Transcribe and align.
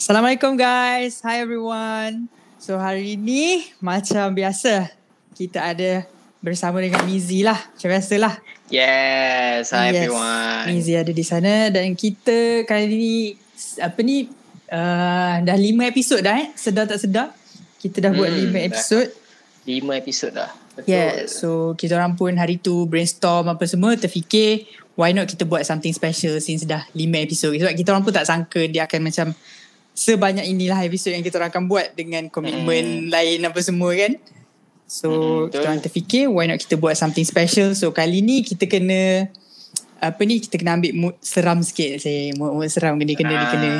Assalamualaikum 0.00 0.56
guys. 0.56 1.20
Hi 1.28 1.44
everyone. 1.44 2.32
So 2.56 2.80
hari 2.80 3.20
ni 3.20 3.68
macam 3.84 4.32
biasa 4.32 4.88
kita 5.36 5.60
ada 5.60 6.08
bersama 6.40 6.80
dengan 6.80 7.04
Mizi 7.04 7.44
lah. 7.44 7.60
Macam 7.68 7.88
biasa 7.92 8.14
lah. 8.16 8.40
Yes, 8.72 9.76
hi 9.76 9.92
yes. 9.92 10.08
everyone. 10.08 10.64
Mizi 10.72 10.96
ada 10.96 11.12
di 11.12 11.20
sana 11.20 11.68
dan 11.68 11.92
kita 11.92 12.64
kali 12.64 12.96
ni 12.96 13.16
apa 13.76 14.00
ni 14.00 14.24
uh, 14.72 15.44
dah 15.44 15.56
lima 15.60 15.84
episod 15.84 16.24
dah 16.24 16.32
eh. 16.32 16.48
Sedar 16.56 16.88
tak 16.88 17.04
sedar. 17.04 17.36
Kita 17.76 18.00
dah 18.00 18.16
hmm, 18.16 18.20
buat 18.24 18.30
lima 18.32 18.58
episod. 18.72 19.04
Lima 19.68 20.00
episod 20.00 20.32
dah. 20.32 20.48
Betul. 20.80 20.96
Yeah, 20.96 21.28
so 21.28 21.76
kita 21.76 22.00
orang 22.00 22.16
pun 22.16 22.40
hari 22.40 22.56
tu 22.56 22.88
brainstorm 22.88 23.52
apa 23.52 23.68
semua 23.68 24.00
terfikir 24.00 24.64
why 24.96 25.12
not 25.12 25.28
kita 25.28 25.44
buat 25.44 25.60
something 25.68 25.92
special 25.92 26.40
since 26.40 26.64
dah 26.64 26.88
lima 26.96 27.20
episod. 27.20 27.52
Sebab 27.52 27.76
kita 27.76 27.92
orang 27.92 28.00
pun 28.00 28.16
tak 28.16 28.24
sangka 28.24 28.64
dia 28.64 28.88
akan 28.88 29.00
macam 29.04 29.36
sebanyak 30.00 30.48
inilah 30.48 30.80
episod 30.80 31.12
yang 31.12 31.20
kita 31.20 31.36
orang 31.36 31.52
akan 31.52 31.68
buat 31.68 31.92
dengan 31.92 32.32
komitmen 32.32 33.06
hmm. 33.06 33.12
lain 33.12 33.38
apa 33.44 33.60
semua 33.60 33.92
kan. 33.92 34.16
So 34.88 35.08
hmm, 35.12 35.52
kita 35.52 35.64
orang 35.68 35.82
terfikir 35.84 36.24
why 36.32 36.48
not 36.48 36.56
kita 36.56 36.80
buat 36.80 36.96
something 36.96 37.22
special. 37.28 37.76
So 37.76 37.92
kali 37.92 38.24
ni 38.24 38.40
kita 38.40 38.64
kena 38.64 39.28
apa 40.00 40.24
ni 40.24 40.40
kita 40.40 40.56
kena 40.56 40.80
ambil 40.80 40.92
mood 40.96 41.16
seram 41.20 41.60
sikit 41.60 42.00
saya 42.00 42.32
mood, 42.32 42.56
mood 42.56 42.72
seram 42.72 42.96
kena 42.96 43.12
kena 43.12 43.36
ah, 43.36 43.48
kena 43.52 43.70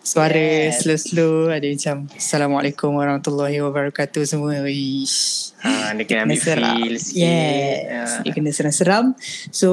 suara 0.00 0.72
yes. 0.72 0.80
slow 0.80 0.96
slow 0.96 1.36
ada 1.52 1.68
macam 1.68 2.08
assalamualaikum 2.16 2.96
warahmatullahi 2.96 3.60
wabarakatuh 3.60 4.24
semua 4.24 4.64
wish 4.64 5.52
ha 5.60 5.92
dia 5.92 6.08
kena 6.08 6.24
ambil 6.24 6.40
seram. 6.40 6.80
feel 6.80 6.96
sikit 6.96 7.28
yes 7.28 8.10
dia 8.24 8.32
kena 8.32 8.50
seram-seram 8.56 9.12
so 9.52 9.68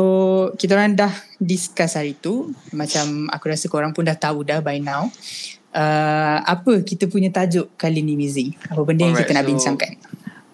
kita 0.60 0.76
orang 0.76 1.00
dah 1.00 1.16
discuss 1.40 1.95
hari 1.95 2.20
tu 2.20 2.52
macam 2.76 3.32
aku 3.32 3.48
rasa 3.48 3.72
korang 3.72 3.95
pun 3.95 4.04
dah 4.04 4.20
tahu 4.20 4.44
dah 4.44 4.60
by 4.60 4.84
now 4.84 5.08
uh, 5.74 6.38
apa 6.46 6.86
kita 6.86 7.10
punya 7.10 7.34
tajuk 7.34 7.74
kali 7.76 8.06
ni 8.06 8.16
Mizi 8.16 8.54
apa 8.70 8.82
benda 8.86 9.10
Alright, 9.10 9.18
yang 9.18 9.22
kita 9.26 9.34
so, 9.34 9.38
nak 9.38 9.48
bincangkan 9.50 9.94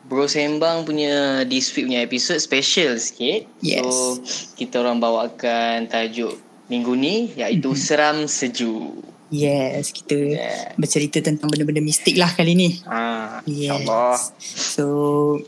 Bro 0.10 0.26
Sembang 0.26 0.90
punya 0.90 1.46
this 1.46 1.70
week 1.78 1.86
punya 1.86 2.02
episode 2.02 2.42
special 2.42 2.98
sikit. 2.98 3.46
Yes. 3.62 3.86
So 3.86 4.18
kita 4.58 4.82
orang 4.82 4.98
bawakan 4.98 5.86
tajuk 5.86 6.34
minggu 6.66 6.98
ni 6.98 7.16
iaitu 7.38 7.78
mm-hmm. 7.78 7.86
Seram 7.86 8.18
Sejuk. 8.26 9.06
Yes, 9.30 9.94
kita 9.94 10.18
yeah. 10.18 10.74
bercerita 10.74 11.22
tentang 11.22 11.54
benda-benda 11.54 11.86
mistik 11.86 12.18
lah 12.18 12.34
kali 12.34 12.58
ni. 12.58 12.82
Ah, 12.90 13.46
yes. 13.46 13.78
InsyaAllah. 13.78 14.18
So, 14.42 14.86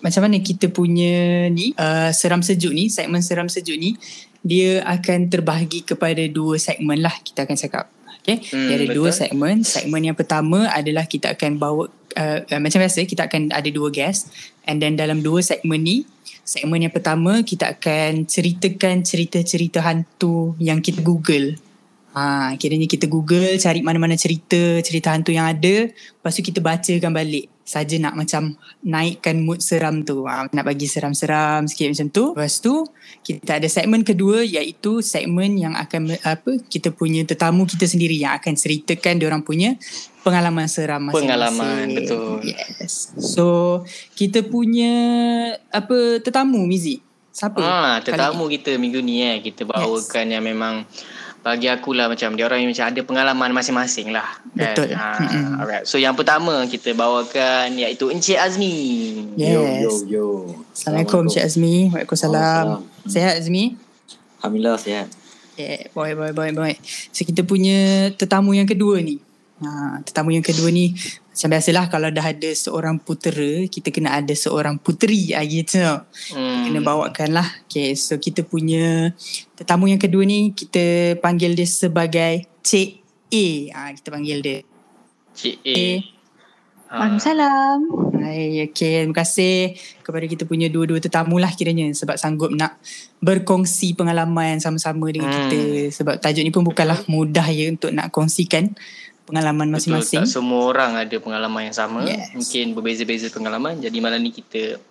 macam 0.06 0.22
mana 0.30 0.38
kita 0.38 0.70
punya 0.70 1.50
ni, 1.50 1.74
uh, 1.74 2.14
Seram 2.14 2.46
Sejuk 2.46 2.78
ni, 2.78 2.94
segmen 2.94 3.26
Seram 3.26 3.50
Sejuk 3.50 3.82
ni, 3.82 3.98
dia 4.46 4.86
akan 4.86 5.34
terbahagi 5.34 5.82
kepada 5.82 6.22
dua 6.30 6.62
segmen 6.62 7.02
lah 7.02 7.14
kita 7.26 7.50
akan 7.50 7.58
cakap. 7.58 7.90
Okay, 8.22 8.38
hmm, 8.54 8.68
dia 8.70 8.76
ada 8.78 8.86
betul. 8.86 8.98
dua 9.02 9.10
segmen. 9.10 9.56
Segmen 9.66 10.02
yang 10.06 10.18
pertama 10.18 10.70
adalah 10.70 11.10
kita 11.10 11.34
akan 11.34 11.58
bawa 11.58 11.90
uh, 12.18 12.40
uh, 12.46 12.60
macam 12.60 12.80
biasa 12.84 13.08
kita 13.08 13.28
akan 13.28 13.52
ada 13.52 13.70
dua 13.72 13.90
guest 13.90 14.32
and 14.68 14.84
then 14.84 15.00
dalam 15.00 15.24
dua 15.24 15.40
segmen 15.42 15.82
ni 15.82 16.04
segmen 16.44 16.84
yang 16.84 16.94
pertama 16.94 17.42
kita 17.46 17.78
akan 17.78 18.28
ceritakan 18.28 19.06
cerita-cerita 19.06 19.80
hantu 19.84 20.58
yang 20.60 20.84
kita 20.84 21.00
google 21.02 21.56
Ha, 22.12 22.60
kiranya 22.60 22.92
kita 22.92 23.08
google 23.08 23.56
cari 23.56 23.80
mana-mana 23.80 24.20
cerita 24.20 24.84
cerita 24.84 25.16
hantu 25.16 25.32
yang 25.32 25.48
ada 25.48 25.88
lepas 25.88 26.36
tu 26.36 26.44
kita 26.44 26.60
bacakan 26.60 27.08
balik 27.08 27.48
saja 27.72 27.96
nak 28.04 28.20
macam 28.20 28.60
naikkan 28.84 29.40
mood 29.40 29.64
seram 29.64 30.04
tu. 30.04 30.28
Ha, 30.28 30.52
nak 30.52 30.66
bagi 30.68 30.92
seram-seram 30.92 31.64
sikit 31.72 31.96
macam 31.96 32.08
tu. 32.12 32.26
Lepas 32.36 32.60
tu 32.60 32.84
kita 33.24 33.64
ada 33.64 33.68
segmen 33.72 34.04
kedua 34.04 34.44
iaitu 34.44 35.00
segmen 35.00 35.56
yang 35.56 35.80
akan 35.80 36.20
apa 36.20 36.60
kita 36.68 36.92
punya 36.92 37.24
tetamu 37.24 37.64
kita 37.64 37.88
sendiri 37.88 38.20
yang 38.20 38.36
akan 38.36 38.60
ceritakan 38.60 39.24
dia 39.24 39.31
orang 39.31 39.48
punya 39.48 39.80
pengalaman 40.28 40.68
seram 40.68 41.08
masing-masing. 41.08 41.24
Pengalaman 41.31 41.86
betul. 41.96 42.44
Yes. 42.44 43.16
So 43.16 43.46
kita 44.20 44.44
punya 44.44 44.94
apa 45.72 46.20
tetamu 46.20 46.60
Mizi? 46.68 47.00
Siapa? 47.31 47.64
Ha, 47.64 48.04
tetamu 48.04 48.52
kita 48.52 48.76
minggu 48.76 49.00
ni 49.00 49.24
eh. 49.24 49.40
Kita 49.40 49.64
bawakan 49.64 50.26
yes. 50.28 50.34
yang 50.36 50.44
memang 50.44 50.84
bagi 51.41 51.66
aku 51.66 51.97
lah 51.97 52.06
macam 52.06 52.38
dia 52.38 52.46
orang 52.46 52.62
yang 52.62 52.69
macam 52.69 52.85
ada 52.85 53.02
pengalaman 53.02 53.50
masing-masing 53.57 54.13
lah. 54.13 54.38
Kan? 54.53 54.78
Betul. 54.78 54.94
Ha, 54.94 55.07
alright. 55.57 55.84
So 55.90 55.97
yang 55.97 56.13
pertama 56.13 56.69
kita 56.69 56.94
bawakan 56.94 57.74
iaitu 57.81 58.13
Encik 58.13 58.38
Azmi. 58.38 58.78
Yes. 59.34 59.50
Yo, 59.50 59.62
yo, 59.66 59.91
yo. 60.06 60.25
Assalamualaikum 60.69 61.25
Encik 61.25 61.41
Azmi. 61.41 61.90
Waalaikumsalam. 61.90 62.85
Sehat 63.09 63.41
Azmi? 63.41 63.74
Alhamdulillah 64.38 64.78
sehat. 64.78 65.09
Yeah, 65.57 65.90
boy, 65.97 66.13
boy, 66.13 66.31
boy, 66.31 66.50
boy. 66.53 66.74
So 67.09 67.25
kita 67.25 67.41
punya 67.41 68.09
tetamu 68.13 68.53
yang 68.53 68.69
kedua 68.69 69.01
ni. 69.01 69.18
Ha, 69.62 70.01
tetamu 70.01 70.34
yang 70.34 70.41
kedua 70.41 70.69
ni 70.74 70.94
macam 71.31 71.47
biasalah 71.47 71.86
kalau 71.88 72.12
dah 72.12 72.28
ada 72.28 72.52
seorang 72.52 73.00
putera 73.00 73.64
kita 73.72 73.88
kena 73.88 74.19
ada 74.19 74.36
seorang 74.36 74.75
puteri 74.75 75.31
ah 75.31 75.47
gitu. 75.47 75.80
Hmm. 76.36 76.68
Kena 76.68 76.80
bawakan 76.84 77.40
lah. 77.40 77.47
Okay 77.72 77.96
so 77.96 78.19
kita 78.19 78.44
punya 78.44 79.16
tetamu 79.56 79.88
yang 79.88 80.02
kedua 80.02 80.28
ni 80.28 80.52
kita 80.52 81.16
panggil 81.24 81.56
dia 81.56 81.64
sebagai 81.64 82.52
Cik 82.62 82.90
A. 83.31 83.47
Ah 83.72 83.84
ha, 83.88 83.92
kita 83.96 84.08
panggil 84.12 84.38
dia. 84.44 84.59
Cik 85.31 85.56
A. 85.64 85.72
A. 85.72 85.88
Waalaikumsalam. 86.92 87.80
Hai, 88.19 88.68
okay. 88.68 89.08
Terima 89.08 89.16
kasih 89.16 89.80
kepada 90.03 90.28
kita 90.28 90.44
punya 90.44 90.68
dua-dua 90.68 91.00
tetamu 91.00 91.40
lah 91.40 91.48
kiranya 91.56 91.88
sebab 91.96 92.19
sanggup 92.19 92.52
nak 92.52 92.75
berkongsi 93.24 93.96
pengalaman 93.96 94.59
sama-sama 94.59 95.08
dengan 95.08 95.31
hmm. 95.31 95.38
kita. 95.48 95.62
Sebab 95.96 96.19
tajuk 96.19 96.44
ni 96.44 96.52
pun 96.52 96.68
bukanlah 96.68 97.00
mudah 97.08 97.48
ya 97.48 97.72
untuk 97.72 97.96
nak 97.96 98.12
kongsikan 98.12 98.75
pengalaman 99.26 99.68
masing-masing. 99.72 100.24
Betul, 100.24 100.30
tak 100.30 100.36
semua 100.36 100.62
orang 100.68 100.92
ada 100.98 101.16
pengalaman 101.22 101.72
yang 101.72 101.78
sama. 101.78 102.04
Yes. 102.04 102.34
Mungkin 102.36 102.66
berbeza-beza 102.76 103.28
pengalaman. 103.32 103.80
Jadi 103.80 103.98
malam 104.02 104.20
ni 104.20 104.32
kita, 104.34 104.82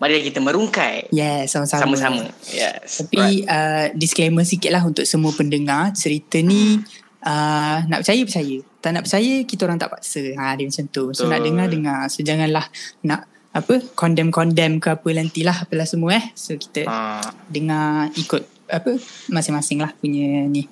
mari 0.00 0.20
kita 0.24 0.42
merungkai. 0.42 1.12
Yes, 1.14 1.54
sama-sama. 1.54 1.82
Sama-sama. 1.84 2.24
Yes. 2.50 3.04
Tapi 3.04 3.44
right. 3.44 3.44
uh, 3.46 3.86
disclaimer 3.94 4.44
sikit 4.44 4.70
lah 4.74 4.82
untuk 4.82 5.04
semua 5.04 5.30
pendengar. 5.34 5.94
Cerita 5.94 6.40
ni 6.42 6.80
uh, 7.22 7.78
nak 7.86 8.04
percaya, 8.04 8.22
percaya. 8.24 8.56
Tak 8.78 8.90
nak 8.94 9.02
percaya, 9.06 9.34
kita 9.42 9.60
orang 9.66 9.78
tak 9.78 9.90
paksa. 9.90 10.22
Ha, 10.38 10.54
dia 10.54 10.64
macam 10.66 10.84
tu. 10.90 11.04
So 11.14 11.26
Betul. 11.26 11.30
nak 11.34 11.40
dengar, 11.42 11.66
dengar. 11.70 12.00
So 12.10 12.18
janganlah 12.22 12.66
nak 13.04 13.26
apa 13.48 13.80
condemn-condemn 13.96 14.78
ke 14.78 14.92
apa 14.92 15.08
nantilah 15.08 15.66
apalah 15.66 15.88
semua 15.88 16.20
eh. 16.20 16.24
So 16.36 16.54
kita 16.54 16.86
ha. 16.86 17.24
dengar 17.48 18.12
ikut 18.14 18.42
apa 18.68 19.00
masing-masing 19.32 19.80
lah 19.80 19.90
punya 19.96 20.44
ni. 20.44 20.68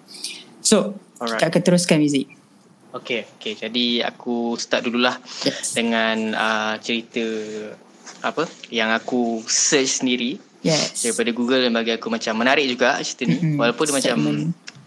So, 0.61 0.99
Alright. 1.17 1.41
kita 1.41 1.45
akan 1.49 1.63
teruskan 1.65 1.99
muzik. 2.03 2.29
Okay, 3.03 3.29
okay. 3.37 3.53
Jadi 3.57 4.01
aku 4.01 4.57
start 4.57 4.89
dululah 4.89 5.17
yes. 5.45 5.77
dengan 5.77 6.33
uh, 6.33 6.75
cerita 6.81 7.25
apa 8.25 8.49
yang 8.73 8.91
aku 8.95 9.45
search 9.45 10.01
sendiri 10.01 10.41
yes. 10.65 11.05
daripada 11.05 11.31
Google 11.37 11.61
dan 11.67 11.73
bagi 11.77 11.93
aku 11.95 12.09
macam 12.09 12.35
menarik 12.41 12.65
juga 12.67 12.97
cerita 13.05 13.29
ni. 13.29 13.37
Mm-hmm. 13.37 13.57
Walaupun 13.61 13.85
dia 13.87 13.97
macam 14.01 14.17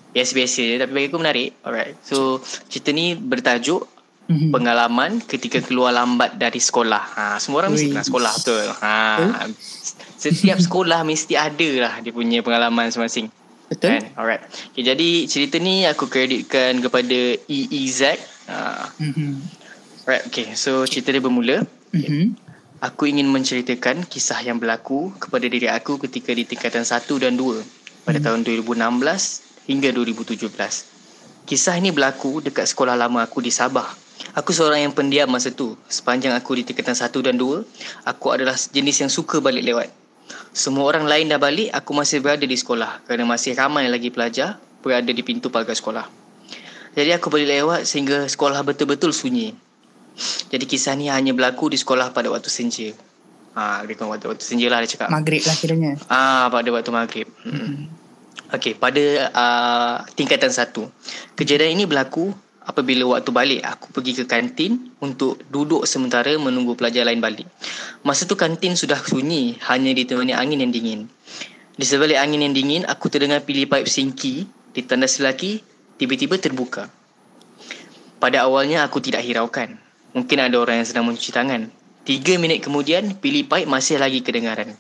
biasa-biasa 0.09 0.63
tapi 0.81 0.91
bagi 0.91 1.07
aku 1.13 1.19
menarik. 1.21 1.49
Alright. 1.61 1.95
So 2.01 2.41
cerita 2.71 2.89
ni 2.89 3.13
bertajuk 3.13 3.85
mm-hmm. 4.27 4.49
pengalaman 4.49 5.11
ketika 5.23 5.61
keluar 5.61 5.93
lambat 5.93 6.35
dari 6.41 6.57
sekolah. 6.57 7.03
Ha, 7.15 7.23
semua 7.37 7.65
orang 7.65 7.71
Ui. 7.71 7.75
mesti 7.77 7.87
pernah 7.93 8.07
sekolah 8.07 8.33
betul. 8.41 8.65
Ha, 8.81 8.93
setiap 10.19 10.59
sekolah 10.59 10.99
mesti 11.05 11.33
ada 11.37 11.69
lah 11.79 11.93
dia 12.01 12.11
punya 12.11 12.41
pengalaman 12.41 12.89
masing-masing. 12.89 13.29
Betul. 13.69 14.01
Kan? 14.01 14.01
Alright. 14.17 14.43
Okay, 14.73 14.83
jadi 14.83 15.09
cerita 15.29 15.61
ni 15.61 15.85
aku 15.85 16.09
kreditkan 16.09 16.81
kepada 16.81 17.37
EEZ. 17.45 18.17
Uh. 18.49 18.85
Mm-hmm. 18.97 19.31
Alright, 20.09 20.23
okay. 20.25 20.47
So 20.57 20.83
cerita 20.89 21.13
dia 21.13 21.21
bermula. 21.21 21.63
Mm-hmm. 21.93 22.49
Aku 22.81 23.05
ingin 23.05 23.29
menceritakan 23.29 24.07
kisah 24.09 24.41
yang 24.41 24.57
berlaku 24.57 25.13
kepada 25.21 25.45
diri 25.45 25.69
aku 25.69 26.01
ketika 26.01 26.33
di 26.33 26.47
tingkatan 26.47 26.81
1 26.81 27.05
dan 27.21 27.37
2 27.37 27.61
pada 28.07 28.17
mm-hmm. 28.17 28.25
tahun 28.25 28.39
2016 28.41 29.69
hingga 29.69 29.89
2017. 29.93 30.49
Kisah 31.45 31.75
ini 31.77 31.93
berlaku 31.93 32.41
dekat 32.41 32.65
sekolah 32.69 32.97
lama 32.97 33.21
aku 33.21 33.41
di 33.41 33.53
Sabah. 33.53 33.89
Aku 34.37 34.53
seorang 34.53 34.85
yang 34.85 34.93
pendiam 34.93 35.29
masa 35.29 35.49
tu. 35.49 35.73
Sepanjang 35.89 36.33
aku 36.37 36.57
di 36.57 36.63
tingkatan 36.65 36.93
1 36.93 37.09
dan 37.25 37.35
2, 37.37 37.65
aku 38.05 38.27
adalah 38.33 38.53
jenis 38.53 39.01
yang 39.01 39.11
suka 39.11 39.41
balik 39.41 39.65
lewat. 39.65 39.89
Semua 40.49 40.89
orang 40.89 41.05
lain 41.05 41.29
dah 41.29 41.37
balik, 41.37 41.69
aku 41.71 41.91
masih 41.93 42.19
berada 42.19 42.43
di 42.43 42.57
sekolah 42.57 43.05
kerana 43.05 43.25
masih 43.29 43.53
ramai 43.53 43.85
lagi 43.85 44.09
pelajar 44.09 44.57
berada 44.81 45.11
di 45.11 45.21
pintu 45.21 45.53
pagar 45.53 45.77
sekolah. 45.77 46.07
Jadi 46.97 47.13
aku 47.13 47.29
balik 47.29 47.47
lewat 47.53 47.81
sehingga 47.85 48.25
sekolah 48.25 48.65
betul-betul 48.65 49.13
sunyi. 49.13 49.53
Jadi 50.49 50.65
kisah 50.65 50.97
ni 50.97 51.07
hanya 51.07 51.31
berlaku 51.31 51.71
di 51.71 51.77
sekolah 51.77 52.11
pada 52.11 52.27
waktu 52.33 52.49
senja. 52.49 52.91
Ha, 53.55 53.85
dia 53.85 53.95
waktu, 53.95 54.25
waktu 54.29 54.43
senja 54.43 54.67
lah 54.67 54.83
dia 54.83 54.89
cakap. 54.97 55.07
Maghrib 55.13 55.43
lah 55.45 55.55
kiranya. 55.55 55.91
Ah, 56.09 56.49
pada 56.49 56.69
waktu 56.73 56.89
maghrib. 56.91 57.27
Hmm. 57.45 57.55
hmm. 57.55 57.83
Okey, 58.49 58.73
pada 58.81 59.29
uh, 59.29 59.95
tingkatan 60.17 60.49
satu. 60.49 60.89
Kejadian 61.37 61.77
ini 61.77 61.85
berlaku 61.85 62.33
apabila 62.65 63.17
waktu 63.17 63.31
balik 63.31 63.61
aku 63.63 63.91
pergi 63.95 64.23
ke 64.23 64.25
kantin 64.27 64.91
untuk 64.99 65.39
duduk 65.47 65.87
sementara 65.87 66.35
menunggu 66.35 66.75
pelajar 66.75 67.07
lain 67.07 67.23
balik. 67.23 67.47
Masa 68.03 68.27
tu 68.27 68.35
kantin 68.35 68.75
sudah 68.75 68.99
sunyi 68.99 69.59
hanya 69.71 69.95
ditemani 69.95 70.35
angin 70.35 70.63
yang 70.63 70.71
dingin. 70.71 71.01
Di 71.79 71.85
sebalik 71.87 72.19
angin 72.19 72.43
yang 72.43 72.53
dingin 72.53 72.83
aku 72.83 73.07
terdengar 73.07 73.47
pilih 73.47 73.65
pipe 73.69 73.87
sinki 73.87 74.43
di 74.75 74.81
tandas 74.83 75.17
lelaki 75.23 75.63
tiba-tiba 75.95 76.35
terbuka. 76.35 76.91
Pada 78.19 78.43
awalnya 78.43 78.83
aku 78.83 78.99
tidak 78.99 79.23
hiraukan. 79.23 79.79
Mungkin 80.11 80.37
ada 80.43 80.59
orang 80.59 80.83
yang 80.83 80.87
sedang 80.87 81.07
mencuci 81.07 81.31
tangan. 81.31 81.71
Tiga 82.03 82.35
minit 82.41 82.65
kemudian, 82.65 83.15
pilih 83.15 83.45
paip 83.45 83.69
masih 83.69 84.01
lagi 84.01 84.19
kedengaran. 84.25 84.75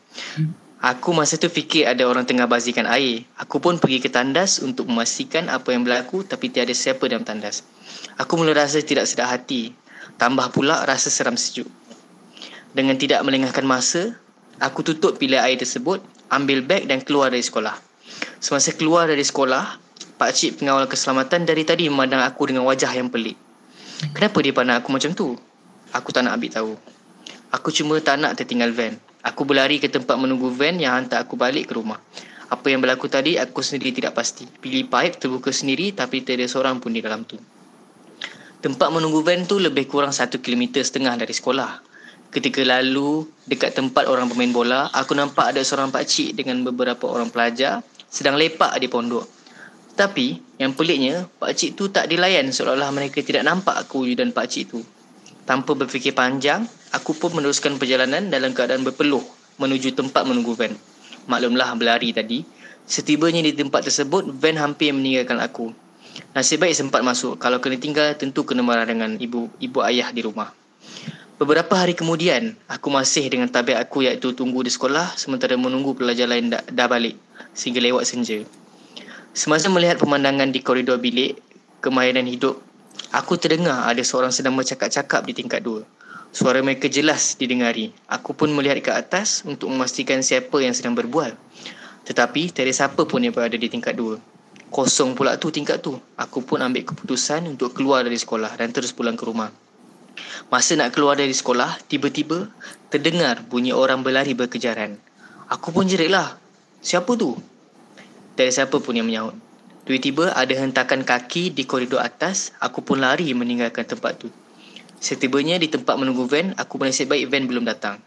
Aku 0.79 1.11
masa 1.11 1.35
tu 1.35 1.51
fikir 1.51 1.91
ada 1.91 2.07
orang 2.07 2.23
tengah 2.23 2.47
bazikan 2.47 2.87
air. 2.87 3.27
Aku 3.35 3.59
pun 3.59 3.83
pergi 3.83 3.99
ke 3.99 4.07
tandas 4.07 4.63
untuk 4.63 4.87
memastikan 4.87 5.51
apa 5.51 5.75
yang 5.75 5.83
berlaku 5.83 6.23
tapi 6.23 6.47
tiada 6.47 6.71
siapa 6.71 7.03
dalam 7.11 7.27
tandas. 7.27 7.67
Aku 8.15 8.39
mula 8.39 8.55
rasa 8.55 8.79
tidak 8.79 9.03
sedap 9.03 9.27
hati. 9.27 9.75
Tambah 10.15 10.55
pula 10.55 10.87
rasa 10.87 11.11
seram 11.11 11.35
sejuk. 11.35 11.67
Dengan 12.71 12.95
tidak 12.95 13.19
melengahkan 13.27 13.67
masa, 13.67 14.15
aku 14.63 14.79
tutup 14.87 15.19
pilihan 15.19 15.43
air 15.43 15.59
tersebut, 15.59 15.99
ambil 16.31 16.63
beg 16.63 16.87
dan 16.87 17.03
keluar 17.03 17.27
dari 17.27 17.43
sekolah. 17.43 17.75
Semasa 18.39 18.71
keluar 18.71 19.11
dari 19.11 19.27
sekolah, 19.27 19.75
Pak 20.15 20.31
Cik 20.31 20.63
pengawal 20.63 20.87
keselamatan 20.87 21.43
dari 21.43 21.67
tadi 21.67 21.91
memandang 21.91 22.23
aku 22.23 22.47
dengan 22.47 22.63
wajah 22.63 22.95
yang 22.95 23.11
pelik. 23.11 23.35
Kenapa 24.15 24.39
dia 24.39 24.55
pandang 24.55 24.79
aku 24.79 24.95
macam 24.95 25.11
tu? 25.11 25.35
Aku 25.91 26.15
tak 26.15 26.23
nak 26.23 26.39
ambil 26.39 26.51
tahu. 26.55 26.73
Aku 27.51 27.67
cuma 27.75 27.99
tak 27.99 28.15
nak 28.23 28.39
tertinggal 28.39 28.71
van. 28.71 28.95
Aku 29.19 29.43
berlari 29.43 29.83
ke 29.83 29.91
tempat 29.91 30.15
menunggu 30.15 30.47
van 30.47 30.79
yang 30.79 30.95
hantar 30.95 31.27
aku 31.27 31.35
balik 31.35 31.67
ke 31.67 31.73
rumah. 31.75 31.99
Apa 32.49 32.71
yang 32.71 32.79
berlaku 32.79 33.11
tadi, 33.11 33.35
aku 33.35 33.59
sendiri 33.59 33.91
tidak 33.91 34.15
pasti. 34.15 34.47
Pilih 34.47 34.87
pipe 34.87 35.19
terbuka 35.19 35.51
sendiri 35.51 35.91
tapi 35.91 36.23
tidak 36.23 36.43
ada 36.43 36.47
seorang 36.47 36.79
pun 36.79 36.95
di 36.95 37.03
dalam 37.03 37.27
tu. 37.27 37.35
Tempat 38.59 38.89
menunggu 38.91 39.19
van 39.21 39.43
tu 39.43 39.59
lebih 39.59 39.91
kurang 39.91 40.15
satu 40.15 40.39
kilometer 40.39 40.79
setengah 40.79 41.19
dari 41.19 41.35
sekolah. 41.35 41.83
Ketika 42.29 42.61
lalu 42.61 43.25
dekat 43.49 43.75
tempat 43.75 44.05
orang 44.05 44.29
bermain 44.29 44.53
bola, 44.53 44.87
aku 44.93 45.17
nampak 45.17 45.51
ada 45.51 45.61
seorang 45.65 45.89
pakcik 45.89 46.37
dengan 46.37 46.61
beberapa 46.61 47.09
orang 47.09 47.33
pelajar 47.33 47.81
sedang 48.07 48.39
lepak 48.39 48.71
di 48.79 48.87
pondok. 48.87 49.25
Tapi 49.99 50.39
yang 50.61 50.77
peliknya, 50.79 51.27
pakcik 51.39 51.75
tu 51.75 51.91
tak 51.91 52.07
dilayan 52.07 52.47
seolah-olah 52.55 52.89
mereka 52.95 53.19
tidak 53.19 53.43
nampak 53.43 53.75
aku 53.75 54.07
dan 54.15 54.31
pakcik 54.31 54.71
tu. 54.71 54.79
Tanpa 55.43 55.73
berfikir 55.73 56.13
panjang, 56.13 56.63
aku 56.93 57.17
pun 57.17 57.33
meneruskan 57.35 57.77
perjalanan 57.77 58.29
dalam 58.29 58.53
keadaan 58.53 58.85
berpeluh 58.85 59.21
menuju 59.59 59.93
tempat 59.93 60.23
menunggu 60.25 60.55
van. 60.55 60.73
Maklumlah 61.27 61.75
berlari 61.75 62.15
tadi. 62.15 62.41
Setibanya 62.89 63.45
di 63.45 63.53
tempat 63.53 63.85
tersebut, 63.85 64.33
van 64.33 64.57
hampir 64.57 64.89
meninggalkan 64.89 65.37
aku. 65.37 65.69
Nasib 66.33 66.65
baik 66.65 66.73
sempat 66.73 67.05
masuk. 67.05 67.37
Kalau 67.37 67.61
kena 67.61 67.77
tinggal, 67.77 68.17
tentu 68.17 68.41
kena 68.41 68.65
marah 68.65 68.87
dengan 68.89 69.13
ibu 69.21 69.45
ibu 69.61 69.79
ayah 69.85 70.09
di 70.09 70.25
rumah. 70.25 70.49
Beberapa 71.39 71.71
hari 71.77 71.95
kemudian, 71.95 72.57
aku 72.67 72.91
masih 72.91 73.29
dengan 73.31 73.47
tabiat 73.47 73.79
aku 73.79 74.03
iaitu 74.03 74.35
tunggu 74.35 74.59
di 74.65 74.73
sekolah 74.73 75.15
sementara 75.15 75.55
menunggu 75.55 75.95
pelajar 75.95 76.27
lain 76.27 76.51
dah, 76.51 76.59
dah 76.67 76.87
balik 76.89 77.15
sehingga 77.55 77.79
lewat 77.79 78.03
senja. 78.09 78.43
Semasa 79.31 79.71
melihat 79.71 80.01
pemandangan 80.01 80.51
di 80.51 80.59
koridor 80.59 80.99
bilik, 80.99 81.39
kemahiran 81.79 82.27
hidup, 82.27 82.59
aku 83.15 83.39
terdengar 83.39 83.87
ada 83.87 84.03
seorang 84.03 84.35
sedang 84.35 84.57
bercakap-cakap 84.59 85.23
di 85.23 85.31
tingkat 85.37 85.63
dua. 85.63 85.87
Suara 86.29 86.61
mereka 86.61 86.85
jelas 86.85 87.33
didengari. 87.33 87.89
Aku 88.05 88.37
pun 88.37 88.53
melihat 88.53 88.77
ke 88.85 88.91
atas 88.93 89.41
untuk 89.49 89.73
memastikan 89.73 90.21
siapa 90.21 90.61
yang 90.61 90.77
sedang 90.77 90.93
berbual. 90.93 91.33
Tetapi 92.05 92.53
tiada 92.53 92.69
siapa 92.69 93.01
pun 93.09 93.25
yang 93.25 93.33
berada 93.33 93.57
di 93.57 93.65
tingkat 93.65 93.97
dua. 93.97 94.21
Kosong 94.69 95.17
pula 95.17 95.41
tu 95.41 95.49
tingkat 95.49 95.81
tu. 95.81 95.97
Aku 96.13 96.45
pun 96.45 96.61
ambil 96.61 96.85
keputusan 96.85 97.49
untuk 97.49 97.73
keluar 97.73 98.05
dari 98.05 98.21
sekolah 98.21 98.53
dan 98.61 98.69
terus 98.69 98.93
pulang 98.93 99.17
ke 99.17 99.25
rumah. 99.25 99.49
Masa 100.53 100.77
nak 100.77 100.93
keluar 100.93 101.17
dari 101.17 101.33
sekolah, 101.33 101.81
tiba-tiba 101.89 102.49
terdengar 102.93 103.41
bunyi 103.49 103.73
orang 103.73 104.05
berlari 104.05 104.37
berkejaran. 104.37 105.01
Aku 105.49 105.73
pun 105.73 105.89
jeritlah. 105.89 106.37
Siapa 106.85 107.09
tu? 107.17 107.33
Tiada 108.37 108.53
siapa 108.53 108.77
pun 108.77 108.93
yang 108.93 109.09
menyahut. 109.09 109.33
Tiba-tiba 109.89 110.37
ada 110.37 110.53
hentakan 110.53 111.01
kaki 111.01 111.49
di 111.49 111.65
koridor 111.65 112.05
atas. 112.05 112.53
Aku 112.61 112.85
pun 112.85 113.01
lari 113.01 113.33
meninggalkan 113.33 113.89
tempat 113.89 114.21
tu. 114.21 114.29
Setibanya 114.99 115.55
di 115.55 115.71
tempat 115.71 115.95
menunggu 115.95 116.27
van, 116.27 116.51
aku 116.59 116.75
bernasib 116.75 117.07
baik 117.07 117.31
van 117.31 117.47
belum 117.47 117.63
datang. 117.63 118.03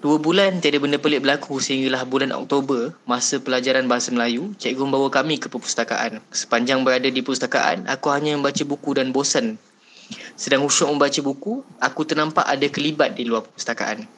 Dua 0.00 0.16
bulan 0.16 0.64
tiada 0.64 0.80
benda 0.80 0.96
pelik 0.96 1.20
berlaku 1.20 1.60
sehinggalah 1.60 2.08
bulan 2.08 2.32
Oktober, 2.32 2.96
masa 3.04 3.36
pelajaran 3.36 3.84
Bahasa 3.84 4.16
Melayu, 4.16 4.56
cikgu 4.56 4.80
membawa 4.80 5.12
kami 5.12 5.36
ke 5.36 5.52
perpustakaan. 5.52 6.24
Sepanjang 6.32 6.88
berada 6.88 7.04
di 7.04 7.20
perpustakaan, 7.20 7.84
aku 7.84 8.08
hanya 8.16 8.32
membaca 8.32 8.64
buku 8.64 8.96
dan 8.96 9.12
bosan. 9.12 9.60
Sedang 10.32 10.64
usyuk 10.64 10.88
membaca 10.88 11.20
buku, 11.20 11.60
aku 11.76 12.00
ternampak 12.08 12.48
ada 12.48 12.64
kelibat 12.72 13.12
di 13.12 13.28
luar 13.28 13.44
perpustakaan. 13.44 14.08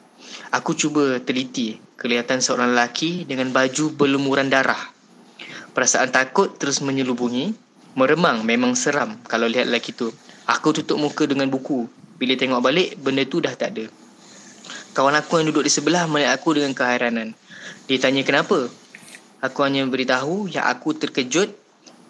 Aku 0.55 0.71
cuba 0.71 1.19
teliti, 1.19 1.83
kelihatan 1.99 2.39
seorang 2.39 2.71
lelaki 2.71 3.27
dengan 3.27 3.51
baju 3.51 3.91
berlumuran 3.91 4.47
darah. 4.47 4.79
Perasaan 5.75 6.15
takut 6.15 6.55
terus 6.55 6.79
menyelubungi, 6.79 7.51
meremang 7.99 8.47
memang 8.47 8.71
seram 8.71 9.19
kalau 9.27 9.51
lihat 9.51 9.67
lelaki 9.67 9.91
tu. 9.91 10.15
Aku 10.47 10.71
tutup 10.71 10.95
muka 10.95 11.27
dengan 11.27 11.51
buku 11.51 12.04
bila 12.15 12.33
tengok 12.39 12.63
balik, 12.63 12.95
benda 12.99 13.27
tu 13.27 13.43
dah 13.43 13.51
tak 13.55 13.75
ada. 13.75 13.85
Kawan 14.95 15.19
aku 15.19 15.43
yang 15.43 15.51
duduk 15.51 15.67
di 15.67 15.71
sebelah 15.71 16.07
melihat 16.07 16.39
aku 16.39 16.55
dengan 16.55 16.71
keheranan. 16.71 17.35
Dia 17.91 17.99
tanya 17.99 18.23
kenapa? 18.23 18.71
Aku 19.43 19.59
hanya 19.67 19.83
beritahu 19.83 20.47
yang 20.47 20.63
aku 20.63 20.95
terkejut 20.95 21.51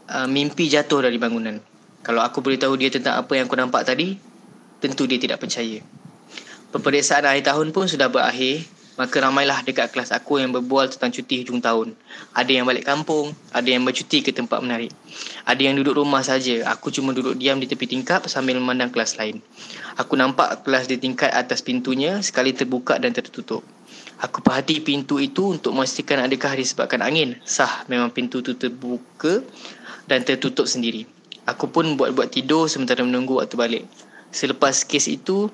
uh, 0.08 0.30
mimpi 0.30 0.70
jatuh 0.70 1.02
dari 1.02 1.18
bangunan. 1.18 1.58
Kalau 2.06 2.22
aku 2.22 2.46
beritahu 2.46 2.78
dia 2.78 2.94
tentang 2.94 3.18
apa 3.18 3.34
yang 3.34 3.50
aku 3.50 3.58
nampak 3.58 3.82
tadi, 3.82 4.22
tentu 4.78 5.10
dia 5.10 5.18
tidak 5.18 5.42
percaya. 5.42 5.82
Peperiksaan 6.70 7.26
akhir 7.26 7.50
tahun 7.50 7.74
pun 7.74 7.90
sudah 7.90 8.14
berakhir 8.14 8.68
Maka 8.96 9.28
ramailah 9.28 9.60
dekat 9.68 9.92
kelas 9.92 10.16
aku 10.16 10.40
yang 10.40 10.56
berbual 10.56 10.88
tentang 10.88 11.12
cuti 11.12 11.44
hujung 11.44 11.60
tahun. 11.60 11.92
Ada 12.32 12.52
yang 12.56 12.64
balik 12.64 12.88
kampung, 12.88 13.36
ada 13.52 13.68
yang 13.68 13.84
bercuti 13.84 14.24
ke 14.24 14.32
tempat 14.32 14.64
menarik. 14.64 14.96
Ada 15.44 15.62
yang 15.68 15.76
duduk 15.76 16.00
rumah 16.00 16.24
saja. 16.24 16.64
Aku 16.72 16.96
cuma 16.96 17.12
duduk 17.12 17.36
diam 17.36 17.60
di 17.60 17.68
tepi 17.68 17.92
tingkap 17.92 18.24
sambil 18.32 18.56
memandang 18.56 18.96
kelas 18.96 19.20
lain. 19.20 19.44
Aku 20.00 20.16
nampak 20.16 20.64
kelas 20.64 20.88
di 20.88 20.96
tingkat 20.96 21.28
atas 21.36 21.60
pintunya 21.60 22.24
sekali 22.24 22.56
terbuka 22.56 22.96
dan 22.96 23.12
tertutup. 23.12 23.68
Aku 24.24 24.40
perhati 24.40 24.80
pintu 24.80 25.20
itu 25.20 25.52
untuk 25.52 25.76
memastikan 25.76 26.24
adakah 26.24 26.56
disebabkan 26.56 27.04
angin. 27.04 27.36
Sah, 27.44 27.84
memang 27.92 28.16
pintu 28.16 28.40
itu 28.40 28.56
terbuka 28.56 29.44
dan 30.08 30.24
tertutup 30.24 30.72
sendiri. 30.72 31.04
Aku 31.46 31.68
pun 31.68 32.00
buat-buat 32.00 32.32
tidur 32.32 32.72
sementara 32.72 33.04
menunggu 33.04 33.44
waktu 33.44 33.60
balik. 33.60 33.84
Selepas 34.36 34.84
kes 34.84 35.08
itu, 35.08 35.48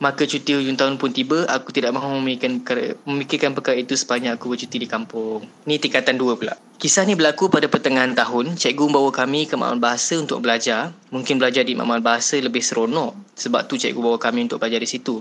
maka 0.00 0.24
cuti 0.24 0.56
hujung 0.56 0.80
tahun 0.80 0.96
pun 0.96 1.12
tiba. 1.12 1.44
Aku 1.52 1.68
tidak 1.68 1.92
mahu 1.92 2.16
memikirkan 2.16 2.64
perkara, 2.64 2.96
memikirkan 3.04 3.52
perkara 3.52 3.76
itu 3.76 3.92
sepanjang 3.92 4.40
aku 4.40 4.56
bercuti 4.56 4.80
di 4.80 4.88
kampung. 4.88 5.44
Ni 5.68 5.76
tingkatan 5.76 6.16
dua 6.16 6.40
pula. 6.40 6.56
Kisah 6.80 7.04
ni 7.04 7.12
berlaku 7.12 7.52
pada 7.52 7.68
pertengahan 7.68 8.16
tahun. 8.16 8.56
Cikgu 8.56 8.88
membawa 8.88 9.12
kami 9.12 9.44
ke 9.44 9.54
makmal 9.54 9.78
bahasa 9.78 10.16
untuk 10.16 10.40
belajar. 10.40 10.96
Mungkin 11.12 11.36
belajar 11.36 11.62
di 11.62 11.76
makmal 11.76 12.00
bahasa 12.00 12.40
lebih 12.40 12.64
seronok. 12.64 13.12
Sebab 13.36 13.68
tu 13.68 13.76
cikgu 13.76 14.00
bawa 14.00 14.16
kami 14.16 14.48
untuk 14.48 14.58
belajar 14.58 14.80
di 14.80 14.88
situ. 14.88 15.20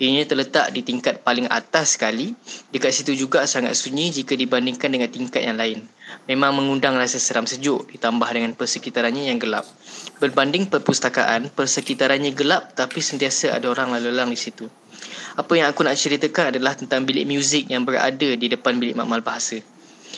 Ianya 0.00 0.24
terletak 0.24 0.72
di 0.72 0.80
tingkat 0.80 1.20
paling 1.22 1.46
atas 1.52 2.00
sekali. 2.00 2.32
Dekat 2.72 2.90
situ 2.90 3.12
juga 3.14 3.44
sangat 3.44 3.76
sunyi 3.76 4.10
jika 4.16 4.32
dibandingkan 4.32 4.88
dengan 4.88 5.12
tingkat 5.12 5.44
yang 5.44 5.60
lain. 5.60 5.84
Memang 6.26 6.56
mengundang 6.58 6.98
rasa 6.98 7.22
seram 7.22 7.46
sejuk 7.46 7.86
ditambah 7.92 8.26
dengan 8.32 8.56
persekitarannya 8.58 9.30
yang 9.30 9.38
gelap. 9.38 9.68
Berbanding 10.16 10.72
perpustakaan, 10.72 11.52
persekitarannya 11.52 12.32
gelap 12.32 12.72
tapi 12.72 13.04
sentiasa 13.04 13.52
ada 13.52 13.68
orang 13.68 13.92
lalu 13.92 14.16
lalang 14.16 14.32
di 14.32 14.40
situ. 14.40 14.64
Apa 15.36 15.60
yang 15.60 15.68
aku 15.68 15.84
nak 15.84 16.00
ceritakan 16.00 16.56
adalah 16.56 16.72
tentang 16.72 17.04
bilik 17.04 17.28
muzik 17.28 17.68
yang 17.68 17.84
berada 17.84 18.32
di 18.32 18.46
depan 18.48 18.80
bilik 18.80 18.96
makmal 18.96 19.20
bahasa. 19.20 19.60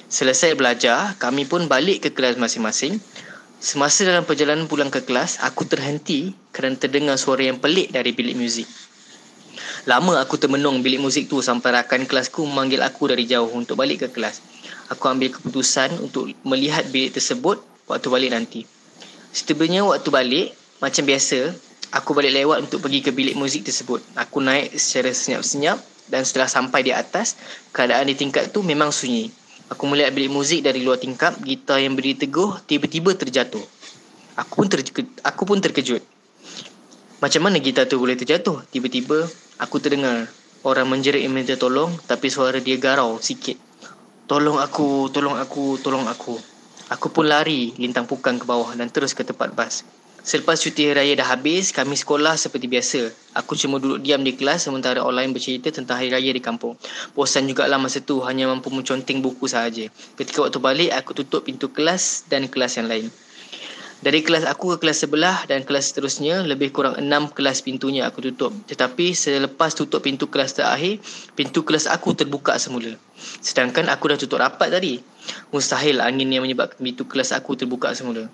Selesai 0.06 0.54
belajar, 0.54 1.18
kami 1.18 1.50
pun 1.50 1.66
balik 1.66 2.06
ke 2.06 2.10
kelas 2.14 2.38
masing-masing. 2.38 3.02
Semasa 3.58 4.06
dalam 4.06 4.22
perjalanan 4.22 4.70
pulang 4.70 4.86
ke 4.86 5.02
kelas, 5.02 5.42
aku 5.42 5.66
terhenti 5.66 6.30
kerana 6.54 6.78
terdengar 6.78 7.18
suara 7.18 7.42
yang 7.42 7.58
pelik 7.58 7.90
dari 7.90 8.14
bilik 8.14 8.38
muzik. 8.38 8.70
Lama 9.90 10.22
aku 10.22 10.38
termenung 10.38 10.78
bilik 10.78 11.02
muzik 11.02 11.26
tu 11.26 11.42
sampai 11.42 11.74
rakan 11.74 12.06
kelasku 12.06 12.46
memanggil 12.46 12.86
aku 12.86 13.10
dari 13.10 13.26
jauh 13.26 13.50
untuk 13.50 13.74
balik 13.74 14.06
ke 14.06 14.08
kelas. 14.14 14.38
Aku 14.94 15.10
ambil 15.10 15.34
keputusan 15.34 15.98
untuk 15.98 16.30
melihat 16.46 16.86
bilik 16.86 17.18
tersebut 17.18 17.58
waktu 17.90 18.06
balik 18.06 18.30
nanti. 18.30 18.77
Setibanya 19.28 19.84
waktu 19.84 20.08
balik, 20.08 20.46
macam 20.80 21.04
biasa, 21.04 21.52
aku 21.92 22.10
balik 22.16 22.32
lewat 22.32 22.68
untuk 22.68 22.84
pergi 22.84 23.04
ke 23.04 23.10
bilik 23.12 23.36
muzik 23.36 23.68
tersebut. 23.68 24.00
Aku 24.16 24.40
naik 24.40 24.72
secara 24.80 25.12
senyap-senyap 25.12 25.78
dan 26.08 26.24
setelah 26.24 26.48
sampai 26.48 26.80
di 26.84 26.92
atas, 26.96 27.36
keadaan 27.72 28.08
di 28.08 28.16
tingkat 28.16 28.48
tu 28.50 28.64
memang 28.64 28.88
sunyi. 28.88 29.28
Aku 29.68 29.84
melihat 29.84 30.16
bilik 30.16 30.32
muzik 30.32 30.64
dari 30.64 30.80
luar 30.80 30.96
tingkap, 30.96 31.36
gitar 31.44 31.76
yang 31.76 31.92
berdiri 31.92 32.24
teguh 32.24 32.56
tiba-tiba 32.64 33.12
terjatuh. 33.12 33.60
Aku 34.40 34.64
pun, 34.64 34.68
terke- 34.72 35.12
aku 35.20 35.42
pun 35.44 35.60
terkejut. 35.60 36.00
Macam 37.20 37.40
mana 37.44 37.60
gitar 37.60 37.84
tu 37.84 38.00
boleh 38.00 38.16
terjatuh? 38.16 38.64
Tiba-tiba 38.72 39.28
aku 39.60 39.76
terdengar 39.82 40.30
orang 40.64 40.86
menjerit 40.88 41.20
yang 41.20 41.34
minta 41.34 41.58
tolong 41.58 41.92
tapi 42.06 42.30
suara 42.32 42.62
dia 42.62 42.78
garau 42.80 43.18
sikit. 43.20 43.58
Tolong 44.30 44.56
aku, 44.62 45.10
tolong 45.12 45.36
aku, 45.36 45.76
tolong 45.82 46.06
aku. 46.06 46.57
Aku 46.88 47.12
pun 47.12 47.28
lari 47.28 47.76
lintang 47.76 48.08
pukang 48.08 48.40
ke 48.40 48.48
bawah 48.48 48.72
dan 48.72 48.88
terus 48.88 49.12
ke 49.12 49.20
tempat 49.20 49.52
bas. 49.52 49.84
Selepas 50.24 50.60
cuti 50.60 50.88
raya 50.92 51.16
dah 51.16 51.24
habis, 51.24 51.72
kami 51.72 51.96
sekolah 51.96 52.36
seperti 52.36 52.68
biasa. 52.68 53.12
Aku 53.36 53.56
cuma 53.56 53.80
duduk 53.80 54.04
diam 54.04 54.20
di 54.20 54.36
kelas 54.36 54.68
sementara 54.68 55.00
lain 55.00 55.32
bercerita 55.32 55.72
tentang 55.72 56.00
hari 56.00 56.12
raya 56.12 56.28
di 56.32 56.40
kampung. 56.40 56.76
Bosan 57.16 57.48
jugalah 57.48 57.80
masa 57.80 58.04
tu 58.04 58.20
hanya 58.24 58.48
mampu 58.48 58.68
menconting 58.68 59.24
buku 59.24 59.48
sahaja. 59.48 59.88
Ketika 60.16 60.44
waktu 60.44 60.60
balik, 60.60 60.90
aku 60.92 61.16
tutup 61.16 61.48
pintu 61.48 61.72
kelas 61.72 62.28
dan 62.28 62.44
kelas 62.48 62.76
yang 62.76 62.92
lain. 62.92 63.08
Dari 63.98 64.22
kelas 64.22 64.46
aku 64.46 64.78
ke 64.78 64.86
kelas 64.86 65.02
sebelah 65.02 65.42
dan 65.50 65.66
kelas 65.66 65.90
seterusnya 65.90 66.46
lebih 66.46 66.70
kurang 66.70 66.94
enam 67.02 67.26
kelas 67.26 67.66
pintunya 67.66 68.06
aku 68.06 68.22
tutup. 68.22 68.54
Tetapi 68.70 69.10
selepas 69.10 69.74
tutup 69.74 70.06
pintu 70.06 70.30
kelas 70.30 70.54
terakhir, 70.54 71.02
pintu 71.34 71.66
kelas 71.66 71.90
aku 71.90 72.14
terbuka 72.14 72.54
semula. 72.62 72.94
Sedangkan 73.42 73.90
aku 73.90 74.14
dah 74.14 74.18
tutup 74.20 74.38
rapat 74.38 74.70
tadi. 74.70 75.02
Mustahil 75.48 76.00
angin 76.04 76.28
yang 76.28 76.44
menyebabkan 76.44 76.78
pintu 76.80 77.08
kelas 77.08 77.32
aku 77.32 77.56
terbuka 77.56 77.92
semula. 77.96 78.28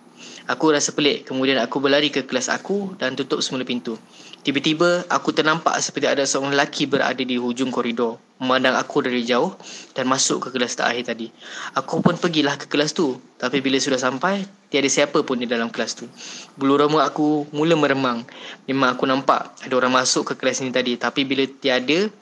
Aku 0.44 0.72
rasa 0.72 0.92
pelik. 0.92 1.24
Kemudian 1.24 1.56
aku 1.56 1.80
berlari 1.80 2.12
ke 2.12 2.24
kelas 2.24 2.52
aku 2.52 2.92
dan 3.00 3.16
tutup 3.16 3.40
semula 3.40 3.64
pintu. 3.64 3.96
Tiba-tiba 4.44 5.08
aku 5.08 5.32
ternampak 5.32 5.72
seperti 5.80 6.04
ada 6.04 6.20
seorang 6.28 6.52
lelaki 6.52 6.84
berada 6.84 7.24
di 7.24 7.40
hujung 7.40 7.72
koridor. 7.72 8.20
Memandang 8.36 8.76
aku 8.76 9.00
dari 9.00 9.24
jauh 9.24 9.56
dan 9.96 10.04
masuk 10.04 10.44
ke 10.44 10.48
kelas 10.52 10.76
terakhir 10.76 11.16
tadi. 11.16 11.32
Aku 11.72 12.04
pun 12.04 12.20
pergilah 12.20 12.60
ke 12.60 12.68
kelas 12.68 12.92
tu. 12.92 13.16
Tapi 13.40 13.64
bila 13.64 13.80
sudah 13.80 13.96
sampai, 13.96 14.44
tiada 14.68 14.90
siapa 14.90 15.24
pun 15.24 15.40
di 15.40 15.48
dalam 15.48 15.72
kelas 15.72 15.96
tu. 15.96 16.04
Bulu 16.60 16.76
rambut 16.76 17.00
aku 17.00 17.48
mula 17.56 17.72
meremang. 17.72 18.20
Memang 18.68 19.00
aku 19.00 19.08
nampak 19.08 19.54
ada 19.64 19.74
orang 19.80 19.96
masuk 19.96 20.34
ke 20.34 20.44
kelas 20.44 20.60
ini 20.60 20.76
tadi. 20.76 21.00
Tapi 21.00 21.24
bila 21.24 21.48
tiada 21.48 22.12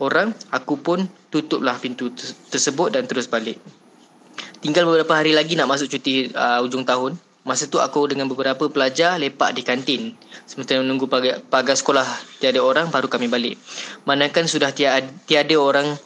orang, 0.00 0.32
aku 0.48 0.80
pun 0.80 1.04
tutuplah 1.28 1.76
pintu 1.76 2.08
tersebut 2.48 2.96
dan 2.96 3.04
terus 3.04 3.28
balik. 3.28 3.60
Tinggal 4.60 4.84
beberapa 4.84 5.16
hari 5.16 5.32
lagi 5.32 5.56
nak 5.56 5.72
masuk 5.72 5.88
cuti 5.88 6.28
uh, 6.36 6.60
ujung 6.60 6.84
tahun. 6.84 7.16
Masa 7.48 7.64
tu 7.64 7.80
aku 7.80 8.12
dengan 8.12 8.28
beberapa 8.28 8.68
pelajar 8.68 9.16
lepak 9.16 9.56
di 9.56 9.64
kantin. 9.64 10.12
Sementara 10.44 10.84
menunggu 10.84 11.08
pagar, 11.08 11.40
pagar 11.48 11.72
sekolah 11.72 12.04
tiada 12.44 12.60
orang 12.60 12.92
baru 12.92 13.08
kami 13.08 13.32
balik. 13.32 13.56
Manakan 14.04 14.44
sudah 14.44 14.68
tiada, 14.76 15.08
tiada 15.24 15.56
orang 15.56 15.96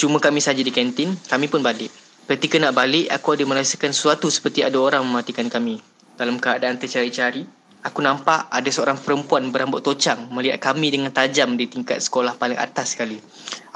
cuma 0.00 0.16
kami 0.16 0.40
saja 0.40 0.64
di 0.64 0.72
kantin, 0.72 1.12
kami 1.28 1.52
pun 1.52 1.60
balik. 1.60 1.92
Ketika 2.24 2.56
nak 2.56 2.72
balik, 2.72 3.12
aku 3.12 3.36
ada 3.36 3.44
merasakan 3.44 3.92
sesuatu 3.92 4.32
seperti 4.32 4.64
ada 4.64 4.80
orang 4.80 5.04
mematikan 5.04 5.52
kami. 5.52 5.76
Dalam 6.16 6.40
keadaan 6.40 6.80
tercari-cari, 6.80 7.44
aku 7.84 8.00
nampak 8.00 8.48
ada 8.48 8.70
seorang 8.72 8.96
perempuan 8.96 9.52
berambut 9.52 9.84
tocang 9.84 10.32
melihat 10.32 10.72
kami 10.72 10.88
dengan 10.88 11.12
tajam 11.12 11.52
di 11.60 11.68
tingkat 11.68 12.00
sekolah 12.00 12.40
paling 12.40 12.56
atas 12.56 12.96
sekali. 12.96 13.20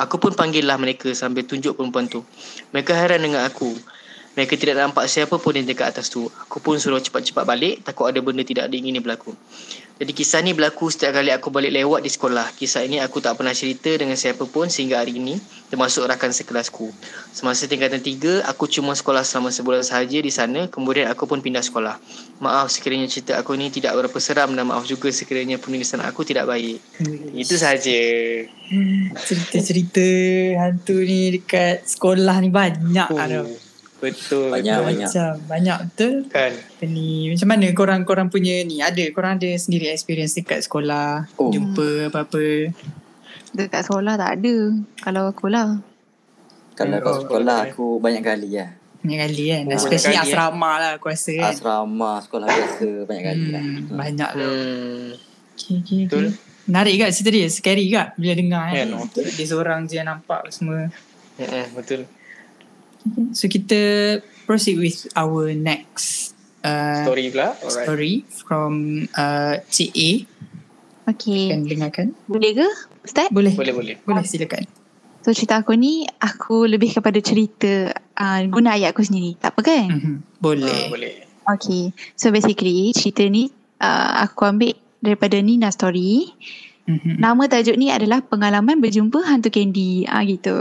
Aku 0.00 0.16
pun 0.16 0.32
panggillah 0.32 0.80
mereka 0.80 1.12
sambil 1.12 1.44
tunjuk 1.44 1.76
perempuan 1.76 2.08
tu. 2.08 2.24
Mereka 2.72 2.96
heran 2.96 3.20
dengan 3.20 3.44
aku. 3.44 3.97
Mereka 4.38 4.54
tidak 4.54 4.78
nampak 4.78 5.10
siapa 5.10 5.34
pun 5.34 5.50
yang 5.50 5.66
dekat 5.66 5.98
atas 5.98 6.06
tu. 6.14 6.30
Aku 6.46 6.62
pun 6.62 6.78
suruh 6.78 7.02
cepat-cepat 7.02 7.42
balik 7.42 7.82
takut 7.82 8.06
ada 8.06 8.22
benda 8.22 8.46
tidak 8.46 8.70
diingini 8.70 9.02
berlaku. 9.02 9.34
Jadi 9.98 10.14
kisah 10.14 10.38
ni 10.46 10.54
berlaku 10.54 10.86
setiap 10.94 11.18
kali 11.18 11.34
aku 11.34 11.50
balik 11.50 11.74
lewat 11.74 12.06
di 12.06 12.10
sekolah. 12.14 12.54
Kisah 12.54 12.86
ini 12.86 13.02
aku 13.02 13.18
tak 13.18 13.34
pernah 13.34 13.50
cerita 13.50 13.90
dengan 13.98 14.14
siapa 14.14 14.46
pun 14.46 14.70
sehingga 14.70 15.02
hari 15.02 15.18
ini 15.18 15.42
termasuk 15.74 16.06
rakan 16.06 16.30
sekelasku. 16.30 16.94
Semasa 17.34 17.66
tingkatan 17.66 17.98
tiga, 17.98 18.46
aku 18.46 18.70
cuma 18.70 18.94
sekolah 18.94 19.26
selama 19.26 19.50
sebulan 19.50 19.82
sahaja 19.82 20.22
di 20.22 20.30
sana 20.30 20.70
kemudian 20.70 21.10
aku 21.10 21.26
pun 21.26 21.42
pindah 21.42 21.66
sekolah. 21.66 21.98
Maaf 22.38 22.70
sekiranya 22.70 23.10
cerita 23.10 23.42
aku 23.42 23.58
ni 23.58 23.74
tidak 23.74 23.98
berapa 23.98 24.18
seram 24.22 24.54
dan 24.54 24.70
maaf 24.70 24.86
juga 24.86 25.10
sekiranya 25.10 25.58
penulisan 25.58 25.98
aku 25.98 26.22
tidak 26.22 26.46
baik. 26.46 26.78
Itu 27.34 27.58
sahaja. 27.58 27.98
Cerita-cerita 29.18 30.06
hantu 30.62 30.94
ni 31.02 31.42
dekat 31.42 31.90
sekolah 31.90 32.38
ni 32.38 32.54
banyak 32.54 33.10
oh. 33.10 33.18
ada. 33.18 33.66
Betul 33.98 34.54
banyak 34.54 34.78
betul. 34.78 34.86
banyak. 34.86 35.10
Macam 35.10 35.32
banyak 35.50 35.78
betul. 35.90 36.14
Kan? 36.30 36.52
Ni 36.86 37.34
macam 37.34 37.48
mana 37.50 37.66
korang 37.74 38.00
korang 38.06 38.28
punya 38.30 38.62
ni? 38.62 38.78
Ada 38.78 39.10
korang 39.10 39.42
ada 39.42 39.50
sendiri 39.58 39.90
experience 39.90 40.38
dekat 40.38 40.62
sekolah? 40.62 41.26
Oh. 41.34 41.50
jumpa 41.50 42.06
apa-apa? 42.14 42.70
Dekat 43.50 43.82
sekolah 43.90 44.14
tak 44.14 44.38
ada. 44.38 44.56
Kalau 45.02 45.34
aku 45.34 45.50
lah 45.50 45.82
kalau 46.78 46.94
Oh, 46.94 47.02
kat 47.02 47.14
sekolah 47.26 47.58
okay. 47.66 47.70
aku 47.74 47.86
banyak 47.98 48.22
kali 48.22 48.50
lah 48.54 48.70
banyak 49.02 49.18
kali 49.18 49.44
kan 49.50 49.62
Oh, 49.66 49.74
especially 49.78 50.14
banyak 50.14 50.22
kali, 50.22 50.30
eh. 50.30 50.34
asrama 50.38 50.70
lah 50.78 50.90
aku 50.94 51.06
rasa 51.10 51.32
kan 51.34 51.52
asrama 51.54 52.12
sekolah 52.22 52.46
biasa 52.46 52.88
banyak 53.02 53.24
kali 53.26 53.46
lah 53.50 53.62
hmm, 53.66 53.82
banyak 53.98 54.30
lah. 54.38 54.46
Hmm. 54.46 55.08
okay, 55.58 55.74
okay, 55.82 55.98
Betul. 56.06 56.26
okay. 56.30 56.46
Menarik 56.68 56.94
kat 57.00 57.10
cerita 57.16 57.30
dia. 57.32 57.48
Scary 57.48 57.84
kat 57.88 58.08
Bila 58.20 58.32
dengar 58.36 58.68
Ya, 58.68 58.84
kan 58.84 58.92
no. 58.92 59.00
Dia 59.08 59.46
seorang 59.48 59.88
je 59.88 59.96
yang 59.96 60.04
nampak 60.12 60.52
semua. 60.52 60.92
Mm-mm, 61.40 61.64
betul 61.72 62.04
So 63.32 63.46
kita 63.48 63.80
Proceed 64.48 64.80
with 64.80 65.12
our 65.12 65.52
next 65.52 66.32
uh, 66.64 67.04
story 67.04 67.28
pula 67.28 67.52
alright. 67.52 67.84
story 67.84 68.14
From 68.48 69.04
uh, 69.12 69.60
Cik 69.68 69.92
A. 69.92 70.10
Okay. 71.12 71.52
Kan 71.52 71.68
dengarkan. 71.68 72.06
Boleh 72.24 72.56
ke 72.56 72.68
Ustaz? 73.04 73.28
Boleh. 73.28 73.52
Boleh 73.52 73.76
boleh. 73.76 73.96
Boleh 74.08 74.24
silakan. 74.24 74.64
So 75.20 75.36
cerita 75.36 75.60
aku 75.60 75.76
ni 75.76 76.08
Aku 76.16 76.64
lebih 76.64 76.96
kepada 76.96 77.20
cerita 77.20 77.92
uh, 77.92 78.40
Guna 78.48 78.80
ayat 78.80 78.96
aku 78.96 79.04
sendiri. 79.04 79.36
Tak 79.36 79.52
apa 79.52 79.60
kan? 79.60 79.86
mm-hmm. 79.92 80.16
Boleh. 80.40 80.80
Ah, 80.88 80.88
boleh. 80.88 81.14
Okay. 81.60 81.92
So 82.16 82.32
basically 82.32 82.96
Cerita 82.96 83.28
ni 83.28 83.52
uh, 83.84 84.24
Aku 84.24 84.48
ambil 84.48 84.72
Daripada 85.04 85.36
Nina 85.44 85.68
Story 85.68 86.24
mm-hmm. 86.88 87.14
Nama 87.16 87.42
tajuk 87.46 87.76
ni 87.76 87.88
adalah 87.88 88.18
Pengalaman 88.20 88.80
berjumpa 88.80 89.20
hantu 89.22 89.48
candy 89.48 90.02
ah 90.02 90.24
gitu. 90.24 90.56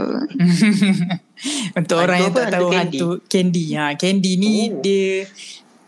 Untuk 1.78 1.94
Hantu 1.94 1.94
orang 1.96 2.18
yang 2.20 2.32
tak 2.32 2.44
Hantu 2.44 2.54
tahu 2.54 2.68
candy? 2.68 2.98
hantu 2.98 3.08
candy. 3.26 3.64
Ha, 3.72 3.84
candy 3.94 4.32
ni 4.36 4.54
Oh. 4.68 4.78
dia 4.78 5.24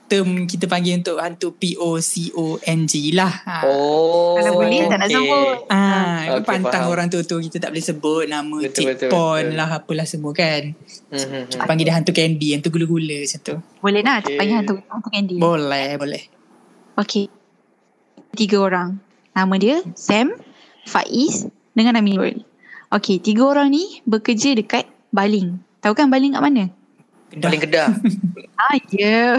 term 0.06 0.26
kita 0.42 0.66
panggil 0.66 0.98
untuk 0.98 1.22
hantu 1.22 1.54
P-O-C-O-N-G 1.54 2.92
lah. 3.12 3.30
Ha. 3.46 3.62
oh 3.62 4.34
Kalau 4.34 4.58
boleh 4.58 4.82
tak 4.84 4.98
nak 4.98 5.06
okay. 5.06 5.14
sebut. 5.16 5.56
Ah, 5.70 6.18
Okay, 6.26 6.42
pantang 6.42 6.82
faham. 6.82 6.90
orang 6.90 7.06
tu 7.06 7.22
tu 7.22 7.38
kita 7.38 7.56
tak 7.58 7.70
boleh 7.70 7.84
sebut 7.84 8.24
nama 8.26 8.56
Betul, 8.58 8.74
Cik 8.74 8.86
betul, 8.90 9.08
Pon 9.08 9.38
betul. 9.38 9.54
lah 9.54 9.68
apalah 9.72 10.02
semua 10.04 10.32
kan. 10.32 10.74
Mhm, 11.14 11.42
Kita 11.48 11.62
panggil 11.62 11.84
dia 11.84 11.94
hantu 11.94 12.10
candy, 12.10 12.48
hantu 12.50 12.68
gula-gula 12.68 13.22
macam 13.22 13.38
tu. 13.40 13.54
Boleh 13.78 14.02
nak 14.02 14.16
Okay. 14.20 14.34
panggil 14.34 14.56
hantu 14.56 14.74
hantu 14.82 15.08
candy. 15.08 15.36
Boleh, 15.36 15.88
boleh. 15.94 16.22
Okay. 16.96 17.30
Tiga 18.32 18.56
orang. 18.58 18.98
Nama 19.40 19.56
dia 19.56 19.80
Sam, 19.96 20.36
Faiz 20.84 21.48
dengan 21.72 21.96
Amirul. 21.96 22.44
Okay, 22.92 23.16
tiga 23.16 23.48
orang 23.48 23.72
ni 23.72 24.04
bekerja 24.04 24.52
dekat 24.52 24.84
Baling. 25.16 25.56
Tahu 25.80 25.96
kan 25.96 26.12
Baling 26.12 26.36
kat 26.36 26.44
mana? 26.44 26.68
paling 27.30 27.62
kedah 27.62 27.94
Ah, 28.60 28.76
ya. 28.76 28.84
Yeah. 29.00 29.32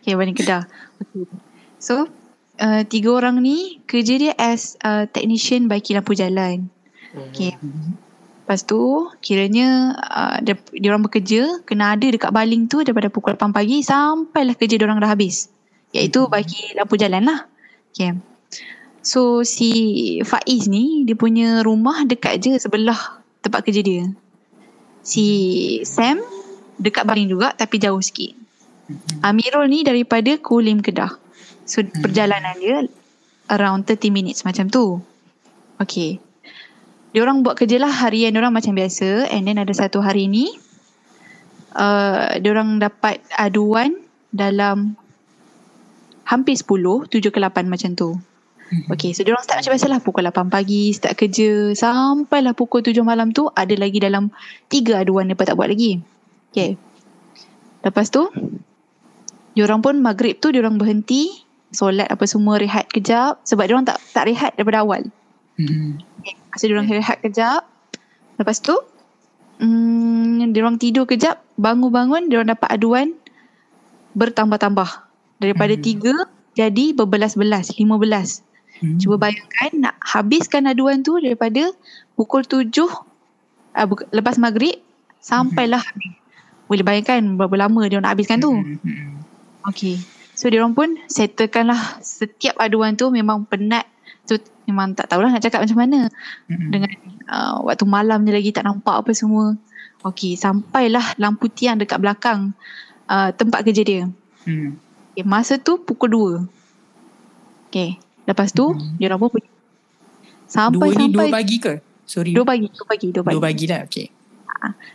okay, 0.00 0.16
Baling 0.16 0.32
Kedah. 0.32 0.64
Okay. 0.96 1.28
So, 1.76 2.08
uh, 2.56 2.80
tiga 2.88 3.12
orang 3.12 3.44
ni 3.44 3.84
kerja 3.84 4.16
dia 4.16 4.32
as 4.40 4.80
uh, 4.80 5.04
technician 5.04 5.68
baiki 5.68 5.92
lampu 5.92 6.16
jalan. 6.16 6.72
Okay. 7.12 7.52
Lepas 8.40 8.64
tu, 8.64 9.12
kiranya 9.20 9.92
uh, 10.00 10.40
dia, 10.40 10.56
dia 10.72 10.88
orang 10.88 11.04
bekerja, 11.04 11.60
kena 11.68 11.92
ada 11.92 12.08
dekat 12.08 12.32
baling 12.32 12.72
tu 12.72 12.80
daripada 12.80 13.12
pukul 13.12 13.36
8 13.36 13.52
pagi 13.52 13.84
sampailah 13.84 14.56
kerja 14.56 14.80
dia 14.80 14.88
orang 14.88 15.04
dah 15.04 15.12
habis. 15.12 15.52
Iaitu 15.92 16.24
bagi 16.32 16.72
lampu 16.72 16.96
jalan 16.96 17.28
lah. 17.28 17.44
Okay. 17.92 18.16
So, 19.08 19.40
si 19.40 20.20
Faiz 20.20 20.68
ni, 20.68 21.08
dia 21.08 21.16
punya 21.16 21.64
rumah 21.64 22.04
dekat 22.04 22.44
je 22.44 22.60
sebelah 22.60 23.24
tempat 23.40 23.64
kerja 23.64 23.80
dia. 23.80 24.04
Si 25.00 25.24
Sam, 25.88 26.20
dekat 26.76 27.08
baling 27.08 27.32
juga 27.32 27.56
tapi 27.56 27.80
jauh 27.80 28.04
sikit. 28.04 28.36
Amirul 29.24 29.72
ni 29.72 29.80
daripada 29.80 30.36
Kulim 30.36 30.84
Kedah. 30.84 31.16
So, 31.64 31.80
perjalanan 32.04 32.60
dia 32.60 32.84
around 33.48 33.88
30 33.88 34.12
minutes 34.12 34.44
macam 34.44 34.68
tu. 34.68 35.00
Okay. 35.80 36.20
Diorang 37.16 37.40
buat 37.40 37.56
kerja 37.56 37.80
lah 37.80 37.88
harian 37.88 38.36
diorang 38.36 38.52
macam 38.52 38.76
biasa 38.76 39.32
and 39.32 39.48
then 39.48 39.56
ada 39.56 39.72
satu 39.72 40.04
hari 40.04 40.28
ni 40.28 40.52
uh, 41.72 42.36
diorang 42.44 42.76
dapat 42.76 43.24
aduan 43.40 43.96
dalam 44.28 45.00
hampir 46.28 46.60
10, 46.60 47.08
7 47.08 47.32
ke 47.32 47.40
8 47.40 47.64
macam 47.64 47.96
tu. 47.96 48.20
Okay, 48.92 49.16
so 49.16 49.24
diorang 49.24 49.40
start 49.44 49.64
macam 49.64 49.72
biasalah 49.76 49.98
pukul 50.04 50.28
8 50.28 50.52
pagi, 50.52 50.92
start 50.92 51.16
kerja 51.16 51.72
sampailah 51.72 52.52
pukul 52.52 52.84
7 52.84 53.00
malam 53.00 53.32
tu 53.32 53.48
ada 53.56 53.72
lagi 53.74 53.98
dalam 54.00 54.28
3 54.68 55.04
aduan 55.04 55.28
mereka 55.28 55.48
tak 55.48 55.56
buat 55.56 55.72
lagi. 55.72 56.00
Okay. 56.52 56.76
Lepas 57.84 58.12
tu, 58.12 58.28
diorang 59.56 59.80
pun 59.80 60.00
maghrib 60.00 60.36
tu 60.36 60.52
diorang 60.52 60.76
berhenti, 60.76 61.32
solat 61.72 62.08
apa 62.08 62.24
semua, 62.28 62.60
rehat 62.60 62.88
kejap 62.92 63.40
sebab 63.44 63.68
diorang 63.68 63.86
tak 63.88 64.00
tak 64.12 64.28
rehat 64.28 64.52
daripada 64.56 64.84
awal. 64.84 65.02
Mhm. 65.58 65.98
Masa 66.54 66.64
diorang 66.70 66.86
rehat 66.86 67.18
kejap 67.18 67.66
Lepas 68.38 68.62
tu 68.62 68.74
hmm, 69.58 70.54
Diorang 70.54 70.78
tidur 70.78 71.04
kejap 71.04 71.42
Bangun-bangun 71.58 72.30
Diorang 72.30 72.54
dapat 72.54 72.78
aduan 72.78 73.14
Bertambah-tambah 74.14 74.86
Daripada 75.42 75.74
Hmm. 75.74 75.82
tiga 75.82 76.14
Jadi 76.54 76.94
berbelas-belas 76.94 77.74
Lima 77.74 77.98
belas 77.98 78.46
Mhm. 78.78 78.98
Cuba 79.02 79.28
bayangkan 79.28 79.70
Nak 79.88 79.94
habiskan 80.02 80.70
aduan 80.70 81.02
tu 81.02 81.18
Daripada 81.18 81.70
Pukul 82.14 82.46
tujuh 82.46 82.90
uh, 83.74 83.86
Lepas 84.14 84.38
maghrib 84.38 84.78
Sampailah 85.18 85.82
habis 85.82 86.14
Boleh 86.70 86.84
bayangkan 86.86 87.20
Berapa 87.34 87.56
lama 87.68 87.82
dia 87.90 87.98
nak 87.98 88.14
habiskan 88.14 88.38
tu 88.38 88.54
Mhm. 88.54 88.78
Mhm. 88.82 89.18
Okay. 89.68 90.00
So 90.38 90.48
diorang 90.48 90.72
pun 90.72 90.96
settlekanlah 91.10 91.98
setiap 92.00 92.56
aduan 92.62 92.94
tu 92.94 93.10
memang 93.10 93.44
penat. 93.44 93.84
So 94.24 94.38
memang 94.64 94.94
tak 94.94 95.10
tahulah 95.10 95.34
nak 95.34 95.42
cakap 95.42 95.66
macam 95.66 95.78
mana. 95.82 96.00
Mhm. 96.46 96.68
Dengan 96.70 96.90
uh, 97.28 97.54
waktu 97.66 97.84
malam 97.84 98.22
ni 98.24 98.30
lagi 98.32 98.54
tak 98.54 98.64
nampak 98.64 99.02
apa 99.04 99.10
semua. 99.12 99.58
Okay. 100.06 100.38
Sampailah 100.38 101.18
lampu 101.18 101.50
tiang 101.50 101.76
dekat 101.76 101.98
belakang 101.98 102.54
uh, 103.10 103.34
tempat 103.34 103.66
kerja 103.66 103.82
dia. 103.82 104.02
Mhm. 104.46 104.78
Okay, 105.18 105.24
masa 105.26 105.58
tu 105.58 105.82
pukul 105.82 106.08
2. 106.14 107.68
Okay. 107.68 107.98
Lepas 108.28 108.52
tu, 108.52 108.68
Mhm. 108.68 109.00
dia 109.00 109.08
orang 109.08 109.20
pun 109.20 109.30
pergi. 109.32 109.48
Dua 109.48 110.46
Sampai 110.46 110.88
ni 110.90 111.06
dua 111.08 111.24
sampai 111.24 111.28
pagi 111.34 111.56
ke? 111.58 111.74
Sorry. 112.04 112.32
dua 112.32 112.44
pagi, 112.44 112.68
dua 112.68 112.86
pagi, 112.86 113.06
dua 113.08 113.22
pagi. 113.22 113.34
Dua 113.34 113.42
pagi 113.42 113.64
lah. 113.66 113.80
Okay. 113.84 114.06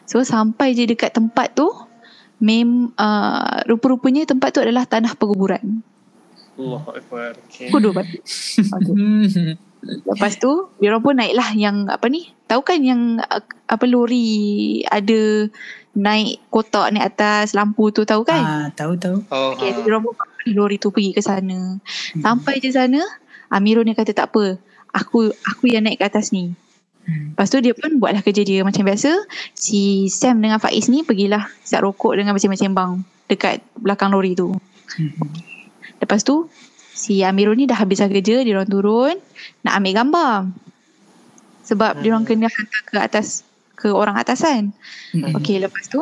So 0.03 0.21
sampai 0.21 0.73
je 0.73 0.83
dekat 0.83 1.11
tempat 1.11 1.53
tu, 1.53 1.69
mem 2.37 2.91
uh, 2.91 3.57
rupa-rupanya 3.63 4.25
tempat 4.25 4.51
tu 4.51 4.59
adalah 4.59 4.83
tanah 4.83 5.13
perkuburan. 5.13 5.81
Allah 6.53 6.83
Akbar. 6.91 7.33
Okay. 7.47 7.69
Dua 7.71 7.89
pagi. 7.91 8.17
Okay. 8.19 9.57
Lepas 10.09 10.37
tu, 10.37 10.71
dia 10.77 10.89
orang 10.89 11.01
pun 11.01 11.13
naiklah 11.13 11.49
yang 11.53 11.85
apa 11.85 12.07
ni? 12.07 12.31
Tahu 12.45 12.61
kan 12.61 12.79
yang 12.79 13.19
uh, 13.19 13.41
apa 13.67 13.83
lori 13.83 14.25
ada 14.85 15.47
naik 15.93 16.39
kotak 16.47 16.89
naik 16.89 17.11
atas 17.11 17.51
lampu 17.51 17.91
tu 17.91 18.03
tahu 18.03 18.23
kan? 18.23 18.41
ah, 18.41 18.67
tahu 18.71 18.95
tahu. 18.95 19.17
Oh, 19.27 19.53
Okay, 19.53 19.69
ha. 19.69 19.77
dia 19.77 19.91
orang 19.91 20.03
pun 20.03 20.15
lori 20.49 20.75
tu 20.77 20.87
pergi 20.87 21.11
ke 21.11 21.19
sana. 21.19 21.77
Sampai 22.15 22.57
je 22.57 22.71
sana, 22.71 22.99
Amirul 23.53 23.85
ni 23.85 23.93
kata 23.93 24.17
tak 24.17 24.33
apa. 24.33 24.57
Aku 24.89 25.29
aku 25.29 25.69
yang 25.69 25.85
naik 25.85 26.01
ke 26.01 26.05
atas 26.09 26.33
ni. 26.33 26.57
Hmm. 27.05 27.35
Lepas 27.35 27.51
tu 27.51 27.59
dia 27.59 27.75
pun 27.75 28.01
buatlah 28.01 28.25
kerja 28.25 28.41
dia 28.41 28.65
macam 28.65 28.81
biasa. 28.87 29.11
Si 29.53 30.09
Sam 30.09 30.41
dengan 30.41 30.57
Faiz 30.57 30.89
ni 30.89 31.05
pergilah 31.05 31.45
isap 31.61 31.85
rokok 31.85 32.17
dengan 32.17 32.33
sembang-sembang 32.33 33.03
dekat 33.27 33.61
belakang 33.77 34.09
lori 34.09 34.33
tu. 34.33 34.55
Hmm. 34.97 35.29
Lepas 36.01 36.25
tu 36.25 36.49
si 36.93 37.21
Amirul 37.21 37.57
ni 37.59 37.65
dah 37.69 37.77
habis 37.77 38.01
kerja, 38.01 38.41
dia 38.41 38.53
orang 38.57 38.69
turun 38.69 39.15
nak 39.61 39.73
ambil 39.77 39.93
gambar. 40.01 40.33
Sebab 41.63 42.01
dia 42.01 42.09
orang 42.15 42.25
kena 42.27 42.47
hantar 42.49 42.81
ke 42.87 42.95
atas 42.99 43.27
ke 43.77 43.91
orang 43.91 44.15
atas. 44.15 44.41
Hmm. 44.47 45.35
Okay 45.37 45.59
lepas 45.59 45.85
tu 45.91 46.01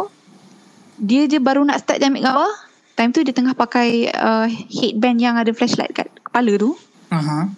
dia 1.01 1.25
je 1.25 1.41
baru 1.41 1.65
nak 1.65 1.81
start 1.81 1.97
je 1.97 2.05
ambil 2.05 2.29
gambar. 2.29 2.51
Time 2.93 3.11
tu 3.15 3.25
dia 3.25 3.33
tengah 3.33 3.57
pakai 3.57 4.11
uh, 4.13 4.45
headband 4.69 5.17
yang 5.17 5.35
ada 5.39 5.49
flashlight 5.49 5.89
kat 5.97 6.13
kepala 6.21 6.53
tu. 6.61 6.77
Aha. 7.11 7.51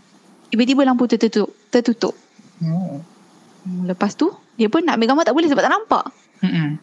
Tiba-tiba 0.50 0.82
lampu 0.84 1.06
tertutup. 1.06 1.54
Tertutup. 1.70 2.18
Oh. 2.62 3.02
Hmm, 3.64 3.88
Lepas 3.88 4.14
tu 4.14 4.28
dia 4.54 4.70
pun 4.70 4.84
nak 4.84 4.98
ambil 4.98 5.14
gambar 5.14 5.26
tak 5.26 5.36
boleh 5.38 5.50
sebab 5.50 5.64
tak 5.64 5.74
nampak. 5.74 6.06
Hmm. 6.44 6.78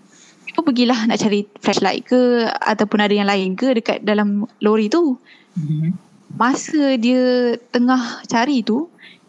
Dia 0.47 0.53
pun 0.55 0.65
pergilah 0.65 1.07
nak 1.07 1.19
cari 1.19 1.47
flashlight 1.61 2.07
ke 2.07 2.47
ataupun 2.49 2.99
ada 2.99 3.15
yang 3.15 3.29
lain 3.29 3.55
ke 3.55 3.75
dekat 3.77 4.03
dalam 4.03 4.49
lori 4.59 4.91
tu. 4.91 5.19
Hmm. 5.55 5.95
Masa 6.31 6.95
dia 6.95 7.55
tengah 7.71 8.23
cari 8.27 8.63
tu, 8.63 8.87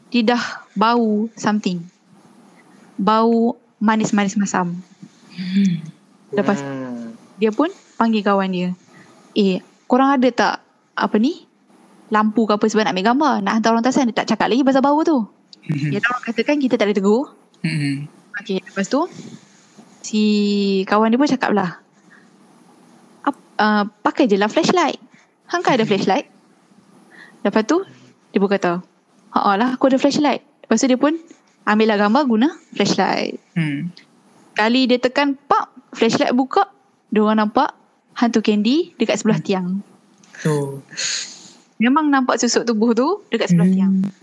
dia 0.10 0.22
dah 0.22 0.44
bau 0.74 1.26
something. 1.34 1.82
Bau 2.98 3.58
manis-manis 3.82 4.38
masam. 4.38 4.78
Lepas 6.32 6.62
Hmm. 6.62 7.14
dia 7.38 7.50
pun 7.50 7.70
panggil 7.98 8.22
kawan 8.22 8.50
dia. 8.54 8.70
Eh, 9.34 9.60
korang 9.86 10.14
ada 10.14 10.30
tak 10.30 10.56
apa 10.94 11.16
ni? 11.18 11.46
Lampu 12.12 12.44
ke 12.44 12.54
apa 12.60 12.66
sebab 12.68 12.84
nak 12.86 12.94
ambil 12.94 13.08
gambar. 13.16 13.34
Nak 13.42 13.54
hantar 13.56 13.70
orang 13.72 13.86
tasan. 13.88 14.12
Dia 14.12 14.22
tak 14.22 14.36
cakap 14.36 14.52
lagi 14.52 14.62
pasal 14.68 14.84
bau 14.84 15.00
tu. 15.02 15.24
Hmm. 15.64 15.90
Dia 15.96 16.04
orang 16.04 16.24
katakan 16.28 16.60
kita 16.60 16.76
tak 16.76 16.92
boleh 16.92 16.98
tegur. 17.00 17.24
Hmm. 17.64 18.12
Okay, 18.42 18.60
lepas 18.60 18.90
tu 18.90 19.08
si 20.02 20.24
kawan 20.90 21.14
dia 21.14 21.20
pun 21.22 21.30
cakap 21.30 21.52
lah. 21.56 21.80
Uh, 23.62 23.86
pakai 24.02 24.26
je 24.26 24.42
lah 24.42 24.50
flashlight. 24.50 24.98
Hang 25.46 25.62
kan 25.62 25.78
ada 25.78 25.86
flashlight? 25.86 26.26
Lepas 27.46 27.70
tu 27.70 27.86
dia 28.34 28.42
pun 28.42 28.50
kata, 28.50 28.82
Ha 29.38 29.54
lah 29.54 29.78
aku 29.78 29.94
ada 29.94 30.02
flashlight. 30.02 30.42
Lepas 30.66 30.82
tu 30.82 30.90
dia 30.90 30.98
pun 30.98 31.14
ambil 31.70 31.94
lah 31.94 31.98
gambar 32.02 32.24
guna 32.26 32.48
flashlight. 32.74 33.38
Hmm. 33.54 33.94
Kali 34.58 34.90
dia 34.90 34.98
tekan 34.98 35.38
pak, 35.38 35.70
flashlight 35.94 36.34
buka, 36.34 36.74
dia 37.14 37.22
orang 37.22 37.46
nampak 37.46 37.78
hantu 38.18 38.42
candy 38.42 38.98
dekat 38.98 39.22
sebelah 39.22 39.38
tiang. 39.38 39.86
So. 40.42 40.82
Memang 41.82 42.14
nampak 42.14 42.38
susuk 42.38 42.64
tubuh 42.70 42.94
tu 42.94 43.26
dekat 43.34 43.50
sebelah 43.50 43.70
tiang. 43.74 43.94
Hmm. 44.06 44.14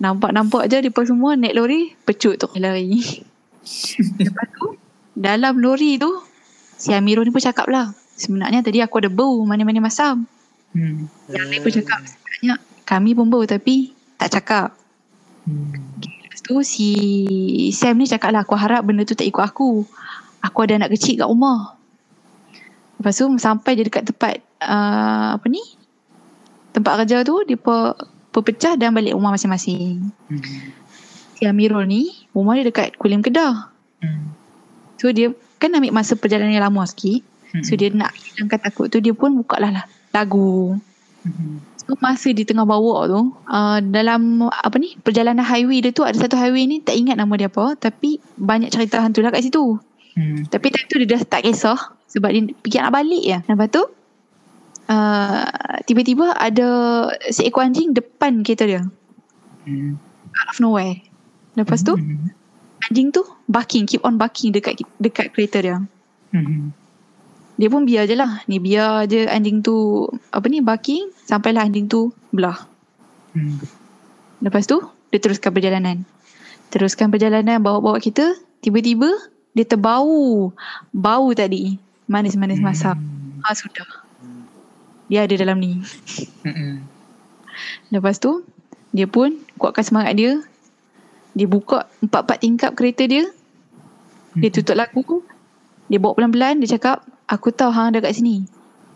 Nampak-nampak 0.00 0.72
je 0.72 0.80
Mereka 0.80 1.04
semua 1.04 1.36
naik 1.36 1.54
lori 1.54 1.92
Pecut 2.08 2.40
tu 2.40 2.48
Lari 2.56 2.96
Lepas 4.24 4.46
tu 4.56 4.80
Dalam 5.12 5.60
lori 5.60 6.00
tu 6.00 6.08
Si 6.80 6.96
Amirul 6.96 7.28
ni 7.28 7.30
pun 7.30 7.44
cakap 7.44 7.68
lah 7.68 7.92
Sebenarnya 8.16 8.64
tadi 8.64 8.80
aku 8.80 8.96
ada 9.04 9.12
bau 9.12 9.44
Mana-mana 9.44 9.78
masam 9.84 10.24
Hmm. 10.70 11.10
Yang 11.26 11.46
lain 11.50 11.60
pun 11.66 11.72
cakap 11.82 11.98
Sebenarnya 12.06 12.54
Kami 12.86 13.10
pun 13.18 13.26
bau 13.26 13.42
tapi 13.44 13.90
Tak 14.16 14.40
cakap 14.40 14.68
Hmm. 15.40 15.72
Lepas 16.04 16.40
tu 16.44 16.60
si 16.62 16.88
Sam 17.72 17.96
ni 17.96 18.04
cakap 18.04 18.30
lah 18.30 18.44
Aku 18.44 18.54
harap 18.54 18.84
benda 18.84 19.02
tu 19.02 19.16
tak 19.16 19.24
ikut 19.26 19.40
aku 19.40 19.82
Aku 20.44 20.58
ada 20.62 20.78
anak 20.78 20.94
kecil 20.94 21.16
kat 21.18 21.26
rumah 21.26 21.74
Lepas 23.00 23.18
tu 23.18 23.24
sampai 23.40 23.72
je 23.74 23.88
dekat 23.88 24.04
tempat 24.04 24.38
uh, 24.62 25.34
Apa 25.40 25.46
ni 25.48 25.64
Tempat 26.70 27.04
kerja 27.04 27.22
tu 27.22 27.42
Dia 27.44 27.58
per, 27.58 27.98
perpecah 28.30 28.74
dan 28.74 28.94
balik 28.94 29.14
rumah 29.14 29.34
masing-masing 29.34 30.10
Hmm. 30.30 30.42
Si 31.34 31.42
Amirul 31.44 31.86
ni 31.88 32.10
Rumah 32.30 32.58
dia 32.60 32.64
dekat 32.68 32.96
Kulim 32.96 33.20
Kedah 33.20 33.70
Hmm. 34.00 34.32
So 34.96 35.12
dia 35.12 35.34
Kan 35.60 35.76
ambil 35.76 35.92
masa 35.92 36.16
perjalanan 36.16 36.54
yang 36.54 36.66
lama 36.66 36.86
sikit 36.86 37.26
Hmm. 37.50 37.66
So 37.66 37.74
dia 37.74 37.90
nak 37.90 38.14
hilangkan 38.14 38.62
takut 38.62 38.86
tu 38.94 39.02
Dia 39.02 39.10
pun 39.10 39.34
buka 39.34 39.58
lah 39.58 39.84
lagu 40.14 40.78
Hmm. 41.20 41.60
So 41.76 42.00
masa 42.00 42.32
di 42.32 42.48
tengah 42.48 42.64
bawa 42.64 43.04
tu 43.04 43.20
uh, 43.44 43.78
Dalam 43.84 44.46
apa 44.48 44.72
ni 44.80 44.96
Perjalanan 45.04 45.44
highway 45.44 45.84
dia 45.84 45.92
tu 45.92 46.00
Ada 46.00 46.16
satu 46.16 46.38
highway 46.38 46.64
ni 46.64 46.80
Tak 46.80 46.96
ingat 46.96 47.20
nama 47.20 47.28
dia 47.36 47.52
apa 47.52 47.76
Tapi 47.76 48.16
banyak 48.40 48.72
cerita 48.72 49.02
hantu 49.04 49.20
lah 49.20 49.28
kat 49.28 49.44
situ 49.44 49.76
Hmm. 50.10 50.42
Tapi 50.50 50.74
time 50.74 50.88
tu 50.90 50.98
dia 50.98 51.14
dah 51.14 51.22
tak 51.22 51.46
kisah 51.46 51.78
Sebab 52.10 52.34
dia 52.34 52.42
fikir 52.66 52.82
nak 52.82 52.98
balik 52.98 53.22
je 53.22 53.38
Lepas 53.46 53.68
tu 53.70 53.82
uh, 54.90 55.46
Tiba-tiba 55.86 56.34
ada 56.36 56.68
Seekor 57.30 57.66
anjing 57.66 57.94
depan 57.94 58.42
kereta 58.42 58.66
dia. 58.66 58.82
Hmm. 59.64 59.96
Out 60.34 60.48
of 60.50 60.58
nowhere. 60.58 60.98
Lepas 61.54 61.86
tu 61.86 61.94
Hmm. 61.94 62.30
Anjing 62.90 63.12
tu 63.12 63.22
barking 63.50 63.84
Keep 63.86 64.02
on 64.02 64.16
barking 64.16 64.54
dekat 64.54 64.82
dekat 64.98 65.30
kereta 65.34 65.58
dia. 65.62 65.76
Hmm. 66.34 66.74
Dia 67.60 67.68
pun 67.68 67.84
biar 67.84 68.06
je 68.06 68.14
lah. 68.16 68.42
Ni 68.46 68.62
biar 68.62 69.06
je 69.10 69.26
anjing 69.26 69.60
tu 69.60 70.06
Apa 70.30 70.46
ni 70.46 70.62
barking 70.62 71.10
Sampailah 71.26 71.66
anjing 71.66 71.86
tu 71.90 72.14
belah. 72.34 72.66
Hmm. 73.34 73.58
Lepas 74.42 74.66
tu 74.66 74.80
Dia 75.10 75.18
teruskan 75.18 75.50
perjalanan. 75.50 76.06
Teruskan 76.70 77.10
perjalanan 77.10 77.58
Bawa-bawa 77.60 77.98
kita 77.98 78.38
Tiba-tiba 78.62 79.10
Dia 79.52 79.66
terbau. 79.66 80.54
Bau 80.94 81.26
tadi. 81.34 81.76
Manis-manis 82.06 82.62
masam 82.62 82.96
Ah 83.40 83.56
sudah 83.56 83.99
Dia 85.10 85.26
ada 85.26 85.34
dalam 85.34 85.58
ni. 85.58 85.82
Lepas 87.90 88.22
tu 88.22 88.46
Dia 88.94 89.10
pun 89.10 89.34
Kuatkan 89.58 89.82
semangat 89.82 90.14
dia. 90.14 90.38
Dia 91.34 91.50
buka 91.50 91.90
Empat-empat 91.98 92.38
tingkap 92.38 92.70
kereta 92.78 93.04
dia. 93.10 93.26
Dia 94.38 94.48
tutup 94.54 94.78
lagu 94.78 95.26
Dia 95.90 95.98
bawa 95.98 96.14
pelan-pelan. 96.14 96.62
Dia 96.62 96.78
cakap 96.78 97.02
Aku 97.26 97.50
tahu 97.50 97.74
hang 97.74 97.90
ada 97.94 98.02
kat 98.02 98.14
sini. 98.14 98.46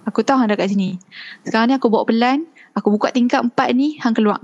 Aku 0.06 0.22
tahu 0.22 0.38
hang 0.38 0.50
ada 0.50 0.58
kat 0.58 0.70
sini. 0.70 1.02
Sekarang 1.42 1.70
ni 1.70 1.74
aku 1.74 1.90
bawa 1.90 2.06
pelan. 2.06 2.46
Aku 2.78 2.94
buka 2.94 3.10
tingkap 3.10 3.42
empat 3.42 3.74
ni 3.74 3.98
Hang 3.98 4.14
keluar. 4.14 4.38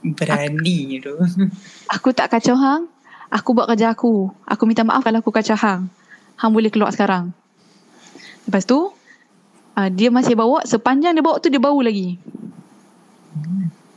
Berani 0.00 1.00
tu. 1.02 1.12
Aku 1.94 2.16
tak 2.16 2.32
kacau 2.32 2.56
hang. 2.56 2.88
Aku 3.28 3.52
buat 3.52 3.68
kerja 3.68 3.92
aku. 3.92 4.32
Aku 4.48 4.64
minta 4.64 4.80
maaf 4.88 5.04
kalau 5.04 5.20
aku 5.20 5.28
kacau 5.28 5.52
hang. 5.52 5.92
Hang 6.40 6.50
boleh 6.56 6.72
keluar 6.72 6.88
sekarang. 6.88 7.36
Lepas 8.48 8.64
tu 8.64 8.88
uh, 9.78 9.88
Dia 9.94 10.10
masih 10.10 10.34
bawa 10.34 10.66
Sepanjang 10.66 11.14
dia 11.14 11.22
bawa 11.22 11.38
tu 11.38 11.48
Dia 11.48 11.62
bau 11.62 11.78
lagi. 11.78 12.18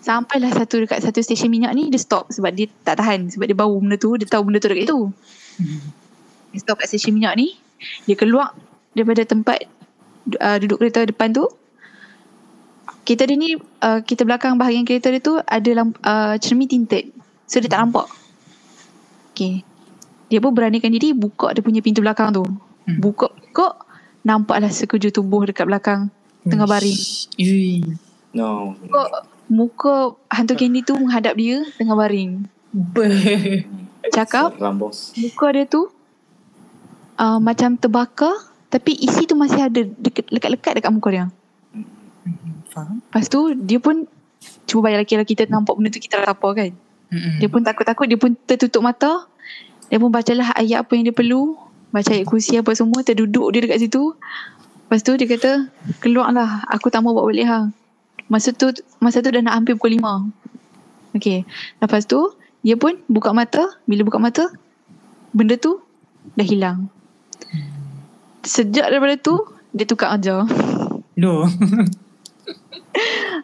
Sampailah 0.02 0.50
satu 0.54 0.82
dekat 0.82 1.02
satu 1.02 1.22
stesen 1.22 1.50
minyak 1.54 1.74
ni 1.78 1.90
Dia 1.90 2.02
stop 2.02 2.30
sebab 2.34 2.54
dia 2.54 2.70
tak 2.86 3.02
tahan 3.02 3.30
Sebab 3.30 3.46
dia 3.46 3.58
bau 3.58 3.74
benda 3.78 3.98
tu 4.02 4.14
Dia 4.18 4.26
tahu 4.26 4.50
benda 4.50 4.62
tu 4.62 4.70
dekat 4.70 4.86
itu 4.86 5.00
Hmm. 5.62 5.84
Dia 6.56 6.64
stop 6.64 6.80
kat 6.80 6.88
stesen 6.90 7.12
minyak 7.12 7.36
ni 7.38 7.54
Dia 8.08 8.16
keluar 8.18 8.56
Daripada 8.98 9.22
tempat 9.28 9.68
uh, 10.40 10.58
Duduk 10.58 10.80
kereta 10.80 11.04
depan 11.06 11.36
tu. 11.36 11.46
Kereta 13.04 13.28
dia 13.30 13.38
ni 13.38 13.60
uh, 13.60 14.00
Kereta 14.02 14.24
belakang 14.26 14.56
bahagian 14.58 14.88
kereta 14.88 15.12
dia 15.12 15.22
tu 15.22 15.38
Ada 15.38 15.70
lamp, 15.76 16.00
uh, 16.02 16.40
cermin 16.40 16.72
tinted. 16.72 17.12
So 17.46 17.60
dia 17.60 17.68
tak 17.68 17.84
nampak. 17.84 18.08
Okay 19.36 19.62
Dia 20.32 20.40
pun 20.40 20.56
beranikan 20.56 20.90
diri 20.90 21.14
Buka 21.14 21.52
dia 21.52 21.62
punya 21.62 21.84
pintu 21.84 22.02
belakang 22.02 22.32
tu. 22.34 22.42
Hmm. 22.42 22.98
Buka-buka 22.98 23.91
Nampaklah 24.22 24.70
sekujur 24.70 25.10
tubuh 25.10 25.44
dekat 25.44 25.66
belakang 25.66 26.14
Tengah 26.42 26.66
baring 26.66 27.00
Ui. 27.38 27.82
No. 28.34 28.74
Muka, 28.80 29.02
muka 29.46 29.94
hantu 30.30 30.54
candy 30.56 30.82
tu 30.82 30.98
menghadap 30.98 31.34
dia 31.34 31.66
Tengah 31.78 31.94
baring. 31.94 32.46
Cakap. 34.10 34.56
Muka 35.18 35.48
dia 35.52 35.66
tu 35.66 35.90
uh, 37.18 37.38
Macam 37.38 37.78
terbakar 37.78 38.34
Tapi 38.70 38.98
isi 38.98 39.26
tu 39.26 39.38
masih 39.38 39.68
ada 39.68 39.82
dekat, 39.84 40.30
Lekat-lekat 40.30 40.72
dekat 40.82 40.92
muka 40.94 41.10
dia 41.10 41.26
Faham? 42.72 43.02
Lepas 43.06 43.26
tu 43.28 43.54
Dia 43.54 43.78
pun 43.78 44.06
Cuba 44.66 44.90
bayangkan 44.90 45.06
kira 45.06 45.24
kita 45.26 45.44
nampak 45.46 45.78
benda 45.78 45.90
tu 45.90 46.02
Kita 46.02 46.22
tak 46.22 46.38
apa 46.38 46.50
kan 46.54 46.72
Hmm. 47.12 47.44
Dia 47.44 47.52
pun 47.52 47.60
takut-takut 47.60 48.08
Dia 48.08 48.16
pun 48.16 48.32
tertutup 48.48 48.80
mata 48.80 49.28
Dia 49.92 50.00
pun 50.00 50.08
bacalah 50.08 50.56
ayat 50.56 50.88
apa 50.88 50.96
yang 50.96 51.12
dia 51.12 51.12
perlu 51.12 51.60
Baca 51.92 52.10
ayat 52.12 52.28
kursi 52.28 52.56
apa 52.56 52.72
semua 52.74 53.04
Terduduk 53.04 53.52
dia 53.52 53.64
dekat 53.64 53.84
situ 53.84 54.16
Lepas 54.92 55.08
tu 55.08 55.16
dia 55.16 55.24
kata, 55.24 55.72
keluarlah. 56.04 56.68
Aku 56.68 56.92
tak 56.92 57.00
mau 57.00 57.16
buat 57.16 57.32
balik 57.32 57.48
ha. 57.48 57.72
Masa 58.28 58.52
tu, 58.52 58.76
masa 59.00 59.24
tu 59.24 59.32
dah 59.32 59.40
nak 59.40 59.56
hampir 59.56 59.80
pukul 59.80 59.96
lima. 59.96 60.28
Okay. 61.16 61.48
Lepas 61.80 62.04
tu, 62.04 62.36
dia 62.60 62.76
pun 62.76 63.00
buka 63.08 63.32
mata. 63.32 63.72
Bila 63.88 64.04
buka 64.04 64.20
mata, 64.20 64.52
benda 65.32 65.56
tu 65.56 65.80
dah 66.36 66.44
hilang. 66.44 66.92
Sejak 68.44 68.92
daripada 68.92 69.16
tu, 69.16 69.40
dia 69.72 69.88
tukar 69.88 70.12
aja. 70.20 70.44
No. 71.16 71.48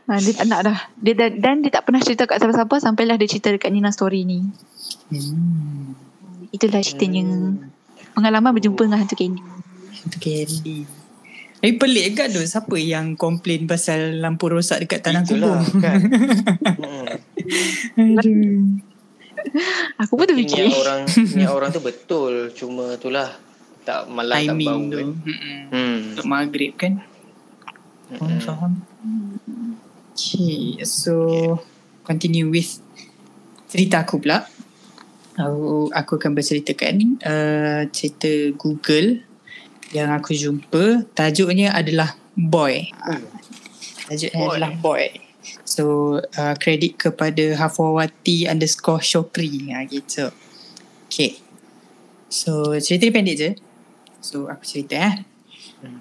Ha, 0.08 0.24
dia 0.24 0.32
tak 0.36 0.48
nak 0.48 0.62
dah. 0.64 0.80
Dia, 1.00 1.20
dah- 1.20 1.36
dan 1.36 1.60
dia 1.64 1.72
tak 1.72 1.84
pernah 1.88 2.00
cerita 2.00 2.24
kat 2.24 2.40
siapa-siapa 2.40 2.80
sampailah 2.80 3.20
dia 3.20 3.28
cerita 3.28 3.52
dekat 3.52 3.72
Nina 3.76 3.92
Story 3.92 4.24
ni. 4.24 4.40
hmm. 5.12 6.52
Itulah 6.56 6.80
ceritanya. 6.80 7.28
Pengalaman 8.18 8.50
berjumpa 8.58 8.82
dengan 8.90 9.06
hantu 9.06 9.14
Candy. 9.14 9.42
Itu 9.94 10.18
Candy. 10.18 10.78
Tapi 11.58 11.74
pelik 11.78 12.18
kan 12.18 12.30
tu 12.30 12.42
Siapa 12.42 12.78
yang 12.78 13.18
komplain 13.18 13.66
Pasal 13.66 14.22
lampu 14.22 14.46
rosak 14.46 14.86
Dekat 14.86 15.02
tanah 15.02 15.26
Itulah 15.26 15.58
kubur 15.62 15.82
kan. 15.82 16.02
Aduh. 17.98 18.78
Aku 20.02 20.14
pun 20.18 20.26
terfikir. 20.26 20.70
niat 20.70 20.78
orang 20.78 21.02
niat 21.08 21.50
orang 21.54 21.70
tu 21.74 21.82
betul 21.82 22.52
cuma 22.54 22.98
itulah 22.98 23.30
tak 23.88 24.10
malas 24.12 24.44
tak 24.44 24.54
bau 24.54 24.58
Timing 24.60 24.82
tu 24.90 24.98
kan. 24.98 25.08
Mm-mm. 25.14 25.60
Hmm. 25.72 25.98
Untuk 26.14 26.26
maghrib 26.26 26.74
kan 26.78 26.94
faham 28.42 28.82
Okay 30.12 30.82
So 30.84 31.16
Continue 32.04 32.50
with 32.50 32.80
Cerita 33.68 34.04
aku 34.04 34.20
pula 34.24 34.48
Aku, 35.38 35.94
aku 35.94 36.12
akan 36.18 36.34
berceritakan 36.34 37.22
uh, 37.22 37.82
Cerita 37.94 38.30
Google 38.58 39.22
Yang 39.94 40.10
aku 40.18 40.32
jumpa. 40.34 40.84
Tajuknya 41.14 41.72
adalah 41.72 42.18
Boy. 42.34 42.90
Ah, 43.00 43.22
Tajuknya 44.10 44.44
Boy. 44.44 44.52
adalah 44.58 44.72
Boy. 44.82 45.06
So 45.64 45.84
uh, 46.20 46.56
Kredit 46.60 47.00
kepada 47.00 47.56
Hafawati 47.56 48.50
Underscore 48.50 49.00
Shokri 49.00 49.72
ha, 49.72 49.86
Gitu. 49.88 50.28
Okay. 51.08 51.40
So 52.28 52.76
cerita 52.84 53.08
pendek 53.14 53.36
je. 53.40 53.50
So 54.20 54.52
aku 54.52 54.66
cerita 54.68 55.00
eh. 55.00 55.16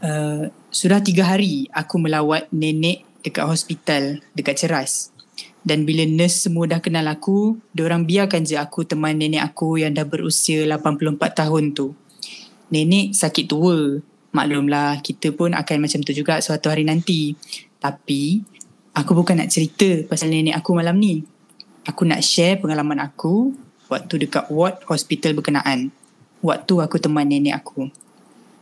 Uh, 0.00 0.48
Sudah 0.72 1.04
tiga 1.04 1.28
hari 1.28 1.68
Aku 1.68 2.00
melawat 2.00 2.48
nenek 2.48 3.04
Dekat 3.20 3.44
hospital 3.44 4.24
Dekat 4.32 4.56
Ceras 4.56 5.12
dan 5.66 5.82
bila 5.82 6.06
nurse 6.06 6.46
semua 6.46 6.70
dah 6.70 6.78
kenal 6.78 7.02
aku, 7.10 7.58
diorang 7.74 8.06
biarkan 8.06 8.46
je 8.46 8.54
aku 8.54 8.86
teman 8.86 9.18
nenek 9.18 9.42
aku 9.42 9.82
yang 9.82 9.90
dah 9.98 10.06
berusia 10.06 10.62
84 10.62 11.18
tahun 11.42 11.74
tu. 11.74 11.90
Nenek 12.70 13.18
sakit 13.18 13.50
tua. 13.50 13.98
Maklumlah, 14.30 15.02
kita 15.02 15.34
pun 15.34 15.58
akan 15.58 15.76
macam 15.82 16.06
tu 16.06 16.14
juga 16.14 16.38
suatu 16.38 16.70
hari 16.70 16.86
nanti. 16.86 17.34
Tapi, 17.82 18.46
aku 18.94 19.10
bukan 19.18 19.42
nak 19.42 19.50
cerita 19.50 20.06
pasal 20.06 20.30
nenek 20.30 20.54
aku 20.54 20.70
malam 20.70 21.02
ni. 21.02 21.26
Aku 21.82 22.06
nak 22.06 22.22
share 22.22 22.62
pengalaman 22.62 23.02
aku 23.02 23.50
waktu 23.90 24.22
dekat 24.22 24.46
ward 24.46 24.86
hospital 24.86 25.34
berkenaan. 25.34 25.90
Waktu 26.46 26.78
aku 26.78 27.02
teman 27.02 27.26
nenek 27.26 27.58
aku. 27.58 27.90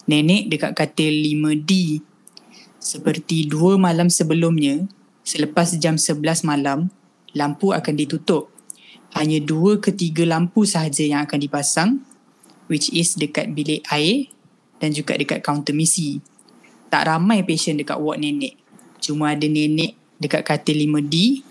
Nenek 0.08 0.48
dekat 0.48 0.72
katil 0.72 1.20
5D. 1.20 2.00
Seperti 2.80 3.44
dua 3.44 3.76
malam 3.76 4.08
sebelumnya, 4.08 4.88
selepas 5.24 5.74
jam 5.80 5.96
11 5.96 6.44
malam, 6.44 6.92
lampu 7.34 7.72
akan 7.74 7.94
ditutup. 7.96 8.52
Hanya 9.16 9.40
dua 9.40 9.80
ke 9.80 9.90
tiga 9.90 10.22
lampu 10.28 10.68
sahaja 10.68 11.02
yang 11.02 11.24
akan 11.24 11.38
dipasang, 11.40 11.90
which 12.68 12.92
is 12.92 13.16
dekat 13.16 13.50
bilik 13.56 13.82
air 13.90 14.30
dan 14.78 14.92
juga 14.92 15.16
dekat 15.16 15.40
kaunter 15.40 15.74
misi. 15.74 16.20
Tak 16.92 17.10
ramai 17.10 17.42
pasien 17.42 17.80
dekat 17.80 17.98
ward 17.98 18.22
nenek. 18.22 18.54
Cuma 19.02 19.34
ada 19.34 19.46
nenek 19.48 19.96
dekat 20.20 20.46
katil 20.46 20.78
5D, 20.86 21.42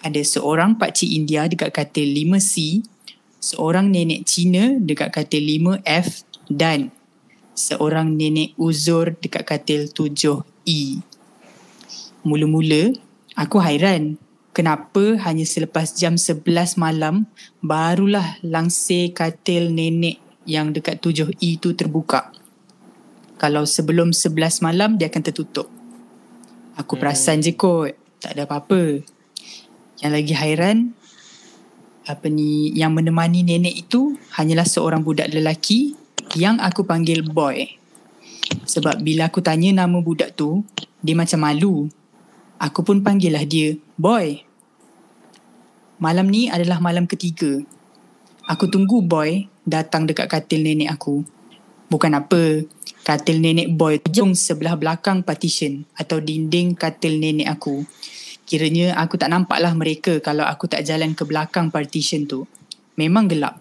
ada 0.00 0.20
seorang 0.24 0.76
pakcik 0.80 1.08
India 1.08 1.46
dekat 1.46 1.70
katil 1.70 2.08
5C, 2.08 2.84
seorang 3.40 3.88
nenek 3.92 4.24
Cina 4.28 4.76
dekat 4.80 5.12
katil 5.12 5.44
5F 5.44 6.24
dan 6.50 6.92
seorang 7.56 8.16
nenek 8.16 8.56
uzur 8.56 9.12
dekat 9.18 9.44
katil 9.44 9.88
7E. 9.92 11.04
Mula-mula, 12.20 12.92
aku 13.40 13.56
hairan 13.64 14.20
kenapa 14.52 15.16
hanya 15.24 15.48
selepas 15.48 15.96
jam 15.96 16.20
11 16.20 16.76
malam 16.76 17.24
barulah 17.64 18.36
langsir 18.44 19.16
katil 19.16 19.72
nenek 19.72 20.20
yang 20.44 20.76
dekat 20.76 21.00
7E 21.00 21.56
tu 21.56 21.72
terbuka. 21.72 22.28
Kalau 23.40 23.64
sebelum 23.64 24.12
11 24.12 24.60
malam 24.60 25.00
dia 25.00 25.08
akan 25.08 25.22
tertutup. 25.24 25.72
Aku 26.76 26.96
Hmm. 26.96 27.00
perasan 27.00 27.40
je 27.40 27.56
kot, 27.56 27.96
tak 28.20 28.36
ada 28.36 28.44
apa-apa. 28.44 29.00
Yang 30.04 30.12
lagi 30.12 30.34
hairan 30.36 30.76
apa 32.04 32.26
ni 32.28 32.74
yang 32.76 32.92
menemani 32.92 33.40
nenek 33.40 33.88
itu 33.88 34.20
hanyalah 34.36 34.68
seorang 34.68 35.00
budak 35.00 35.32
lelaki 35.32 35.96
yang 36.36 36.60
aku 36.60 36.84
panggil 36.84 37.24
boy. 37.24 37.64
Sebab 38.68 39.00
bila 39.00 39.32
aku 39.32 39.40
tanya 39.40 39.84
nama 39.84 39.98
budak 40.02 40.36
tu, 40.36 40.66
dia 41.00 41.16
macam 41.16 41.40
malu. 41.40 41.88
Aku 42.60 42.84
pun 42.84 43.00
panggil 43.00 43.32
lah 43.32 43.48
dia, 43.48 43.72
boy. 43.96 44.44
Malam 45.96 46.28
ni 46.28 46.52
adalah 46.52 46.76
malam 46.76 47.08
ketiga. 47.08 47.64
Aku 48.44 48.68
tunggu 48.68 49.00
boy 49.00 49.48
datang 49.64 50.04
dekat 50.04 50.28
katil 50.28 50.60
nenek 50.68 50.92
aku. 50.92 51.24
Bukan 51.88 52.12
apa, 52.12 52.60
katil 53.00 53.40
nenek 53.40 53.72
boy 53.72 53.96
jong 54.04 54.36
sebelah 54.36 54.76
belakang 54.76 55.24
partition 55.24 55.88
atau 55.96 56.20
dinding 56.20 56.76
katil 56.76 57.16
nenek 57.16 57.48
aku. 57.48 57.80
Kiranya 58.44 58.92
aku 59.00 59.16
tak 59.16 59.32
nampak 59.32 59.56
lah 59.56 59.72
mereka 59.72 60.20
kalau 60.20 60.44
aku 60.44 60.68
tak 60.68 60.84
jalan 60.84 61.16
ke 61.16 61.24
belakang 61.24 61.72
partition 61.72 62.28
tu. 62.28 62.44
Memang 63.00 63.24
gelap. 63.24 63.56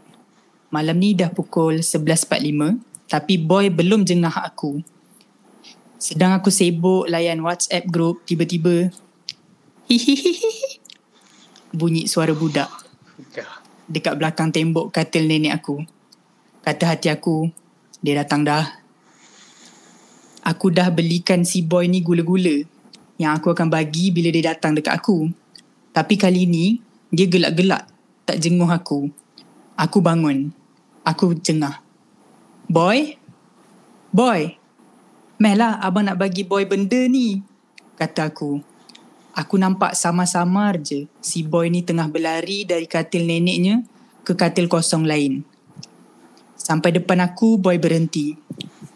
Malam 0.75 0.99
ni 0.99 1.15
dah 1.15 1.31
pukul 1.31 1.79
11.45 1.79 3.07
tapi 3.07 3.39
boy 3.39 3.71
belum 3.71 4.03
jengah 4.03 4.43
aku. 4.43 4.83
Sedang 5.99 6.31
aku 6.31 6.47
sibuk 6.47 7.11
layan 7.11 7.43
WhatsApp 7.43 7.83
group 7.91 8.23
tiba-tiba 8.23 8.87
hihihihi 9.91 10.79
bunyi 11.75 12.07
suara 12.07 12.31
budak 12.31 12.71
dekat 13.89 14.13
belakang 14.15 14.53
tembok 14.53 14.93
katil 14.93 15.25
nenek 15.25 15.59
aku. 15.59 15.81
Kata 16.61 16.93
hati 16.93 17.09
aku, 17.09 17.49
dia 17.99 18.21
datang 18.21 18.45
dah. 18.45 18.63
Aku 20.45 20.69
dah 20.69 20.93
belikan 20.93 21.41
si 21.41 21.65
boy 21.65 21.89
ni 21.89 21.99
gula-gula 22.05 22.63
yang 23.17 23.35
aku 23.35 23.51
akan 23.51 23.67
bagi 23.67 24.13
bila 24.13 24.29
dia 24.29 24.53
datang 24.53 24.77
dekat 24.77 24.93
aku. 24.93 25.27
Tapi 25.89 26.15
kali 26.15 26.45
ni, 26.45 26.77
dia 27.09 27.25
gelak-gelak 27.25 27.89
tak 28.23 28.37
jenguh 28.37 28.69
aku. 28.69 29.09
Aku 29.73 29.99
bangun. 29.99 30.53
Aku 31.01 31.33
jengah. 31.33 31.81
Boy? 32.69 33.17
Boy? 34.13 34.58
Meh 35.39 35.55
lah 35.55 35.79
abang 35.79 36.03
nak 36.03 36.19
bagi 36.19 36.43
boy 36.43 36.67
benda 36.67 36.99
ni. 37.07 37.39
Kata 37.95 38.27
aku. 38.27 38.59
Aku 39.31 39.55
nampak 39.55 39.95
samar-samar 39.95 40.83
je 40.83 41.07
si 41.23 41.47
boy 41.47 41.71
ni 41.71 41.79
tengah 41.79 42.11
berlari 42.11 42.67
dari 42.67 42.83
katil 42.83 43.23
neneknya 43.23 43.79
ke 44.27 44.35
katil 44.35 44.67
kosong 44.67 45.07
lain. 45.07 45.47
Sampai 46.59 46.91
depan 46.91 47.23
aku, 47.23 47.55
boy 47.55 47.79
berhenti. 47.79 48.35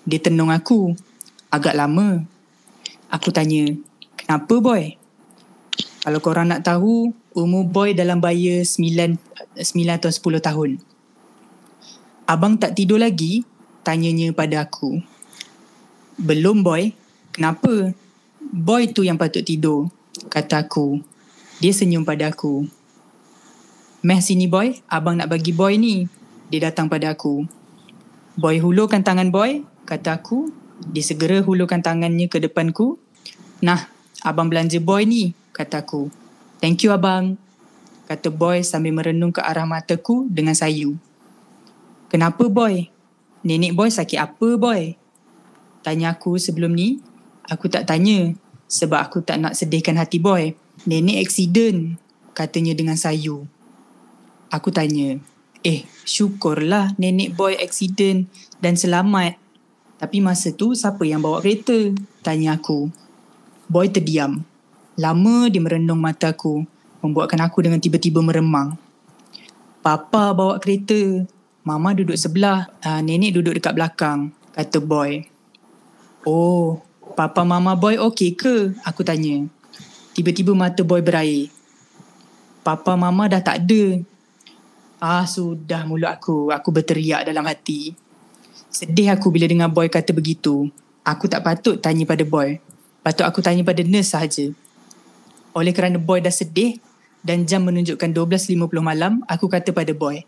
Dia 0.04 0.20
tenung 0.20 0.52
aku. 0.52 0.92
Agak 1.48 1.80
lama. 1.80 2.28
Aku 3.08 3.32
tanya, 3.32 3.80
kenapa 4.20 4.60
boy? 4.60 5.00
Kalau 6.04 6.20
korang 6.20 6.52
nak 6.52 6.68
tahu, 6.68 7.16
umur 7.32 7.64
boy 7.64 7.96
dalam 7.96 8.20
baya 8.20 8.68
9, 8.68 9.16
9 9.64 9.96
atau 9.96 10.12
10 10.12 10.44
tahun. 10.44 10.72
Abang 12.28 12.60
tak 12.60 12.76
tidur 12.76 13.00
lagi? 13.00 13.48
Tanyanya 13.88 14.36
pada 14.36 14.68
aku. 14.68 15.13
Belum 16.20 16.62
boy. 16.62 16.94
Kenapa? 17.34 17.94
Boy 18.54 18.94
tu 18.94 19.02
yang 19.02 19.18
patut 19.18 19.42
tidur. 19.42 19.90
Kata 20.30 20.62
aku. 20.66 21.02
Dia 21.58 21.74
senyum 21.74 22.06
pada 22.06 22.30
aku. 22.30 22.68
Meh 24.04 24.20
sini 24.20 24.52
boy, 24.52 24.84
abang 24.92 25.16
nak 25.16 25.32
bagi 25.32 25.56
boy 25.56 25.80
ni. 25.80 26.12
Dia 26.52 26.70
datang 26.70 26.92
pada 26.92 27.16
aku. 27.16 27.48
Boy 28.36 28.60
hulurkan 28.60 29.00
tangan 29.00 29.32
boy, 29.32 29.64
kata 29.88 30.20
aku. 30.20 30.52
Dia 30.92 31.06
segera 31.06 31.40
hulurkan 31.40 31.80
tangannya 31.80 32.28
ke 32.28 32.44
depanku. 32.44 33.00
Nah, 33.64 33.88
abang 34.20 34.52
belanja 34.52 34.78
boy 34.84 35.08
ni, 35.08 35.32
kata 35.56 35.88
aku. 35.88 36.12
Thank 36.60 36.84
you 36.84 36.92
abang. 36.92 37.40
Kata 38.04 38.28
boy 38.28 38.60
sambil 38.62 38.92
merenung 38.92 39.32
ke 39.32 39.40
arah 39.40 39.64
mataku 39.64 40.28
dengan 40.28 40.54
sayu. 40.54 41.00
Kenapa 42.12 42.46
boy? 42.52 42.92
Nenek 43.48 43.72
boy 43.72 43.88
sakit 43.88 44.20
apa 44.20 44.60
boy? 44.60 45.00
Tanya 45.84 46.16
aku 46.16 46.40
sebelum 46.40 46.72
ni. 46.72 47.04
Aku 47.52 47.68
tak 47.68 47.86
tanya 47.86 48.32
sebab 48.72 48.98
aku 49.04 49.22
tak 49.22 49.38
nak 49.38 49.54
sedihkan 49.54 50.00
hati 50.00 50.18
boy. 50.18 50.56
Nenek 50.90 51.30
aksiden, 51.30 52.02
katanya 52.34 52.74
dengan 52.74 52.98
sayu. 52.98 53.46
Aku 54.50 54.74
tanya, 54.74 55.22
eh 55.62 55.86
syukurlah 56.04 56.98
nenek 56.98 57.38
boy 57.38 57.54
aksiden 57.60 58.26
dan 58.58 58.74
selamat. 58.74 59.38
Tapi 60.02 60.20
masa 60.20 60.52
tu 60.52 60.74
siapa 60.76 61.06
yang 61.06 61.22
bawa 61.24 61.40
kereta? 61.40 61.94
Tanya 62.26 62.58
aku. 62.58 62.92
Boy 63.72 63.88
terdiam. 63.88 64.44
Lama 65.00 65.48
dia 65.48 65.64
merenung 65.64 66.02
mata 66.02 66.34
aku. 66.34 66.68
Membuatkan 67.00 67.40
aku 67.40 67.64
dengan 67.64 67.80
tiba-tiba 67.80 68.20
meremang. 68.20 68.76
Papa 69.80 70.36
bawa 70.36 70.60
kereta. 70.60 71.24
Mama 71.64 71.96
duduk 71.96 72.20
sebelah. 72.20 72.68
Uh, 72.84 73.00
nenek 73.00 73.40
duduk 73.40 73.56
dekat 73.56 73.74
belakang. 73.76 74.36
Kata 74.52 74.84
boy. 74.84 75.24
Oh, 76.24 76.80
papa 77.20 77.44
mama 77.44 77.76
boy 77.76 78.00
okey 78.00 78.36
ke? 78.36 78.72
Aku 78.88 79.04
tanya. 79.04 79.44
Tiba-tiba 80.16 80.56
mata 80.56 80.80
boy 80.84 81.04
berair. 81.04 81.52
Papa 82.64 82.96
mama 82.96 83.28
dah 83.28 83.44
tak 83.44 83.68
ada. 83.68 84.00
Ah 85.04 85.28
sudah 85.28 85.84
mulut 85.84 86.08
aku. 86.08 86.48
Aku 86.56 86.72
berteriak 86.72 87.28
dalam 87.28 87.44
hati. 87.44 87.92
Sedih 88.72 89.12
aku 89.12 89.30
bila 89.30 89.52
dengar 89.52 89.68
boy 89.68 89.92
kata 89.92 90.16
begitu. 90.16 90.72
Aku 91.04 91.28
tak 91.28 91.44
patut 91.44 91.76
tanya 91.84 92.08
pada 92.08 92.24
boy. 92.24 92.56
Patut 93.04 93.28
aku 93.28 93.44
tanya 93.44 93.68
pada 93.68 93.84
nurse 93.84 94.16
sahaja. 94.16 94.48
Oleh 95.52 95.76
kerana 95.76 96.00
boy 96.00 96.24
dah 96.24 96.32
sedih 96.32 96.80
dan 97.20 97.44
jam 97.44 97.68
menunjukkan 97.68 98.16
12.50 98.16 98.58
malam, 98.84 99.24
aku 99.28 99.48
kata 99.48 99.72
pada 99.72 99.96
boy, 99.96 100.24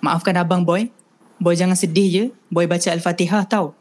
Maafkan 0.00 0.38
abang 0.40 0.64
boy. 0.64 0.88
Boy 1.36 1.54
jangan 1.56 1.76
sedih 1.76 2.08
je. 2.08 2.24
Boy 2.48 2.64
baca 2.64 2.88
Al-Fatihah 2.88 3.44
tau. 3.44 3.76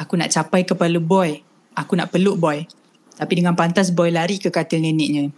Aku 0.00 0.16
nak 0.16 0.32
capai 0.32 0.64
kepala 0.64 0.96
boy. 0.96 1.44
Aku 1.76 1.92
nak 1.92 2.08
peluk 2.08 2.40
boy. 2.40 2.64
Tapi 3.20 3.36
dengan 3.36 3.52
pantas 3.52 3.92
boy 3.92 4.08
lari 4.08 4.40
ke 4.40 4.48
katil 4.48 4.80
neneknya. 4.80 5.28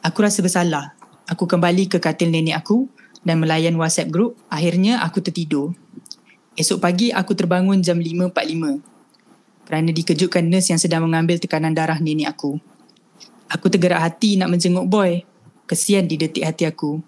Aku 0.00 0.24
rasa 0.24 0.40
bersalah. 0.40 0.96
Aku 1.28 1.44
kembali 1.44 1.92
ke 1.92 2.00
katil 2.00 2.32
nenek 2.32 2.56
aku 2.64 2.88
dan 3.20 3.36
melayan 3.36 3.76
WhatsApp 3.76 4.08
group. 4.08 4.40
Akhirnya 4.48 5.04
aku 5.04 5.20
tertidur. 5.20 5.76
Esok 6.56 6.80
pagi 6.80 7.12
aku 7.12 7.36
terbangun 7.36 7.84
jam 7.84 8.00
5.45 8.00 8.92
kerana 9.68 9.88
dikejutkan 9.88 10.44
nurse 10.48 10.72
yang 10.72 10.80
sedang 10.80 11.04
mengambil 11.04 11.36
tekanan 11.36 11.76
darah 11.76 12.00
nenek 12.00 12.32
aku. 12.32 12.56
Aku 13.52 13.68
tergerak 13.68 14.00
hati 14.00 14.40
nak 14.40 14.48
menjenguk 14.48 14.88
boy. 14.88 15.20
Kesian 15.68 16.08
di 16.08 16.16
detik 16.16 16.48
hati 16.48 16.64
aku. 16.64 17.00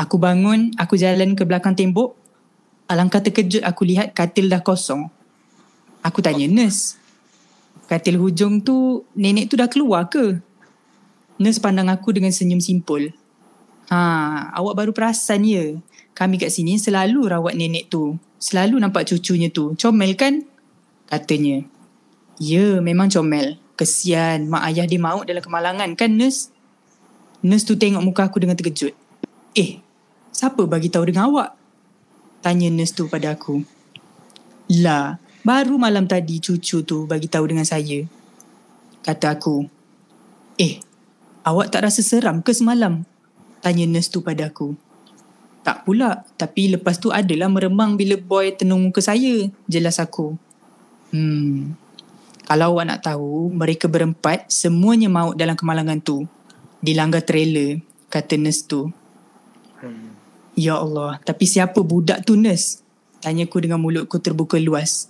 Aku 0.00 0.16
bangun, 0.16 0.72
aku 0.80 0.96
jalan 0.96 1.36
ke 1.36 1.44
belakang 1.44 1.76
tembok. 1.76 2.16
Alangkah 2.88 3.20
terkejut 3.20 3.60
aku 3.64 3.84
lihat 3.84 4.16
katil 4.16 4.48
dah 4.48 4.64
kosong. 4.64 5.12
Aku 6.02 6.18
tanya 6.18 6.50
nurse. 6.50 6.98
Katil 7.86 8.18
hujung 8.18 8.58
tu, 8.58 9.06
nenek 9.14 9.46
tu 9.46 9.54
dah 9.54 9.70
keluar 9.70 10.10
ke? 10.10 10.42
Nurse 11.38 11.62
pandang 11.62 11.86
aku 11.86 12.10
dengan 12.10 12.34
senyum 12.34 12.58
simpul. 12.58 13.14
Ha, 13.86 14.50
awak 14.58 14.74
baru 14.74 14.90
perasan 14.90 15.46
ya. 15.46 15.78
Kami 16.12 16.42
kat 16.42 16.50
sini 16.50 16.76
selalu 16.76 17.30
rawat 17.30 17.54
nenek 17.54 17.86
tu. 17.86 18.18
Selalu 18.42 18.82
nampak 18.82 19.06
cucunya 19.06 19.48
tu. 19.48 19.78
Comel 19.78 20.18
kan? 20.18 20.42
Katanya. 21.06 21.62
Ya, 22.42 22.82
memang 22.82 23.06
comel. 23.06 23.62
Kesian, 23.78 24.50
mak 24.50 24.66
ayah 24.74 24.84
dia 24.90 24.98
maut 24.98 25.24
dalam 25.24 25.40
kemalangan 25.40 25.94
kan, 25.94 26.10
nurse? 26.10 26.50
Nurse 27.46 27.62
tu 27.62 27.78
tengok 27.78 28.02
muka 28.02 28.26
aku 28.26 28.42
dengan 28.42 28.58
terkejut. 28.58 28.94
Eh, 29.54 29.78
siapa 30.34 30.66
bagi 30.66 30.90
tahu 30.90 31.06
dengan 31.06 31.30
awak? 31.30 31.54
Tanya 32.42 32.66
nurse 32.74 32.90
tu 32.90 33.06
pada 33.06 33.38
aku. 33.38 33.62
Lah, 34.82 35.21
baru 35.42 35.78
malam 35.78 36.06
tadi 36.06 36.38
cucu 36.38 36.86
tu 36.86 37.04
bagi 37.06 37.26
tahu 37.26 37.50
dengan 37.50 37.66
saya. 37.66 38.06
Kata 39.02 39.34
aku. 39.34 39.66
Eh, 40.58 40.78
awak 41.42 41.74
tak 41.74 41.90
rasa 41.90 42.02
seram 42.02 42.42
ke 42.42 42.54
semalam? 42.54 43.02
Tanya 43.62 43.86
nurse 43.86 44.10
tu 44.10 44.22
pada 44.22 44.50
aku. 44.50 44.74
Tak 45.62 45.86
pula, 45.86 46.26
tapi 46.34 46.74
lepas 46.74 46.98
tu 46.98 47.14
adalah 47.14 47.46
meremang 47.46 47.94
bila 47.94 48.18
boy 48.18 48.50
tenung 48.58 48.90
muka 48.90 48.98
saya, 48.98 49.46
jelas 49.70 50.02
aku. 50.02 50.34
Hmm, 51.14 51.78
kalau 52.42 52.74
awak 52.74 52.84
nak 52.90 53.02
tahu, 53.06 53.54
mereka 53.54 53.86
berempat 53.86 54.50
semuanya 54.50 55.06
maut 55.06 55.38
dalam 55.38 55.54
kemalangan 55.54 56.02
tu. 56.02 56.26
Dilanggar 56.82 57.22
trailer, 57.22 57.78
kata 58.10 58.34
nurse 58.34 58.66
tu. 58.66 58.90
Hmm. 59.78 60.18
Ya 60.58 60.76
Allah, 60.76 61.22
tapi 61.22 61.46
siapa 61.46 61.78
budak 61.80 62.26
tu 62.26 62.34
nurse? 62.34 62.82
Tanyaku 63.22 63.62
dengan 63.62 63.78
mulutku 63.78 64.18
terbuka 64.18 64.58
luas. 64.58 65.06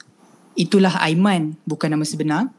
Itulah 0.52 1.00
Aiman, 1.00 1.56
bukan 1.64 1.88
nama 1.88 2.04
sebenar. 2.04 2.52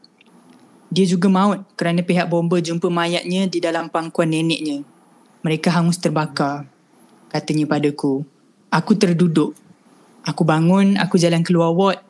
Dia 0.90 1.06
juga 1.06 1.30
maut 1.30 1.62
kerana 1.74 2.02
pihak 2.02 2.26
bomba 2.26 2.58
jumpa 2.58 2.86
mayatnya 2.90 3.46
di 3.46 3.58
dalam 3.62 3.90
pangkuan 3.90 4.30
neneknya. 4.30 4.82
Mereka 5.42 5.70
hangus 5.70 5.98
terbakar 5.98 6.66
katanya 7.34 7.66
padaku. 7.66 8.22
Aku 8.70 8.94
terduduk. 8.94 9.58
Aku 10.22 10.46
bangun, 10.46 10.96
aku 10.96 11.18
jalan 11.18 11.42
keluar 11.42 11.74
ward 11.74 12.00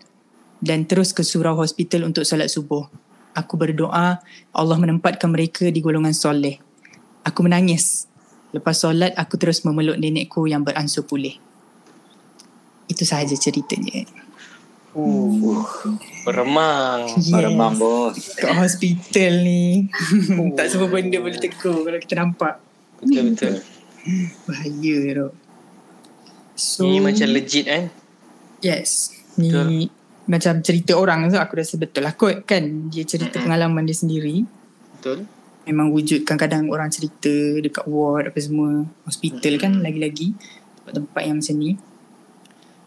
dan 0.61 0.85
terus 0.85 1.17
ke 1.17 1.25
surau 1.25 1.57
hospital 1.57 2.09
untuk 2.09 2.25
solat 2.25 2.53
subuh. 2.53 2.87
Aku 3.35 3.59
berdoa 3.59 4.23
Allah 4.55 4.77
menempatkan 4.79 5.27
mereka 5.33 5.67
di 5.73 5.83
golongan 5.83 6.15
soleh. 6.15 6.63
Aku 7.27 7.43
menangis. 7.43 8.07
Lepas 8.55 8.79
solat, 8.85 9.11
aku 9.19 9.35
terus 9.35 9.67
memeluk 9.67 9.99
nenekku 9.99 10.47
yang 10.47 10.63
beransur 10.63 11.03
pulih. 11.03 11.35
Itu 12.87 13.03
sahaja 13.03 13.35
ceritanya. 13.35 14.24
Uh, 14.95 15.67
beremang. 16.23 17.11
Yes. 17.19 17.35
Beremang 17.35 17.75
bos. 17.75 18.15
Kat 18.39 18.55
hospital 18.55 19.43
ni. 19.43 19.91
tak 20.55 20.71
semua 20.71 20.87
benda 20.87 21.19
boleh 21.19 21.35
tegur 21.43 21.83
kalau 21.83 21.99
kita 21.99 22.15
nampak. 22.15 22.63
Betul-betul. 23.03 23.59
Bahaya 24.47 24.97
tu. 25.19 25.29
So, 26.55 26.87
ni 26.87 27.03
macam 27.03 27.27
legit 27.35 27.67
kan? 27.67 27.91
Yes. 28.63 29.11
Ni 29.35 29.51
betul. 29.51 29.91
macam 30.31 30.63
cerita 30.63 30.95
orang 30.95 31.27
tu 31.27 31.37
aku 31.43 31.59
rasa 31.59 31.75
betul 31.75 32.07
lah 32.07 32.15
kot 32.15 32.47
kan. 32.47 32.87
Dia 32.87 33.03
cerita 33.03 33.35
mm-hmm. 33.35 33.45
pengalaman 33.51 33.83
dia 33.83 33.99
sendiri. 33.99 34.47
Betul. 34.95 35.27
Memang 35.67 35.91
wujud 35.91 36.23
kadang 36.23 36.71
orang 36.71 36.95
cerita 36.95 37.35
dekat 37.59 37.83
ward 37.91 38.31
apa 38.31 38.39
semua. 38.39 38.87
Hospital 39.11 39.59
mm-hmm. 39.59 39.65
kan 39.67 39.73
lagi-lagi. 39.83 40.39
Tempat-tempat 40.79 41.23
yang 41.27 41.37
macam 41.43 41.57
ni. 41.59 41.71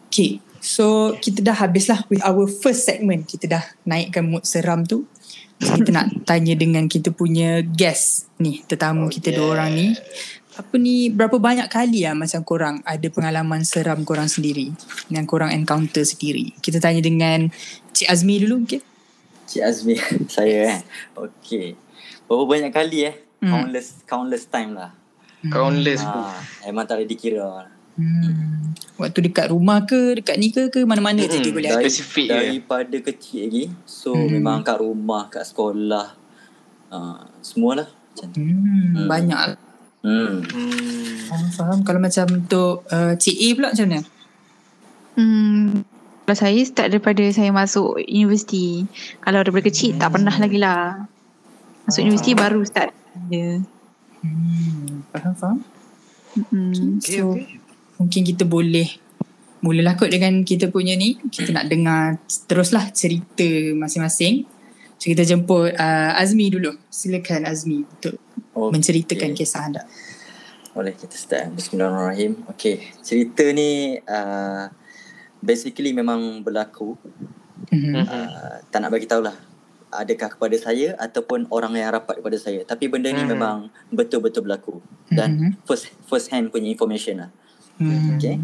Okay. 0.08 0.40
So 0.60 1.14
kita 1.18 1.42
dah 1.42 1.56
habis 1.56 1.86
lah 1.90 2.02
with 2.10 2.22
our 2.26 2.46
first 2.46 2.86
segment. 2.86 3.30
Kita 3.30 3.46
dah 3.46 3.64
naikkan 3.86 4.26
mood 4.26 4.44
seram 4.44 4.84
tu. 4.84 5.06
So, 5.58 5.74
kita 5.74 5.90
nak 5.90 6.06
tanya 6.28 6.54
dengan 6.54 6.86
kita 6.86 7.10
punya 7.10 7.66
guest 7.66 8.30
ni. 8.38 8.62
Tetamu 8.62 9.06
oh, 9.06 9.10
kita 9.10 9.34
yeah. 9.34 9.36
dua 9.42 9.46
orang 9.58 9.70
ni 9.74 9.86
apa 10.58 10.74
ni 10.74 11.06
berapa 11.06 11.38
banyak 11.38 11.70
kali 11.70 12.02
lah 12.02 12.18
macam 12.18 12.42
korang 12.42 12.82
ada 12.82 13.06
pengalaman 13.14 13.62
seram 13.62 14.02
korang 14.02 14.26
sendiri 14.26 14.74
yang 15.06 15.22
korang 15.22 15.54
encounter 15.54 16.02
sendiri 16.02 16.50
kita 16.58 16.82
tanya 16.82 16.98
dengan 16.98 17.46
Cik 17.94 18.10
Azmi 18.10 18.42
dulu 18.42 18.66
mungkin 18.66 18.82
Cik 19.46 19.62
Azmi 19.62 19.94
saya 20.34 20.58
eh 20.66 20.78
okey 21.14 21.78
berapa 22.26 22.42
banyak 22.42 22.74
kali 22.74 23.06
eh 23.06 23.14
hmm. 23.38 23.46
countless 23.54 23.88
countless 24.02 24.44
time 24.50 24.74
lah 24.74 24.90
countless 25.46 26.02
ha, 26.02 26.34
memang 26.66 26.90
tak 26.90 26.98
ada 26.98 27.06
dikira 27.06 27.70
hmm. 27.98 28.78
waktu 28.96 29.18
dekat 29.28 29.50
rumah 29.50 29.84
ke 29.84 30.22
dekat 30.22 30.38
ni 30.38 30.54
ke 30.54 30.70
ke 30.70 30.86
mana-mana 30.86 31.26
hmm. 31.26 31.42
je 31.42 31.50
boleh 31.50 31.70
ada 31.74 31.82
spesifik 31.82 32.30
daripada 32.30 32.96
kecil 33.02 33.50
lagi 33.50 33.64
so 33.84 34.14
hmm. 34.14 34.38
memang 34.38 34.62
kat 34.62 34.78
rumah 34.78 35.26
kat 35.28 35.44
sekolah 35.44 36.14
uh, 36.94 37.20
semualah 37.42 37.90
macam 37.90 38.26
tu 38.30 38.40
hmm. 38.40 38.94
hmm. 38.94 39.06
banyak 39.10 39.38
Hmm. 39.98 40.46
hmm. 40.46 41.26
Faham, 41.26 41.48
faham. 41.52 41.78
Kalau 41.82 42.00
macam 42.00 42.26
untuk 42.30 42.86
uh, 42.88 43.12
Cik 43.18 43.36
A 43.36 43.48
pula 43.58 43.68
macam 43.74 43.86
mana? 43.90 44.00
Hmm. 45.18 45.82
Kalau 46.24 46.36
saya 46.36 46.60
start 46.62 46.88
daripada 46.94 47.24
saya 47.34 47.50
masuk 47.50 47.98
universiti. 48.06 48.86
Kalau 49.18 49.42
daripada 49.42 49.64
kecil 49.66 49.96
hmm. 49.96 50.00
tak 50.00 50.10
pernah 50.14 50.34
lagi 50.38 50.58
lah. 50.60 51.10
Masuk 51.88 52.00
ah. 52.00 52.06
universiti 52.06 52.32
baru 52.38 52.60
start. 52.62 52.92
Ya. 53.28 53.58
Hmm. 54.22 55.02
Faham, 55.10 55.34
faham. 55.34 55.58
Hmm. 56.54 57.02
Okay, 57.02 57.18
so, 57.18 57.34
okay. 57.34 57.57
Mungkin 57.98 58.22
kita 58.22 58.46
boleh 58.46 58.88
mulalah 59.58 59.98
kot 59.98 60.08
dengan 60.08 60.46
kita 60.46 60.70
punya 60.70 60.94
ni. 60.94 61.18
Kita 61.18 61.50
nak 61.50 61.66
dengar 61.66 62.22
teruslah 62.46 62.88
cerita 62.94 63.46
masing-masing. 63.74 64.46
So 64.98 65.10
kita 65.10 65.26
jemput 65.26 65.74
uh, 65.74 66.18
Azmi 66.18 66.50
dulu. 66.50 66.74
Silakan 66.90 67.46
Azmi 67.46 67.82
untuk 67.86 68.18
okay. 68.54 68.70
menceritakan 68.70 69.30
kisah 69.34 69.62
anda. 69.66 69.82
Boleh 70.74 70.94
kita 70.94 71.14
start. 71.18 71.54
Bismillahirrahmanirrahim. 71.58 72.46
Okay, 72.54 72.94
cerita 73.02 73.42
ni 73.50 73.98
uh, 74.06 74.70
basically 75.42 75.90
memang 75.90 76.42
berlaku. 76.42 76.94
Mm-hmm. 77.68 77.94
Uh, 77.98 78.54
tak 78.70 78.80
nak 78.80 78.94
bagi 78.94 79.10
tahulah 79.10 79.34
adakah 79.88 80.36
kepada 80.36 80.56
saya 80.56 80.94
ataupun 81.00 81.48
orang 81.50 81.74
yang 81.74 81.90
rapat 81.90 82.22
kepada 82.22 82.38
saya. 82.38 82.62
Tapi 82.62 82.86
benda 82.86 83.10
ni 83.10 83.22
mm-hmm. 83.22 83.32
memang 83.34 83.56
betul-betul 83.90 84.46
berlaku 84.46 84.78
dan 85.10 85.34
mm-hmm. 85.34 85.50
first 85.66 85.90
first 86.06 86.30
hand 86.30 86.54
punya 86.54 86.70
information 86.70 87.26
lah. 87.26 87.30
Mm-hmm. 87.78 88.18
Okay. 88.18 88.36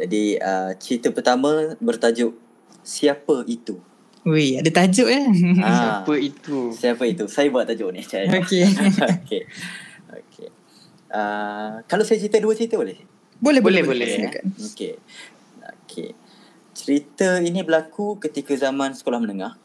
Jadi 0.00 0.24
uh, 0.40 0.72
cerita 0.80 1.12
pertama 1.12 1.76
bertajuk 1.76 2.32
Siapa 2.80 3.44
Itu? 3.44 3.76
Wih, 4.20 4.60
ada 4.60 4.68
tajuk 4.68 5.08
ya. 5.08 5.24
Ha, 5.64 5.68
siapa 5.72 6.12
itu? 6.20 6.68
Siapa 6.76 7.08
itu? 7.08 7.24
Saya 7.24 7.48
buat 7.48 7.64
tajuk 7.64 7.88
ni. 7.88 8.04
Okey. 8.40 8.68
Okey. 9.24 9.42
Okey. 10.12 10.48
Uh, 11.08 11.80
kalau 11.88 12.04
saya 12.04 12.20
cerita 12.20 12.36
dua 12.36 12.52
cerita 12.52 12.76
boleh? 12.76 13.00
Boleh, 13.40 13.64
boleh, 13.64 13.80
boleh. 13.80 14.08
boleh. 14.12 14.44
Okey. 14.60 15.00
Okey. 15.88 16.10
cerita 16.76 17.40
ini 17.40 17.64
berlaku 17.64 18.20
ketika 18.20 18.52
zaman 18.56 18.92
sekolah 18.92 19.24
menengah. 19.24 19.56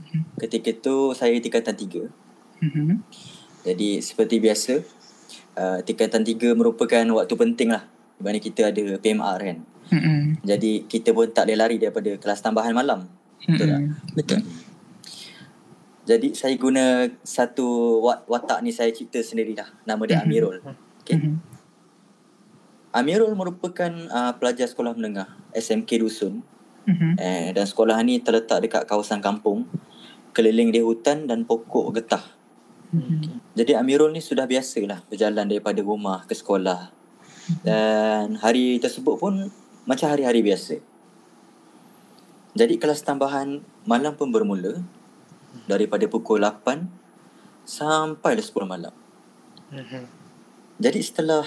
Mm-hmm. 0.00 0.22
Ketika 0.40 0.70
tu 0.80 1.12
saya 1.12 1.36
tingkatan 1.36 1.76
tiga. 1.76 2.08
Mm-hmm. 2.64 3.04
Jadi 3.68 4.00
seperti 4.00 4.40
biasa, 4.40 4.80
uh, 5.58 5.78
tingkatan 5.82 6.22
tiga 6.22 6.54
merupakan 6.54 7.02
waktu 7.18 7.34
penting 7.34 7.74
lah. 7.74 7.82
Di 8.18 8.22
mana 8.22 8.38
kita 8.38 8.70
ada 8.70 8.84
PMR 9.02 9.38
kan. 9.42 9.58
Mm-hmm. 9.88 10.20
Jadi 10.44 10.72
kita 10.86 11.10
pun 11.10 11.26
tak 11.32 11.48
boleh 11.48 11.58
lari 11.58 11.76
daripada 11.82 12.14
kelas 12.14 12.40
tambahan 12.44 12.76
malam. 12.76 13.10
Betul 13.42 13.66
mm-hmm. 13.66 13.70
tak? 13.70 14.14
Betul. 14.14 14.40
Jadi 16.08 16.28
saya 16.32 16.56
guna 16.56 17.04
satu 17.20 18.00
watak 18.00 18.64
ni 18.64 18.72
saya 18.72 18.88
cipta 18.94 19.20
sendiri 19.20 19.52
dah. 19.52 19.68
Nama 19.84 20.02
dia 20.04 20.16
mm-hmm. 20.16 20.28
Amirul. 20.28 20.56
Okay. 21.04 21.16
Mm-hmm. 21.20 21.34
Amirul 22.96 23.32
merupakan 23.36 23.92
uh, 24.08 24.32
pelajar 24.40 24.66
sekolah 24.70 24.96
menengah 24.96 25.28
SMK 25.52 26.00
Dusun. 26.00 26.40
Mm-hmm. 26.88 27.12
Eh, 27.20 27.48
dan 27.52 27.68
sekolah 27.68 28.00
ni 28.00 28.24
terletak 28.24 28.64
dekat 28.64 28.82
kawasan 28.88 29.20
kampung. 29.20 29.68
Keliling 30.32 30.72
dia 30.72 30.84
hutan 30.84 31.28
dan 31.28 31.44
pokok 31.44 31.92
getah. 31.92 32.24
Mm-hmm. 32.88 33.54
Jadi 33.54 33.72
Amirul 33.76 34.14
ni 34.16 34.24
sudah 34.24 34.48
biasalah 34.48 35.04
berjalan 35.08 35.44
daripada 35.44 35.80
rumah 35.84 36.24
ke 36.24 36.32
sekolah. 36.32 36.88
Mm-hmm. 36.88 37.64
Dan 37.64 38.24
hari 38.40 38.80
tersebut 38.80 39.20
pun 39.20 39.52
macam 39.84 40.06
hari-hari 40.08 40.40
biasa. 40.40 40.80
Jadi 42.56 42.74
kelas 42.80 43.04
tambahan 43.04 43.60
malam 43.84 44.16
pun 44.16 44.32
bermula 44.32 44.80
daripada 45.68 46.08
pukul 46.08 46.40
8 46.42 46.88
sampai 47.68 48.40
10 48.40 48.52
malam. 48.64 48.94
Mm-hmm. 49.72 50.04
Jadi 50.80 51.00
setelah 51.04 51.44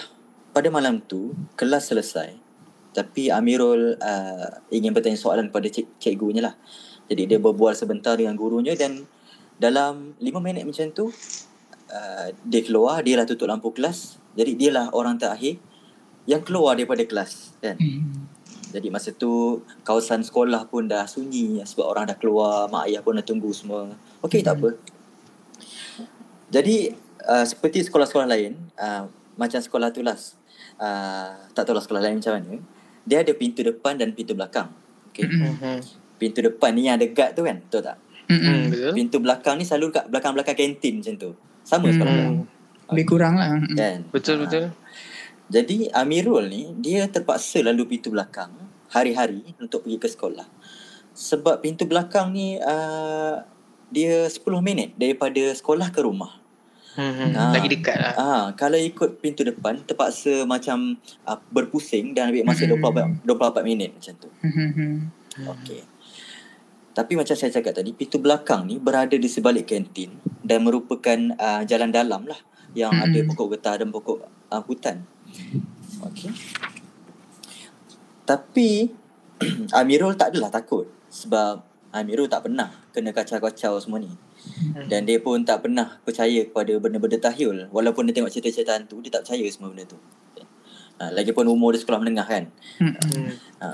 pada 0.52 0.68
malam 0.70 1.02
tu 1.02 1.34
kelas 1.58 1.90
selesai 1.90 2.52
tapi 2.92 3.32
Amirul 3.32 3.96
uh, 3.98 4.50
ingin 4.68 4.92
bertanya 4.92 5.16
soalan 5.16 5.48
kepada 5.48 5.68
cik, 5.72 5.88
cikgunya 5.98 6.44
lah. 6.44 6.56
Jadi 7.08 7.28
dia 7.28 7.40
berbual 7.40 7.76
sebentar 7.76 8.20
dengan 8.20 8.36
gurunya 8.36 8.76
dan 8.76 9.08
dalam 9.62 10.18
5 10.18 10.42
minit 10.42 10.66
macam 10.66 10.90
tu 10.90 11.14
uh, 11.94 12.28
dia 12.42 12.62
keluar, 12.66 13.06
dia 13.06 13.22
lah 13.22 13.30
tutup 13.30 13.46
lampu 13.46 13.70
kelas. 13.70 14.18
Jadi 14.34 14.58
dia 14.58 14.74
lah 14.74 14.90
orang 14.90 15.22
terakhir 15.22 15.62
yang 16.26 16.42
keluar 16.42 16.74
daripada 16.74 17.06
kelas 17.06 17.54
kan. 17.62 17.78
Mm-hmm. 17.78 18.42
Jadi 18.72 18.88
masa 18.88 19.12
tu 19.14 19.62
kawasan 19.84 20.24
sekolah 20.26 20.66
pun 20.72 20.88
dah 20.88 21.06
sunyi 21.06 21.62
sebab 21.62 21.86
orang 21.86 22.10
dah 22.10 22.18
keluar, 22.18 22.72
mak 22.72 22.90
ayah 22.90 23.06
pun 23.06 23.20
dah 23.20 23.26
tunggu 23.26 23.52
semua. 23.52 23.94
Okey 24.24 24.42
hmm. 24.42 24.48
tak 24.48 24.56
apa. 24.58 24.70
Jadi 26.52 26.96
uh, 27.28 27.46
seperti 27.46 27.84
sekolah-sekolah 27.84 28.28
lain, 28.28 28.56
uh, 28.80 29.12
macam 29.36 29.60
sekolah 29.60 29.92
tu 29.92 30.02
lah, 30.02 30.16
uh, 30.80 31.52
tak 31.52 31.68
tahu 31.68 31.76
lah 31.76 31.84
sekolah 31.84 32.02
lain 32.02 32.24
macam 32.24 32.34
mana, 32.40 32.54
dia 33.04 33.20
ada 33.22 33.36
pintu 33.36 33.60
depan 33.60 34.00
dan 34.00 34.16
pintu 34.16 34.34
belakang. 34.40 34.72
Okay. 35.12 35.28
Mm-hmm. 35.28 35.78
Pintu 36.16 36.40
depan 36.40 36.72
ni 36.72 36.88
yang 36.88 36.96
ada 36.96 37.08
guard 37.12 37.36
tu 37.36 37.44
kan, 37.44 37.60
betul 37.60 37.84
tak? 37.84 38.00
Mm-hmm. 38.32 38.96
Pintu 38.96 39.18
belakang 39.20 39.60
ni 39.60 39.68
selalu 39.68 39.92
kat 39.92 40.08
belakang-belakang 40.08 40.56
kantin 40.56 41.04
macam 41.04 41.16
tu. 41.20 41.32
Sama 41.68 41.92
mm. 41.92 41.94
sekolah 42.00 42.14
lain. 42.16 42.36
Lebih 42.92 43.06
kurang 43.08 43.36
lah. 43.36 43.60
Kan? 43.76 44.08
Betul, 44.12 44.48
betul. 44.48 44.72
Jadi 45.52 45.92
Amirul 45.92 46.48
ni 46.48 46.72
dia 46.80 47.12
terpaksa 47.12 47.60
lalu 47.60 47.84
pintu 47.84 48.08
belakang 48.08 48.56
hari-hari 48.88 49.44
untuk 49.60 49.84
pergi 49.84 49.98
ke 50.00 50.08
sekolah. 50.08 50.48
Sebab 51.12 51.60
pintu 51.60 51.84
belakang 51.84 52.32
ni 52.32 52.56
uh, 52.56 53.44
dia 53.92 54.32
10 54.32 54.40
minit 54.64 54.96
daripada 54.96 55.52
sekolah 55.52 55.92
ke 55.92 56.00
rumah. 56.08 56.40
Hmm, 56.92 57.32
ha, 57.36 57.56
lagi 57.56 57.72
dekat 57.72 57.96
lah. 57.96 58.14
Ha, 58.20 58.28
kalau 58.60 58.76
ikut 58.76 59.24
pintu 59.24 59.48
depan 59.48 59.80
terpaksa 59.88 60.44
macam 60.44 61.00
uh, 61.24 61.40
berpusing 61.48 62.12
dan 62.12 62.32
ambil 62.32 62.52
masa 62.52 62.68
hmm. 62.68 63.24
24, 63.24 63.24
24 63.24 63.64
minit 63.64 63.96
macam 63.96 64.14
tu. 64.20 64.30
Hmm. 64.44 65.08
Okey. 65.56 65.91
Tapi 66.92 67.16
macam 67.16 67.36
saya 67.36 67.52
cakap 67.52 67.72
tadi, 67.72 67.96
pintu 67.96 68.20
belakang 68.20 68.68
ni 68.68 68.76
berada 68.76 69.16
di 69.16 69.30
sebalik 69.32 69.72
kantin 69.72 70.20
dan 70.44 70.68
merupakan 70.68 71.18
uh, 71.40 71.64
jalan 71.64 71.88
dalam 71.88 72.28
lah 72.28 72.40
yang 72.76 72.92
hmm. 72.92 73.06
ada 73.08 73.20
pokok 73.32 73.48
getah 73.56 73.76
dan 73.80 73.90
pokok 73.92 74.18
uh, 74.52 74.62
hutan. 74.68 75.08
Okay. 76.12 76.32
Tapi 78.28 78.92
Amirul 79.80 80.20
tak 80.20 80.36
adalah 80.36 80.52
takut 80.52 80.88
sebab 81.08 81.64
Amirul 81.92 82.32
tak 82.32 82.48
pernah 82.48 82.72
kena 82.96 83.12
kacau-kacau 83.12 83.80
semua 83.80 84.00
ni. 84.00 84.12
Hmm. 84.12 84.88
Dan 84.88 85.04
dia 85.04 85.20
pun 85.20 85.44
tak 85.44 85.68
pernah 85.68 86.00
percaya 86.04 86.48
kepada 86.48 86.72
benda-benda 86.80 87.20
tahyul. 87.20 87.68
Walaupun 87.72 88.08
dia 88.08 88.16
tengok 88.16 88.32
cerita-cerita 88.32 88.80
hantu, 88.80 89.04
dia 89.04 89.12
tak 89.12 89.28
percaya 89.28 89.46
semua 89.52 89.76
benda 89.76 89.86
tu. 89.88 90.00
Ha, 91.02 91.10
lagipun 91.12 91.50
umur 91.50 91.74
dia 91.74 91.82
sekolah 91.82 92.00
menengah 92.00 92.28
kan. 92.30 92.44
Hmm. 92.80 92.96
Ha. 93.60 93.68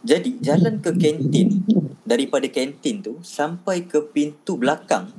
Jadi 0.00 0.40
jalan 0.40 0.80
ke 0.80 0.96
kantin 0.96 1.60
daripada 2.08 2.48
kantin 2.48 3.04
tu 3.04 3.20
sampai 3.20 3.84
ke 3.84 4.00
pintu 4.00 4.56
belakang 4.56 5.12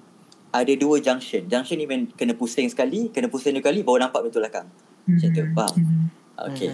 ada 0.52 0.74
dua 0.76 1.00
junction. 1.00 1.46
Junction 1.48 1.78
ni 1.80 1.88
kena 2.18 2.36
pusing 2.36 2.68
sekali, 2.68 3.08
kena 3.14 3.32
pusing 3.32 3.56
dua 3.56 3.64
kali 3.64 3.86
baru 3.86 4.04
nampak 4.04 4.26
pintu 4.28 4.42
belakang. 4.42 4.68
Macam 5.08 5.30
tu, 5.32 5.42
hmm. 5.42 5.54
faham? 5.56 5.76
Hmm. 5.80 6.06
Okay. 6.52 6.72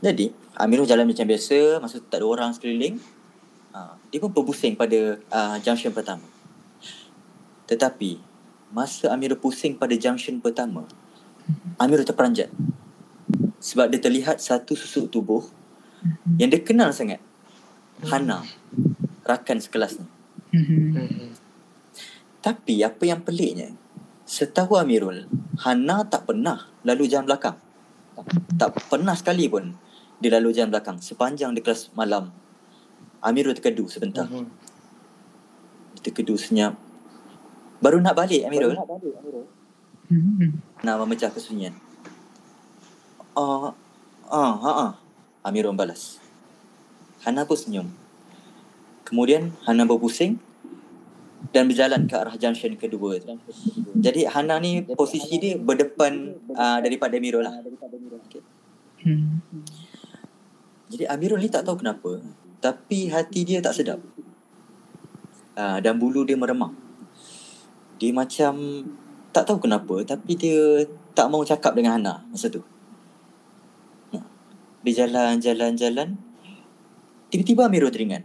Jadi, 0.00 0.32
Amirul 0.56 0.88
jalan 0.88 1.04
macam 1.04 1.28
biasa, 1.28 1.82
masa 1.82 2.00
tu 2.00 2.08
tak 2.08 2.24
ada 2.24 2.26
orang 2.26 2.50
sekeliling. 2.56 2.96
Uh, 3.70 3.94
dia 4.08 4.18
pun 4.18 4.32
berpusing 4.32 4.74
pada 4.74 5.20
uh, 5.30 5.56
junction 5.60 5.92
pertama. 5.92 6.24
Tetapi, 7.68 8.18
masa 8.72 9.12
Amirul 9.12 9.36
pusing 9.36 9.76
pada 9.76 9.92
junction 9.98 10.40
pertama, 10.40 10.88
Amirul 11.76 12.08
terperanjat. 12.08 12.48
Sebab 13.60 13.92
dia 13.92 14.00
terlihat 14.00 14.40
satu 14.40 14.72
susuk 14.72 15.12
tubuh 15.12 15.44
yang 16.40 16.50
dia 16.50 16.60
kenal 16.62 16.90
sangat. 16.92 17.20
Hana, 18.00 18.44
rakan 19.28 19.60
sekelas 19.60 20.00
ni. 20.00 20.06
Tapi 22.40 22.80
apa 22.80 23.02
yang 23.04 23.20
peliknya, 23.20 23.76
setahu 24.24 24.80
Amirul, 24.80 25.28
Hana 25.60 26.08
tak 26.08 26.24
pernah 26.24 26.64
lalu 26.82 27.04
jalan 27.04 27.28
belakang. 27.28 27.60
Tak 28.56 28.76
pernah 28.88 29.12
sekali 29.16 29.48
pun 29.48 29.76
dia 30.20 30.36
lalu 30.36 30.52
jalan 30.52 30.72
belakang 30.72 30.96
sepanjang 31.00 31.56
di 31.56 31.60
kelas 31.64 31.92
malam. 31.96 32.32
Amirul 33.20 33.52
terkedu 33.56 33.88
sebentar. 33.88 34.28
Uh-huh. 34.28 34.48
Terkedu 36.00 36.36
senyap. 36.40 36.76
Baru 37.80 38.00
nak 38.00 38.16
balik 38.16 38.48
Amirul. 38.48 38.76
Baru 38.76 38.80
nak 38.84 38.88
balik 38.88 39.14
Amirul. 39.20 39.46
Uh-huh. 40.08 40.50
Nak 40.84 40.96
memecah 41.04 41.32
kesunyian. 41.32 41.76
Ah, 43.36 43.72
ah, 44.28 44.54
ah, 44.60 44.76
ah. 44.88 44.92
Amirul 45.40 45.72
balas. 45.72 46.20
Hana 47.24 47.48
pun 47.48 47.56
senyum. 47.56 47.88
Kemudian 49.08 49.56
Hana 49.64 49.88
berpusing 49.88 50.36
dan 51.50 51.64
berjalan 51.66 52.04
ke 52.04 52.14
arah 52.14 52.36
junction 52.36 52.76
kedua 52.76 53.16
tu. 53.18 53.34
Jadi 53.96 54.28
Hana 54.28 54.60
ni 54.60 54.84
posisi 54.84 55.40
dia 55.40 55.56
berdepan 55.56 56.36
uh, 56.52 56.78
daripada 56.84 57.16
Amirul 57.16 57.40
lah. 57.40 57.56
Okay. 58.28 58.44
Hmm. 59.02 59.40
Jadi 60.92 61.08
Amirul 61.08 61.40
ni 61.40 61.48
tak 61.48 61.64
tahu 61.64 61.80
kenapa 61.80 62.20
tapi 62.60 63.08
hati 63.08 63.40
dia 63.48 63.64
tak 63.64 63.72
sedap. 63.72 64.00
Uh, 65.56 65.80
dan 65.80 65.96
bulu 65.96 66.28
dia 66.28 66.36
meremang. 66.36 66.76
Dia 67.96 68.12
macam 68.12 68.84
tak 69.32 69.48
tahu 69.48 69.64
kenapa 69.64 70.04
tapi 70.04 70.36
dia 70.36 70.84
tak 71.16 71.32
mau 71.32 71.40
cakap 71.42 71.72
dengan 71.72 71.96
Hana 71.96 72.14
masa 72.28 72.52
tu. 72.52 72.60
Dia 74.80 75.04
jalan, 75.04 75.40
jalan, 75.40 75.76
jalan. 75.76 76.08
Tiba-tiba 77.28 77.68
Amirul 77.68 77.92
teringat. 77.92 78.24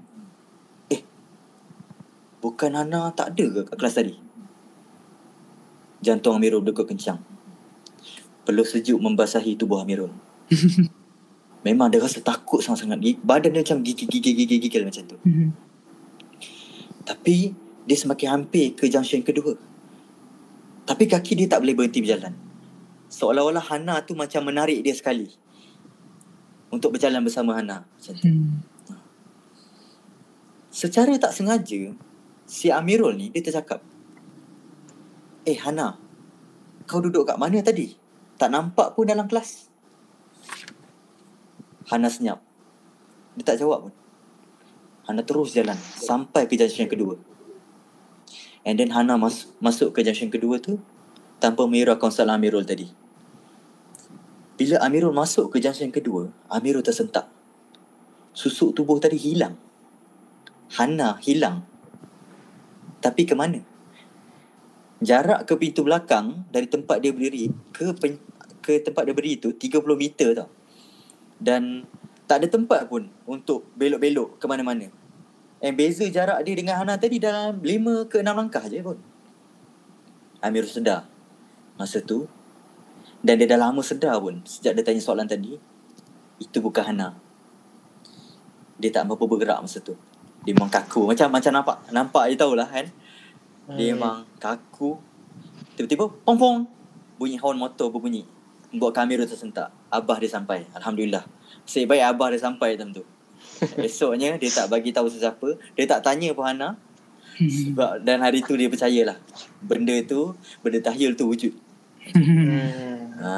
Bukan 2.45 2.77
Hana 2.77 3.09
tak 3.09 3.33
ada 3.33 3.45
ke 3.49 3.61
kat 3.65 3.75
kelas 3.81 3.95
tadi? 3.97 4.13
Jantung 6.05 6.37
Amirul 6.37 6.61
berdegup 6.61 6.85
kencang. 6.85 7.17
Peluk 8.45 8.69
sejuk 8.69 9.01
membasahi 9.01 9.57
tubuh 9.57 9.81
Amirul. 9.81 10.13
Memang 11.65 11.89
dia 11.89 11.97
rasa 11.97 12.21
takut 12.21 12.61
sangat-sangat. 12.61 13.01
Badan 13.25 13.49
dia 13.49 13.65
macam 13.65 13.81
gigil-gigil-gigil 13.81 14.85
macam 14.85 15.03
tu. 15.09 15.17
Mhm. 15.25 15.49
Tapi 17.09 17.57
dia 17.89 17.97
semakin 17.97 18.27
hampir 18.37 18.77
ke 18.77 18.85
junction 18.93 19.25
kedua. 19.25 19.57
Tapi 20.85 21.09
kaki 21.09 21.33
dia 21.41 21.49
tak 21.49 21.65
boleh 21.65 21.73
berhenti 21.73 22.05
berjalan. 22.05 22.37
Seolah-olah 23.09 23.65
Hana 23.73 24.05
tu 24.05 24.13
macam 24.13 24.45
menarik 24.45 24.85
dia 24.85 24.93
sekali. 24.93 25.33
Untuk 26.73 26.97
berjalan 26.97 27.21
bersama 27.21 27.55
Hana. 27.55 27.85
Macam 27.85 28.13
tu. 28.17 28.25
Hmm. 28.27 28.59
Secara 30.75 31.15
tak 31.15 31.31
sengaja, 31.31 31.95
si 32.43 32.67
Amirul 32.67 33.15
ni 33.15 33.31
dia 33.31 33.39
tercakap 33.39 33.79
eh 35.45 35.55
Hana 35.55 35.95
kau 36.85 37.01
duduk 37.01 37.25
kat 37.25 37.37
mana 37.39 37.61
tadi? 37.65 37.97
Tak 38.35 38.51
nampak 38.51 38.93
pun 38.93 39.07
dalam 39.07 39.25
kelas. 39.25 39.71
Hana 41.87 42.11
senyap. 42.11 42.43
Dia 43.39 43.45
tak 43.45 43.61
jawab 43.61 43.89
pun. 43.89 43.93
Hana 45.05 45.21
terus 45.21 45.53
jalan 45.53 45.77
sampai 45.77 46.49
ke 46.49 46.57
junction 46.57 46.89
kedua. 46.89 47.15
And 48.65 48.81
then 48.81 48.91
Hana 48.91 49.15
mas- 49.15 49.49
masuk 49.61 49.93
ke 49.93 50.01
junction 50.01 50.33
kedua 50.33 50.57
tu 50.57 50.81
tanpa 51.37 51.63
mengira 51.69 51.93
soalan 51.97 52.41
Amirul 52.41 52.65
tadi 52.65 53.04
bila 54.55 54.79
Amirul 54.79 55.11
masuk 55.11 55.51
ke 55.51 55.59
junction 55.59 55.91
kedua 55.91 56.31
Amirul 56.47 56.83
tersentak 56.83 57.35
susuk 58.35 58.75
tubuh 58.75 58.99
tadi 58.99 59.15
hilang. 59.15 59.55
Hana 60.75 61.17
hilang. 61.23 61.63
Tapi 62.99 63.23
ke 63.23 63.33
mana? 63.33 63.63
Jarak 64.99 65.47
ke 65.47 65.55
pintu 65.55 65.87
belakang 65.87 66.43
dari 66.51 66.67
tempat 66.67 66.99
dia 66.99 67.15
berdiri 67.15 67.47
ke 67.71 67.95
pen, 67.95 68.19
ke 68.59 68.83
tempat 68.83 69.07
dia 69.07 69.15
berdiri 69.15 69.39
tu 69.39 69.55
30 69.55 69.81
meter 69.95 70.35
tau. 70.35 70.51
Dan 71.39 71.87
tak 72.27 72.43
ada 72.43 72.47
tempat 72.51 72.91
pun 72.91 73.07
untuk 73.23 73.71
belok-belok 73.79 74.35
ke 74.37 74.45
mana-mana. 74.45 74.91
And 75.63 75.79
beza 75.79 76.03
jarak 76.11 76.43
dia 76.43 76.53
dengan 76.59 76.83
Hana 76.83 76.99
tadi 76.99 77.17
dalam 77.17 77.63
5 77.63 78.11
ke 78.11 78.19
6 78.19 78.35
langkah 78.35 78.63
je 78.67 78.83
pun. 78.83 78.99
Amir 80.43 80.67
sedar 80.67 81.07
masa 81.79 82.03
tu. 82.03 82.27
Dan 83.25 83.41
dia 83.41 83.49
dah 83.49 83.57
lama 83.57 83.81
sedar 83.81 84.21
pun 84.21 84.37
sejak 84.45 84.77
dia 84.77 84.85
tanya 84.85 85.01
soalan 85.01 85.25
tadi. 85.25 85.57
Itu 86.37 86.61
bukan 86.61 86.93
Hana. 86.93 87.17
Dia 88.77 88.93
tak 88.93 89.09
apa 89.09 89.25
bergerak 89.25 89.65
masa 89.65 89.81
tu. 89.81 89.97
Dia 90.45 90.53
memang 90.53 90.69
kaku. 90.69 91.09
Macam 91.09 91.33
macam 91.33 91.49
nampak. 91.49 91.77
Nampak 91.89 92.23
je 92.29 92.35
tahulah 92.37 92.69
kan. 92.69 92.85
Dia 93.73 93.89
hmm. 93.89 93.91
memang 93.97 94.17
kaku. 94.37 95.01
Tiba-tiba 95.73 96.05
pong 96.21 96.37
pong. 96.37 96.57
Bunyi 97.17 97.41
horn 97.41 97.57
motor 97.57 97.89
berbunyi. 97.89 98.29
Buat 98.77 98.93
kamera 98.93 99.25
tersentak. 99.25 99.73
Abah 99.89 100.21
dia 100.21 100.29
sampai. 100.29 100.69
Alhamdulillah. 100.77 101.25
Nasib 101.65 101.89
baik 101.89 102.05
Abah 102.05 102.29
dia 102.29 102.37
sampai 102.37 102.77
dalam 102.77 102.93
tu. 102.93 103.01
Esoknya 103.81 104.37
dia 104.37 104.53
tak 104.53 104.69
bagi 104.69 104.93
tahu 104.93 105.09
sesiapa. 105.09 105.57
Dia 105.73 105.89
tak 105.89 106.05
tanya 106.05 106.29
pun 106.37 106.45
Hana. 106.45 106.77
Sebab 107.41 108.05
dan 108.05 108.21
hari 108.21 108.45
tu 108.45 108.53
dia 108.53 108.69
percayalah. 108.69 109.17
Benda 109.65 109.97
tu, 110.05 110.37
benda 110.61 110.79
tahyul 110.79 111.17
tu 111.17 111.25
wujud. 111.25 111.53
Hmm. 112.13 112.94
Ha, 113.15 113.35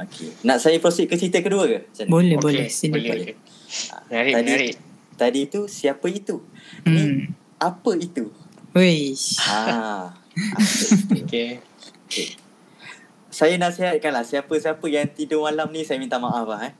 okay. 0.00 0.32
Nak 0.44 0.58
saya 0.62 0.80
proceed 0.80 1.08
ke 1.10 1.16
cerita 1.20 1.44
kedua 1.44 1.68
ke? 1.68 1.78
Boleh, 2.08 2.36
okay. 2.36 2.44
boleh. 2.44 2.66
Sini 2.72 2.94
boleh. 2.96 3.10
boleh. 3.10 3.34
Menarik, 4.08 4.32
tadi, 4.32 4.48
menarik. 4.48 4.74
Tadi 5.18 5.40
tu 5.50 5.60
siapa 5.68 6.06
itu? 6.08 6.40
Hmm. 6.86 6.94
Ni 6.94 7.04
apa 7.58 7.90
itu? 7.98 8.30
Wish. 8.72 9.42
Ha. 9.42 10.14
okay. 11.10 11.58
okay. 12.06 12.28
Saya 13.28 13.54
nasihatkanlah 13.58 14.24
siapa-siapa 14.26 14.82
yang 14.90 15.06
tidur 15.10 15.46
malam 15.46 15.70
ni 15.70 15.82
saya 15.82 15.98
minta 15.98 16.18
maaf 16.18 16.46
lah 16.46 16.70
eh. 16.70 16.74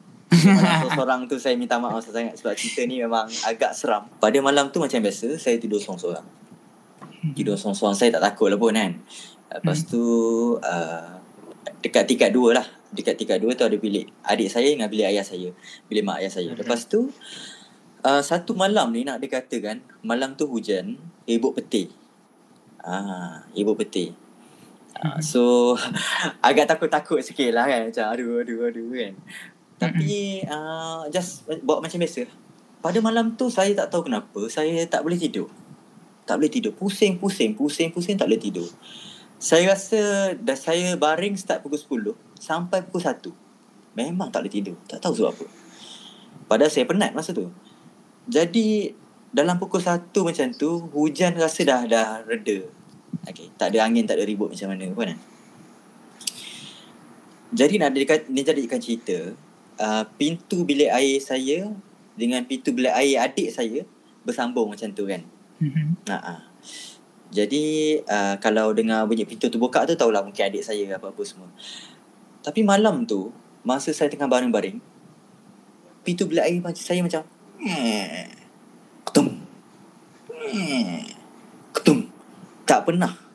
Seorang 0.94 1.26
tu 1.26 1.36
saya 1.40 1.56
minta 1.58 1.80
maaf 1.80 2.04
sangat 2.04 2.38
sebab 2.38 2.54
cerita 2.54 2.86
ni 2.86 3.02
memang 3.02 3.26
agak 3.46 3.74
seram. 3.74 4.06
Pada 4.22 4.38
malam 4.38 4.70
tu 4.70 4.78
macam 4.78 4.98
biasa 5.02 5.34
saya 5.38 5.58
tidur 5.58 5.82
seorang-seorang. 5.82 6.26
Tidur 7.34 7.58
seorang-seorang 7.58 7.96
saya 7.98 8.10
tak 8.14 8.24
takut 8.32 8.48
lah 8.50 8.58
pun 8.58 8.74
kan. 8.74 8.92
Lepas 9.48 9.86
tu 9.88 10.02
uh, 10.60 11.17
dekat 11.84 12.04
tingkat 12.08 12.30
dua 12.30 12.62
lah. 12.62 12.66
Dekat 12.88 13.20
tingkat 13.20 13.38
dua 13.42 13.52
tu 13.52 13.68
ada 13.68 13.76
bilik 13.76 14.08
adik 14.24 14.48
saya 14.48 14.72
dengan 14.72 14.88
bilik 14.88 15.08
ayah 15.12 15.24
saya. 15.24 15.52
Bilik 15.86 16.02
mak 16.04 16.24
ayah 16.24 16.32
saya. 16.32 16.50
Lepas 16.56 16.88
tu 16.88 17.12
uh, 18.04 18.22
satu 18.24 18.56
malam 18.56 18.90
ni 18.94 19.04
nak 19.04 19.20
dikatakan 19.20 19.84
malam 20.00 20.34
tu 20.34 20.48
hujan, 20.48 20.96
hibuk 21.28 21.58
peti. 21.58 21.92
Ah, 22.80 23.44
hibuk 23.52 23.76
peti. 23.80 24.14
Uh, 24.98 25.20
so 25.20 25.42
agak 26.48 26.66
takut-takut 26.66 27.22
sikit 27.22 27.54
lah 27.54 27.70
kan 27.70 27.86
Macam 27.86 28.06
aduh 28.10 28.42
aduh 28.42 28.66
aduh 28.66 28.90
kan 28.90 29.14
tapi 29.78 30.42
uh, 30.42 31.06
just 31.08 31.46
buat 31.62 31.78
macam 31.78 32.02
biasa. 32.02 32.26
Pada 32.82 32.98
malam 32.98 33.38
tu 33.38 33.46
saya 33.46 33.70
tak 33.78 33.94
tahu 33.94 34.10
kenapa 34.10 34.50
saya 34.50 34.82
tak 34.90 35.06
boleh 35.06 35.14
tidur. 35.14 35.46
Tak 36.26 36.42
boleh 36.42 36.50
tidur. 36.50 36.74
Pusing, 36.74 37.16
pusing, 37.16 37.54
pusing, 37.54 37.94
pusing 37.94 38.18
tak 38.18 38.26
boleh 38.26 38.42
tidur. 38.42 38.66
Saya 39.38 39.70
rasa 39.70 40.34
dah 40.34 40.58
saya 40.58 40.98
baring 40.98 41.38
start 41.38 41.62
pukul 41.62 42.14
10 42.14 42.42
sampai 42.42 42.82
pukul 42.82 43.02
1. 43.06 43.22
Memang 43.94 44.34
tak 44.34 44.42
boleh 44.42 44.52
tidur. 44.52 44.76
Tak 44.90 44.98
tahu 44.98 45.14
sebab 45.14 45.30
apa. 45.30 45.46
Padahal 46.50 46.70
saya 46.74 46.90
penat 46.90 47.14
masa 47.14 47.30
tu. 47.30 47.46
Jadi 48.26 48.90
dalam 49.30 49.62
pukul 49.62 49.78
1 49.78 50.10
macam 50.10 50.46
tu 50.58 50.90
hujan 50.90 51.38
rasa 51.38 51.62
dah 51.62 51.82
dah 51.86 52.26
reda. 52.26 52.66
Okay. 53.30 53.48
Tak 53.54 53.70
ada 53.74 53.86
angin, 53.86 54.10
tak 54.10 54.18
ada 54.18 54.26
ribut 54.26 54.50
macam 54.50 54.74
mana 54.74 54.90
pun 54.90 55.06
kan. 55.14 55.18
Jadi 57.48 57.74
nak 57.80 57.96
jadikan, 57.96 58.18
ni 58.28 58.40
jadikan 58.44 58.80
cerita 58.82 59.16
uh, 59.80 60.04
pintu 60.18 60.66
bilik 60.66 60.90
air 60.92 61.16
saya 61.22 61.72
dengan 62.18 62.42
pintu 62.44 62.74
bilik 62.74 62.92
air 62.92 63.22
adik 63.22 63.54
saya 63.54 63.86
bersambung 64.26 64.74
macam 64.74 64.90
tu 64.92 65.06
kan. 65.06 65.22
Mm-hmm. 65.62 65.86
Uh-huh. 66.10 66.40
Jadi 67.28 67.98
uh, 68.08 68.40
kalau 68.40 68.72
dengar 68.72 69.04
bunyi 69.04 69.28
pintu 69.28 69.52
tu 69.52 69.60
buka 69.60 69.84
tu 69.84 69.92
tahulah 69.92 70.24
mungkin 70.24 70.48
adik 70.48 70.64
saya 70.64 70.96
apa-apa 70.96 71.22
semua. 71.24 71.48
Tapi 72.40 72.64
malam 72.64 73.04
tu 73.04 73.28
masa 73.60 73.92
saya 73.92 74.08
tengah 74.08 74.30
baring-baring 74.30 74.80
pintu 76.06 76.24
bilik 76.24 76.44
air 76.48 76.60
macam 76.64 76.80
saya 76.80 77.04
macam 77.04 77.22
ketum. 79.04 79.28
Ketum. 81.76 81.98
Tak 82.64 82.88
pernah 82.88 83.28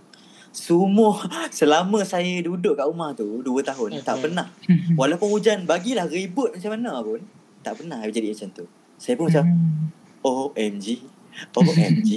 semua 0.53 1.17
selama 1.49 2.05
saya 2.05 2.39
duduk 2.45 2.77
kat 2.77 2.85
rumah 2.85 3.09
tu 3.17 3.41
dua 3.41 3.65
tahun 3.65 3.97
okay. 3.97 4.05
tak 4.05 4.21
pernah 4.21 4.47
hmm. 4.69 4.93
walaupun 4.93 5.33
hujan 5.33 5.65
bagilah 5.65 6.05
ribut 6.05 6.53
macam 6.53 6.77
mana 6.77 7.01
pun 7.01 7.19
tak 7.65 7.81
pernah 7.81 8.05
jadi 8.05 8.29
macam 8.29 8.61
tu 8.61 8.65
saya 9.01 9.17
pun 9.17 9.33
macam 9.33 9.49
hmm. 9.49 10.23
OMG 10.23 11.01
OMG 11.53 12.09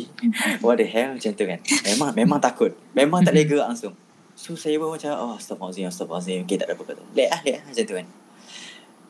what 0.65 0.77
the 0.81 0.87
hell 0.87 1.15
macam 1.17 1.33
tu 1.33 1.45
kan 1.45 1.61
memang 1.85 2.11
memang 2.13 2.39
takut 2.41 2.73
memang 2.93 3.21
tak 3.25 3.33
boleh 3.37 3.47
gerak 3.51 3.69
langsung 3.73 3.95
so 4.37 4.53
saya 4.53 4.77
pun 4.77 4.93
macam 4.93 5.13
oh 5.17 5.35
astagfirullahaladzim 5.37 5.89
astagfirullahaladzim 5.89 6.45
okay 6.45 6.57
tak 6.61 6.67
ada 6.69 6.75
apa-apa 6.77 6.93
let 7.17 7.29
lah 7.33 7.41
let 7.45 7.55
lah 7.61 7.65
macam 7.69 7.85
tu 7.85 7.95
kan 7.97 8.07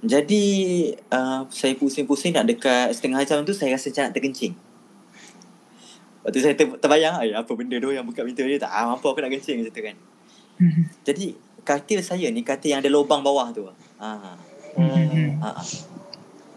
jadi 0.07 0.45
uh, 1.09 1.41
saya 1.51 1.73
pusing-pusing 1.75 2.37
nak 2.37 2.47
dekat 2.47 2.95
setengah 2.95 3.25
jam 3.27 3.43
tu 3.43 3.57
saya 3.57 3.75
rasa 3.75 3.91
macam 3.91 4.03
nak 4.07 4.15
terkencing 4.15 4.55
Lepas 6.27 6.35
tu 6.35 6.43
saya 6.43 6.55
ter, 6.59 6.67
terbayang 6.83 7.23
Ay, 7.23 7.31
apa 7.31 7.47
benda 7.55 7.79
tu 7.79 7.95
yang 7.95 8.03
buka 8.03 8.27
pintu 8.27 8.43
dia 8.43 8.59
tak 8.59 8.75
ah, 8.75 8.91
mampu 8.91 9.07
aku 9.07 9.23
nak 9.23 9.31
kencing 9.31 9.63
macam 9.63 9.71
tu 9.79 9.83
kan. 9.87 9.97
Jadi 11.07 11.27
katil 11.63 12.03
saya 12.03 12.27
ni 12.35 12.43
katil 12.43 12.75
yang 12.75 12.83
ada 12.83 12.91
lubang 12.91 13.23
bawah 13.23 13.55
tu. 13.55 13.71
Ha. 14.03 14.35
Hmm. 14.75 15.39
Ha. 15.39 15.63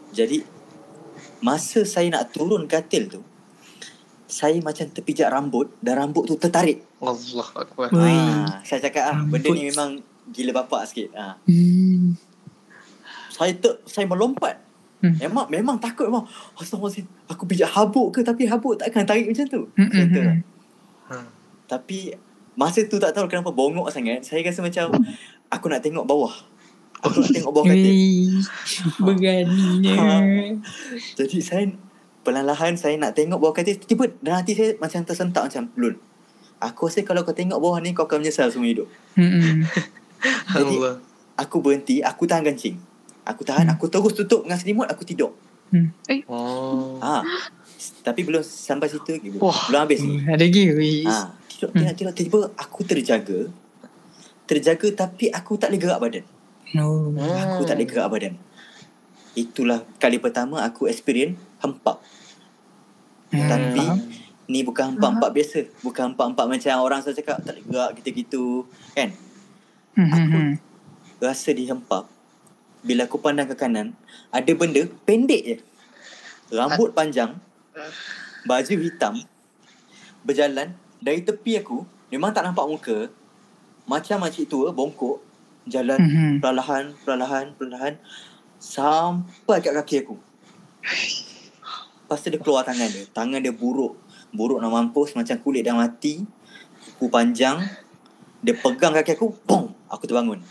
Jadi 0.09 0.41
masa 1.45 1.85
saya 1.85 2.09
nak 2.09 2.33
turun 2.33 2.65
katil 2.65 3.13
tu 3.13 3.21
saya 4.29 4.61
macam 4.61 4.85
terpijak 4.93 5.33
rambut 5.33 5.73
dan 5.81 6.05
rambut 6.05 6.29
tu 6.29 6.37
tertarik. 6.37 6.85
Allah 7.01 7.49
akbar. 7.57 7.89
Ha. 7.89 8.61
saya 8.61 8.79
cakap 8.85 9.03
ah 9.09 9.17
benda 9.25 9.49
ni 9.49 9.73
memang 9.73 9.99
gila 10.29 10.63
bapak 10.63 10.85
sikit. 10.85 11.09
Ha. 11.17 11.41
Hmm. 11.49 12.13
Saya 13.33 13.57
ter, 13.57 13.81
saya 13.89 14.05
melompat 14.05 14.69
Hmm. 14.99 15.15
Memang 15.15 15.47
memang 15.47 15.77
takut 15.79 16.11
memang. 16.11 16.27
Astagfirullahalazim. 16.59 17.07
Aku 17.31 17.47
pijak 17.47 17.71
habuk 17.71 18.11
ke 18.11 18.19
tapi 18.19 18.43
habuk 18.51 18.75
tak 18.75 18.91
akan 18.91 19.07
tarik 19.07 19.31
macam 19.31 19.47
tu. 19.47 19.61
Hmm. 19.79 19.87
Macam 19.87 20.07
tu. 20.11 20.21
Hmm. 20.21 20.39
Ha. 21.07 21.15
Tapi 21.71 21.97
masa 22.59 22.83
tu 22.83 22.99
tak 22.99 23.15
tahu 23.15 23.31
kenapa 23.31 23.47
bongok 23.55 23.87
sangat. 23.87 24.27
Saya 24.27 24.43
rasa 24.43 24.59
macam 24.59 24.91
aku 25.47 25.65
nak 25.71 25.79
tengok 25.79 26.03
bawah. 26.03 26.35
Aku 26.99 27.23
nak 27.23 27.31
tengok 27.31 27.51
bawah 27.55 27.67
katil. 27.71 28.43
Beraninya. 28.99 29.95
Ha. 30.03 30.19
Jadi 31.15 31.39
saya 31.39 31.63
perlahan-lahan 32.29 32.77
saya 32.77 32.93
nak 33.01 33.17
tengok 33.17 33.41
bawah 33.41 33.57
katil. 33.57 33.81
Tiba 33.81 34.05
dalam 34.21 34.45
hati 34.45 34.53
saya 34.53 34.77
macam 34.77 35.01
tersentak 35.01 35.49
macam 35.49 35.65
lul. 35.73 35.97
Aku 36.61 36.85
rasa 36.85 37.01
kalau 37.01 37.25
kau 37.25 37.33
tengok 37.33 37.57
bawah 37.57 37.81
ni 37.81 37.97
kau 37.97 38.05
akan 38.05 38.21
menyesal 38.21 38.53
semua 38.53 38.69
hidup. 38.69 38.85
Hmm. 39.17 39.65
Jadi 40.53 40.77
aku 41.33 41.57
berhenti, 41.57 42.05
aku 42.05 42.29
tahan 42.29 42.45
kencing. 42.45 42.77
Aku 43.25 43.41
tahan, 43.41 43.65
hmm. 43.65 43.73
aku 43.73 43.89
terus 43.89 44.13
tutup 44.13 44.45
dengan 44.45 44.61
selimut, 44.61 44.85
aku 44.85 45.01
tidur. 45.01 45.33
Hmm. 45.73 45.89
Eh. 46.05 46.21
Oh. 46.29 47.01
Ha. 47.01 47.25
Tapi 48.05 48.21
belum 48.21 48.45
sampai 48.45 48.93
situ 48.93 49.09
lagi. 49.17 49.27
Wah. 49.41 49.65
Belum 49.73 49.79
habis. 49.81 49.99
Hmm, 50.05 50.29
ada 50.29 50.45
lagi. 50.45 50.63
Ha. 51.09 51.33
Tidur, 51.49 51.69
tidur, 51.73 51.93
tidur, 51.97 52.13
tiba 52.13 52.39
aku 52.61 52.85
terjaga. 52.85 53.39
Terjaga 54.45 54.87
tapi 54.93 55.33
aku 55.33 55.57
tak 55.57 55.73
boleh 55.73 55.81
gerak 55.81 55.97
badan. 55.97 56.25
Oh. 56.77 57.09
Aku 57.17 57.65
tak 57.65 57.81
boleh 57.81 57.89
gerak 57.89 58.09
badan. 58.13 58.33
Itulah 59.33 59.81
kali 59.97 60.21
pertama 60.21 60.61
aku 60.61 60.85
experience 60.85 61.39
hempap. 61.63 62.01
Hmm. 63.29 63.49
Tapi 63.49 63.85
ni 64.49 64.65
bukan 64.65 64.95
hempap-hempap 64.95 65.31
biasa. 65.33 65.59
Bukan 65.85 66.13
hempap-hempap 66.13 66.45
macam 66.49 66.73
orang 66.81 66.99
selalu 67.05 67.17
cakap 67.21 67.37
tak 67.45 67.57
gerak 67.65 67.91
gitu-gitu. 68.01 68.65
Kan? 68.97 69.13
Hmm. 69.93 70.09
Aku 70.09 70.37
hmm, 70.37 70.53
rasa 71.19 71.51
dihempap 71.51 72.07
bila 72.79 73.03
aku 73.03 73.19
pandang 73.19 73.47
ke 73.47 73.55
kanan 73.59 73.91
ada 74.31 74.51
benda 74.55 74.87
pendek 75.03 75.41
je 75.43 75.57
rambut 76.55 76.95
panjang 76.95 77.35
baju 78.47 78.75
hitam 78.79 79.19
berjalan 80.23 80.71
dari 81.03 81.19
tepi 81.19 81.59
aku 81.59 81.83
memang 82.07 82.31
tak 82.31 82.47
nampak 82.47 82.65
muka 82.67 82.97
macam 83.83 84.23
makcik 84.23 84.47
tua 84.47 84.71
bongkok 84.71 85.19
jalan 85.67 85.99
mm-hmm. 85.99 86.33
perlahan 86.39 86.95
perlahan 87.03 87.51
perlahan 87.59 87.93
sampai 88.63 89.59
kat 89.59 89.75
kaki 89.75 89.95
aku 90.07 90.15
Lepas 92.09 92.25
tu 92.25 92.33
dia 92.33 92.41
keluar 92.41 92.65
tangan 92.65 92.89
dia 92.89 93.05
Tangan 93.13 93.37
dia 93.37 93.53
buruk 93.53 93.93
Buruk 94.33 94.57
nak 94.57 94.73
mampus 94.73 95.13
Macam 95.13 95.37
kulit 95.45 95.61
dah 95.61 95.77
mati 95.77 96.25
Kuku 96.97 97.05
panjang 97.05 97.61
Dia 98.41 98.57
pegang 98.57 98.97
kaki 98.97 99.13
aku 99.13 99.29
Bong 99.45 99.69
Aku 99.85 100.09
terbangun 100.09 100.41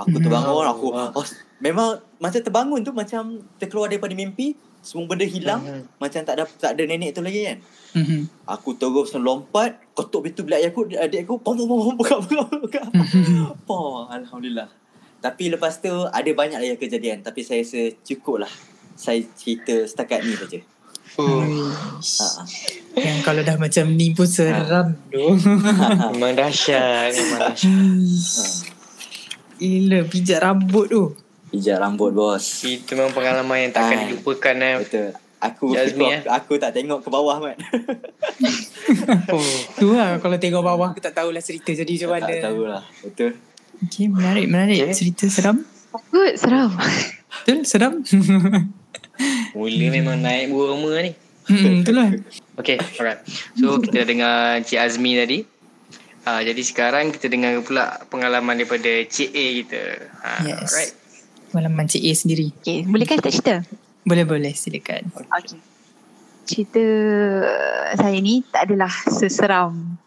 Aku 0.00 0.16
terbangun 0.16 0.64
aku 0.64 0.88
oh, 0.92 1.24
memang 1.60 2.00
macam 2.20 2.40
terbangun 2.40 2.80
tu 2.84 2.92
macam 2.92 3.40
terkeluar 3.56 3.88
daripada 3.88 4.12
mimpi 4.12 4.52
semua 4.80 5.04
benda 5.08 5.28
hilang 5.28 5.60
Mhm. 5.60 5.82
macam 6.00 6.20
tak 6.24 6.34
ada 6.40 6.44
tak 6.48 6.72
ada 6.72 6.82
nenek 6.88 7.12
tu 7.12 7.20
lagi 7.20 7.44
kan. 7.44 7.58
Mhm. 8.00 8.48
Aku 8.48 8.76
terus 8.80 9.12
lompat, 9.12 9.76
ketuk 9.92 10.24
pintu 10.24 10.40
bilik 10.40 10.64
ayah 10.64 10.72
aku, 10.72 10.88
adik 10.88 11.28
aku, 11.28 11.36
pom 11.36 11.52
pom 11.52 11.68
pom 11.68 11.96
buka 12.00 12.16
buka 12.16 12.44
buka. 12.48 12.80
Pom, 13.68 14.08
alhamdulillah. 14.08 14.72
Tapi 15.20 15.52
lepas 15.52 15.76
tu 15.84 15.92
ada 15.92 16.30
banyak 16.32 16.56
lagi 16.56 16.80
kejadian 16.80 17.20
tapi 17.20 17.44
saya 17.44 17.60
rasa 17.60 17.92
cukup 18.00 18.40
lah. 18.44 18.52
Saya 19.00 19.24
cerita 19.32 19.72
setakat 19.82 20.20
ni 20.20 20.36
saja. 20.36 20.60
Oh, 21.16 21.40
Ha. 21.40 21.48
ha. 22.22 22.44
Yang 22.94 23.18
kalau 23.24 23.40
dah 23.40 23.56
macam 23.56 23.84
ni 23.90 24.12
pun 24.12 24.24
seram 24.24 24.94
tu. 25.08 25.34
memang 26.14 26.36
dahsyat, 26.36 27.10
memang 27.10 27.40
dahsyat. 27.48 27.66
Ha. 27.66 28.44
Gila 29.56 29.98
pijat 30.06 30.38
rambut 30.38 30.86
tu. 30.86 31.02
Pijat 31.50 31.76
rambut 31.76 32.12
bos. 32.12 32.44
Itu 32.62 32.94
memang 32.94 33.10
pengalaman 33.10 33.56
yang 33.60 33.72
takkan 33.72 33.96
Ah. 33.96 34.04
dilupakan 34.06 34.54
eh. 34.56 34.74
Betul. 34.78 35.08
Aku 35.40 35.72
Jazmi, 35.72 36.04
aku, 36.04 36.12
eh? 36.12 36.20
aku 36.28 36.52
tak 36.56 36.76
tengok 36.76 37.00
ke 37.00 37.08
bawah 37.08 37.40
Mat. 37.40 37.56
Oh. 39.30 39.54
Tu 39.76 39.88
lah 39.90 40.18
kalau 40.18 40.36
tengok 40.36 40.60
bawah 40.60 40.90
aku 40.90 41.00
tak 41.00 41.14
tahulah 41.14 41.40
cerita 41.40 41.70
jadi 41.70 41.88
macam 41.88 42.10
mana. 42.12 42.26
tak 42.28 42.42
tahulah. 42.44 42.82
Betul. 43.00 43.30
Okay, 43.80 44.06
menarik, 44.06 44.46
menarik. 44.46 44.78
Okay. 44.84 44.92
Cerita 44.94 45.24
seram. 45.26 45.64
Good, 46.10 46.36
seram. 46.36 46.70
Betul, 47.40 47.58
seram. 47.64 47.94
Mula 49.56 49.86
memang 49.90 50.16
naik 50.20 50.52
burma 50.52 51.02
ni. 51.02 51.12
hmm, 51.50 51.82
itulah. 51.82 52.08
Okay, 52.60 52.78
alright. 53.00 53.20
So 53.58 53.80
kita 53.80 54.04
dah 54.04 54.06
dengar 54.06 54.36
Cik 54.62 54.78
Azmi 54.78 55.16
tadi. 55.16 55.38
Uh, 56.20 56.44
jadi 56.44 56.60
sekarang 56.60 57.16
kita 57.16 57.32
dengar 57.32 57.56
pula 57.64 57.96
pengalaman 58.12 58.60
daripada 58.60 58.92
Cik 59.08 59.30
A 59.32 59.44
kita. 59.64 59.82
Uh, 60.20 60.40
Yes. 60.44 60.68
Alright. 60.68 60.92
Pengalaman 61.50 61.84
Cik 61.88 62.02
A 62.04 62.12
sendiri. 62.14 62.46
Okay, 62.60 62.84
boleh 62.86 63.06
kan 63.08 63.18
kita 63.18 63.30
cerita? 63.32 63.54
Boleh-boleh, 64.04 64.52
silakan. 64.54 65.08
Okay. 65.12 65.58
Cerita 66.46 66.84
saya 67.94 68.18
ni 68.18 68.42
tak 68.48 68.70
adalah 68.70 68.90
seseram 69.06 69.98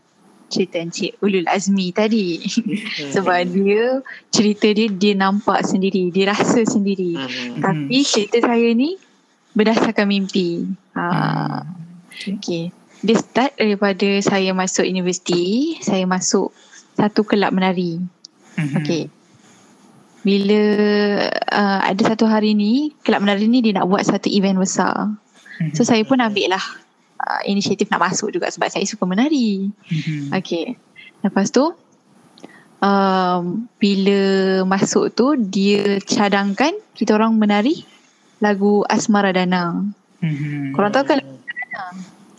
cerita 0.52 0.80
Encik 0.80 1.18
Ulul 1.24 1.48
Azmi 1.48 1.92
tadi. 1.96 2.42
Sebab 3.16 3.50
dia, 3.50 4.04
cerita 4.30 4.70
dia, 4.72 4.88
dia 4.92 5.14
nampak 5.16 5.64
sendiri. 5.66 6.12
Dia 6.12 6.32
rasa 6.36 6.64
sendiri. 6.68 7.18
Mhm. 7.18 7.62
Tapi 7.64 7.98
cerita 8.06 8.38
saya 8.44 8.70
ni 8.76 8.96
berdasarkan 9.54 10.06
mimpi. 10.10 10.68
Ha. 10.98 11.64
Okay. 12.38 12.70
Dia 13.04 13.16
start 13.20 13.60
daripada 13.60 14.08
saya 14.24 14.52
masuk 14.56 14.86
universiti. 14.88 15.76
Saya 15.82 16.06
masuk 16.06 16.54
satu 16.96 17.26
kelab 17.26 17.56
menari. 17.56 18.00
Mhm. 18.60 18.76
Okay. 18.84 19.04
Bila 20.24 20.62
uh, 21.52 21.80
ada 21.84 22.02
satu 22.16 22.24
hari 22.30 22.56
ni, 22.56 22.96
kelab 23.04 23.26
menari 23.26 23.50
ni 23.52 23.60
dia 23.60 23.76
nak 23.76 23.92
buat 23.92 24.08
satu 24.08 24.32
event 24.32 24.62
besar. 24.62 25.12
Mhm. 25.60 25.76
So 25.76 25.84
saya 25.84 26.06
pun 26.08 26.22
ambil 26.24 26.56
lah 26.56 26.83
uh, 27.24 27.42
inisiatif 27.48 27.88
nak 27.88 28.04
masuk 28.12 28.36
juga 28.36 28.52
sebab 28.52 28.68
saya 28.68 28.84
suka 28.84 29.08
menari. 29.08 29.72
Mhm. 29.90 30.36
Okay. 30.36 30.76
Lepas 31.24 31.50
tu, 31.56 31.72
um, 32.84 33.66
bila 33.80 34.22
masuk 34.68 35.16
tu, 35.16 35.40
dia 35.40 36.04
cadangkan 36.04 36.76
kita 36.94 37.16
orang 37.16 37.40
menari 37.40 37.88
lagu 38.44 38.84
Asmara 38.92 39.32
Danang. 39.32 39.96
Mhm. 40.20 40.76
Korang 40.76 40.92
tahu 40.92 41.06
kan? 41.08 41.20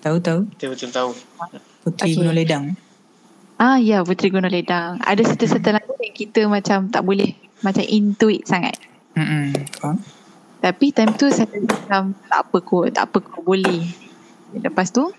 Tahu-tahu. 0.04 0.44
Kita 0.52 0.64
betul 0.68 0.90
tahu. 0.92 1.10
Puteri 1.80 2.12
Okay. 2.12 2.20
Gunung 2.20 2.36
Ledang. 2.36 2.64
Ah 3.56 3.80
ya, 3.80 4.04
Puteri 4.04 4.28
Gunung 4.28 4.52
Ledang. 4.52 5.00
Ada 5.00 5.32
serta-serta 5.32 5.72
lagu 5.72 5.96
yang 5.96 6.12
kita 6.12 6.44
macam 6.44 6.92
tak 6.92 7.00
boleh 7.00 7.32
macam 7.64 7.84
into 7.88 8.28
it 8.28 8.44
sangat. 8.44 8.76
Mhm. 9.16 9.80
Faham? 9.80 9.96
Tapi 10.60 10.96
time 10.96 11.12
tu 11.16 11.28
saya 11.28 11.48
macam 11.48 12.16
tak 12.16 12.40
apa 12.40 12.58
kot, 12.64 12.88
tak 12.92 13.04
apa 13.08 13.20
kot 13.20 13.44
boleh. 13.44 13.84
Lepas 14.54 14.90
tu 14.90 15.10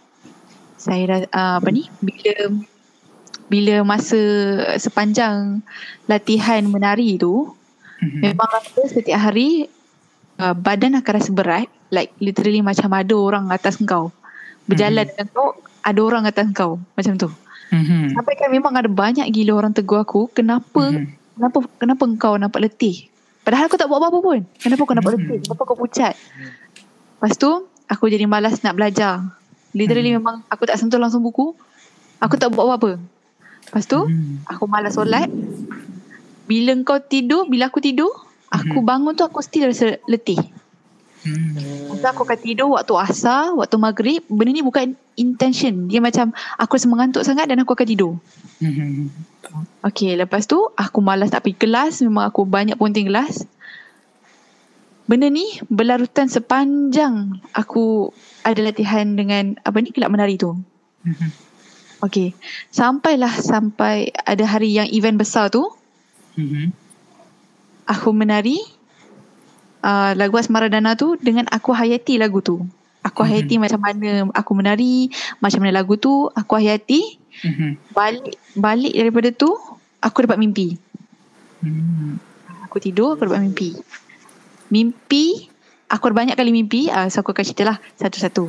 saya 0.76 1.26
uh, 1.28 1.60
apa 1.60 1.70
ni? 1.72 1.88
Bila 2.00 2.52
bila 3.46 3.76
masa 3.86 4.18
sepanjang 4.78 5.62
latihan 6.06 6.66
menari 6.66 7.18
tu 7.18 7.54
Mhm. 7.96 8.20
memang 8.20 8.50
rasa 8.52 8.82
setiap 8.92 9.32
hari 9.32 9.72
uh, 10.36 10.52
badan 10.52 11.00
akan 11.00 11.14
rasa 11.16 11.32
berat. 11.32 11.72
Like 11.88 12.12
literally 12.20 12.60
macam 12.60 12.92
ada 12.92 13.16
orang 13.16 13.48
atas 13.48 13.80
kau. 13.80 14.12
Berjalan 14.68 15.08
dengan 15.08 15.32
kau 15.32 15.56
ada 15.80 16.00
orang 16.04 16.28
atas 16.28 16.52
kau. 16.52 16.78
Macam 16.94 17.16
tu. 17.16 17.30
Mhm. 17.66 18.14
sampai 18.14 18.38
kan 18.38 18.54
memang 18.54 18.78
ada 18.78 18.86
banyak 18.86 19.26
gila 19.34 19.58
orang 19.58 19.74
tegur 19.74 19.98
aku 19.98 20.30
kenapa 20.30 20.94
Mhm. 20.94 21.08
kenapa 21.34 21.58
kenapa 21.82 22.04
engkau 22.06 22.34
nampak 22.38 22.62
letih? 22.62 23.10
Padahal 23.42 23.66
aku 23.66 23.76
tak 23.76 23.90
buat 23.90 23.98
apa-apa 23.98 24.20
pun. 24.22 24.40
Kenapa 24.62 24.82
kau 24.86 24.94
nampak 24.94 25.12
Mhm. 25.12 25.18
letih? 25.18 25.40
Kenapa 25.50 25.62
kau 25.66 25.78
pucat? 25.80 26.14
Lepas 27.16 27.34
tu 27.40 27.52
aku 27.86 28.08
jadi 28.08 28.26
malas 28.26 28.62
nak 28.62 28.76
belajar 28.76 29.22
literally 29.72 30.12
Mhm. 30.12 30.18
memang 30.20 30.36
aku 30.48 30.64
tak 30.66 30.78
sentuh 30.78 30.98
langsung 30.98 31.22
buku 31.22 31.54
aku 32.18 32.36
tak 32.36 32.50
buat 32.52 32.66
apa-apa 32.68 32.98
lepas 33.70 33.86
tu 33.86 34.00
Mhm. 34.06 34.46
aku 34.48 34.64
malas 34.66 34.96
solat 34.96 35.28
bila 36.46 36.78
kau 36.82 37.02
tidur 37.02 37.46
bila 37.46 37.68
aku 37.68 37.82
tidur 37.82 38.10
aku 38.48 38.80
Mhm. 38.80 38.86
bangun 38.86 39.14
tu 39.14 39.26
aku 39.26 39.42
still 39.42 39.68
rasa 39.68 39.98
letih. 40.06 40.38
Masa 41.90 42.14
aku 42.14 42.22
akan 42.22 42.38
tidur 42.38 42.70
waktu 42.70 42.94
asar, 42.94 43.50
waktu 43.58 43.82
maghrib, 43.82 44.22
benda 44.30 44.54
ni 44.54 44.62
bukan 44.62 44.94
intention. 45.18 45.90
Dia 45.90 45.98
macam 45.98 46.30
aku 46.54 46.78
rasa 46.78 46.86
mengantuk 46.86 47.26
sangat 47.26 47.50
dan 47.50 47.58
aku 47.58 47.74
akan 47.74 47.88
tidur. 47.90 48.14
Mhm. 48.62 49.10
Okay, 49.82 50.14
lepas 50.14 50.46
tu 50.46 50.62
aku 50.78 51.02
malas 51.02 51.34
nak 51.34 51.42
pergi 51.42 51.58
kelas. 51.58 52.06
Memang 52.06 52.30
aku 52.30 52.46
banyak 52.46 52.78
ponting 52.78 53.10
kelas. 53.10 53.42
Benda 55.06 55.30
ni 55.30 55.46
berlarutan 55.70 56.26
sepanjang 56.26 57.38
aku 57.54 58.10
ada 58.42 58.58
latihan 58.66 59.06
dengan 59.14 59.54
apa 59.62 59.78
ni, 59.78 59.94
kelab 59.94 60.10
menari 60.10 60.38
tu. 60.38 60.58
Mhm. 61.06 61.30
Okay, 62.02 62.34
sampailah 62.70 63.32
sampai 63.38 64.10
ada 64.26 64.46
hari 64.46 64.74
yang 64.74 64.90
event 64.90 65.18
besar 65.18 65.50
tu, 65.50 65.66
Mhm. 66.38 66.74
aku 67.86 68.10
menari 68.14 68.62
uh, 69.86 70.18
lagu 70.18 70.38
Asmara 70.38 70.70
Dana 70.70 70.98
tu 70.98 71.18
dengan 71.22 71.46
aku 71.54 71.70
hayati 71.74 72.18
lagu 72.18 72.42
tu. 72.42 72.66
Aku 73.06 73.22
Mhm. 73.22 73.30
hayati 73.30 73.56
macam 73.62 73.80
mana 73.82 74.10
aku 74.34 74.52
menari, 74.58 75.14
macam 75.38 75.62
mana 75.62 75.82
lagu 75.82 75.94
tu, 76.02 76.30
aku 76.34 76.58
hayati. 76.58 77.22
Mhm. 77.46 77.94
Balik 77.94 78.36
balik 78.58 78.94
daripada 78.98 79.30
tu, 79.30 79.54
aku 80.02 80.18
dapat 80.26 80.42
mimpi. 80.42 80.82
Mhm. 81.62 82.18
Aku 82.66 82.82
tidur, 82.82 83.14
aku 83.14 83.30
dapat 83.30 83.46
mimpi. 83.46 83.78
Mimpi, 84.70 85.50
aku 85.90 86.10
ada 86.10 86.16
banyak 86.26 86.36
kali 86.36 86.52
mimpi. 86.52 86.90
Uh, 86.90 87.08
so 87.10 87.22
aku 87.22 87.34
akan 87.34 87.46
cerita 87.46 87.64
lah 87.66 87.78
satu-satu. 87.98 88.46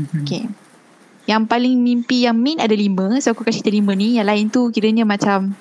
Mhm. 0.00 0.22
Okay. 0.26 0.42
Yang 1.24 1.42
paling 1.48 1.76
mimpi 1.80 2.28
yang 2.28 2.36
main 2.36 2.60
ada 2.60 2.74
lima. 2.76 3.16
So 3.22 3.32
aku 3.32 3.46
akan 3.46 3.54
cerita 3.54 3.70
lima 3.72 3.94
ni. 3.96 4.18
Yang 4.18 4.26
lain 4.28 4.44
tu 4.50 4.68
kiranya 4.68 5.04
macam 5.08 5.54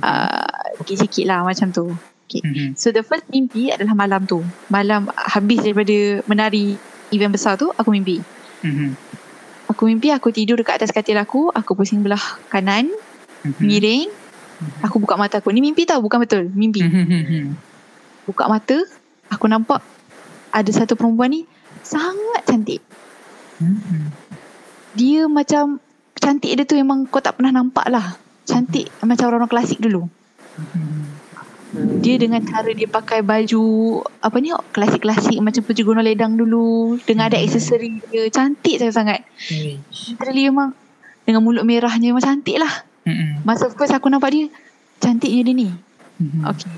uh, 0.00 0.48
sikit-sikit 0.80 1.24
lah 1.28 1.44
macam 1.44 1.68
tu. 1.74 1.92
Okay. 2.26 2.40
Mhm. 2.40 2.78
So 2.80 2.94
the 2.94 3.04
first 3.04 3.28
mimpi 3.28 3.68
adalah 3.68 3.92
malam 3.92 4.24
tu. 4.24 4.40
Malam 4.72 5.12
habis 5.12 5.60
daripada 5.60 6.24
menari 6.24 6.80
event 7.12 7.32
besar 7.34 7.60
tu, 7.60 7.68
aku 7.76 7.92
mimpi. 7.92 8.24
Mhm. 8.64 8.96
Aku 9.68 9.88
mimpi 9.88 10.08
aku 10.12 10.32
tidur 10.32 10.56
dekat 10.56 10.80
atas 10.80 10.92
katil 10.92 11.16
aku, 11.20 11.52
aku 11.52 11.76
pusing 11.76 12.00
belah 12.00 12.20
kanan, 12.48 12.88
Mhm. 13.44 13.60
miring. 13.60 14.08
Aku 14.86 15.02
buka 15.02 15.18
mata 15.18 15.42
aku. 15.42 15.50
Ni 15.50 15.58
mimpi 15.58 15.82
tau, 15.82 15.98
bukan 15.98 16.22
betul. 16.22 16.46
Mimpi. 16.48 16.80
Mhm. 16.86 17.71
Buka 18.22 18.46
mata, 18.46 18.78
aku 19.30 19.50
nampak 19.50 19.82
ada 20.52 20.70
satu 20.70 20.94
perempuan 20.94 21.32
ni 21.32 21.40
sangat 21.82 22.46
cantik. 22.46 22.80
Mhm. 23.58 24.12
Dia 24.94 25.26
macam 25.26 25.80
cantik 26.14 26.52
dia 26.54 26.64
tu 26.68 26.76
memang 26.76 27.08
kau 27.08 27.18
tak 27.18 27.40
pernah 27.40 27.50
nampak 27.50 27.88
lah. 27.88 28.20
Cantik 28.44 28.92
macam 29.02 29.32
orang-orang 29.32 29.50
klasik 29.50 29.78
dulu. 29.80 30.06
Dia 32.04 32.20
dengan 32.20 32.44
cara 32.44 32.68
dia 32.76 32.84
pakai 32.84 33.24
baju 33.24 33.64
apa 34.20 34.36
ni 34.44 34.52
klasik-klasik 34.76 35.40
macam 35.40 35.64
Puteri 35.64 35.88
Gunung 35.88 36.04
Ledang 36.04 36.36
dulu 36.36 37.00
dengan 37.00 37.32
ada 37.32 37.40
aksesori 37.40 38.12
dia 38.12 38.28
cantik 38.28 38.76
sangat-sangat. 38.76 39.24
Literally 39.88 40.52
memang 40.52 40.76
dengan 41.24 41.40
mulut 41.40 41.64
merahnya 41.64 42.12
memang 42.12 42.20
cantik 42.20 42.60
lah. 42.60 42.84
Mhm. 43.08 43.48
Masa 43.48 43.72
first 43.72 43.96
aku 43.96 44.12
nampak 44.12 44.30
dia 44.36 44.46
cantiknya 45.00 45.48
dia 45.48 45.54
ni. 45.56 45.68
Mhm. 46.20 46.44
Okay. 46.44 46.70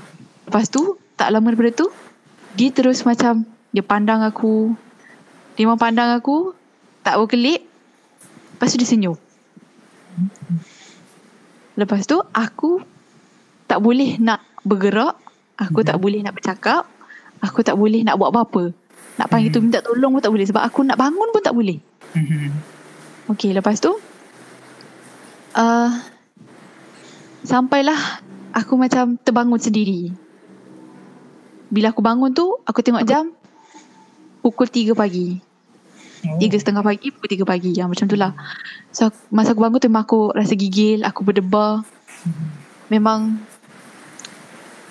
Lepas 0.47 0.71
tu 0.71 0.95
tak 1.15 1.31
lama 1.31 1.51
daripada 1.51 1.71
tu 1.83 1.87
dia 2.55 2.71
terus 2.71 3.03
macam 3.03 3.43
dia 3.75 3.83
pandang 3.83 4.23
aku. 4.23 4.71
Dia 5.59 5.67
memang 5.67 5.79
pandang 5.79 6.15
aku 6.15 6.55
tak 7.03 7.19
berkelip. 7.19 7.67
Lepas 8.55 8.71
tu 8.71 8.79
dia 8.79 8.87
senyum. 8.87 9.19
Lepas 11.75 12.07
tu 12.07 12.15
aku 12.31 12.79
tak 13.67 13.83
boleh 13.83 14.15
nak 14.23 14.39
bergerak. 14.63 15.19
Aku 15.59 15.83
tak 15.83 15.99
boleh 15.99 16.23
nak 16.23 16.39
bercakap. 16.39 16.87
Aku 17.43 17.59
tak 17.67 17.75
boleh 17.75 18.07
nak 18.07 18.15
buat 18.15 18.31
apa-apa. 18.31 18.71
Nak 19.19 19.27
panggil 19.27 19.51
tu 19.51 19.59
minta 19.59 19.83
tolong 19.83 20.15
pun 20.15 20.23
tak 20.23 20.31
boleh. 20.31 20.47
Sebab 20.47 20.63
aku 20.63 20.87
nak 20.87 20.95
bangun 20.95 21.27
pun 21.35 21.43
tak 21.43 21.51
boleh. 21.51 21.79
Okay 23.35 23.51
lepas 23.51 23.81
tu 23.83 23.91
uh, 25.57 25.91
Sampailah 27.43 28.23
Aku 28.55 28.79
macam 28.79 29.19
terbangun 29.19 29.59
sendiri 29.59 30.15
Bila 31.75 31.91
aku 31.91 31.99
bangun 31.99 32.31
tu 32.31 32.55
Aku 32.63 32.79
tengok 32.79 33.03
jam 33.03 33.35
pukul 34.45 34.69
3 34.69 34.93
pagi. 34.93 35.41
Oh. 36.21 36.37
Tiga 36.37 36.61
setengah 36.61 36.85
pagi, 36.85 37.09
pukul 37.09 37.41
3 37.41 37.49
pagi. 37.49 37.73
Yang 37.73 37.89
macam 37.89 38.05
tu 38.05 38.13
lah. 38.13 38.31
So 38.93 39.09
masa 39.33 39.57
aku 39.57 39.65
bangun 39.65 39.81
tu 39.81 39.89
memang 39.89 40.05
aku 40.05 40.29
rasa 40.37 40.53
gigil, 40.53 41.01
aku 41.01 41.25
berdebar. 41.25 41.81
Memang 42.93 43.41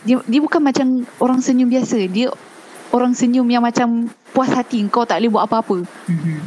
dia 0.03 0.18
dia 0.26 0.41
bukan 0.43 0.59
macam 0.59 1.07
orang 1.22 1.39
senyum 1.39 1.70
biasa. 1.70 2.03
Dia 2.11 2.35
orang 2.91 3.14
senyum 3.14 3.47
yang 3.47 3.62
macam 3.62 4.11
puas 4.35 4.51
hati 4.51 4.82
kau 4.91 5.07
tak 5.07 5.22
boleh 5.22 5.30
buat 5.30 5.47
apa-apa. 5.47 5.87
Mhm. 6.11 6.39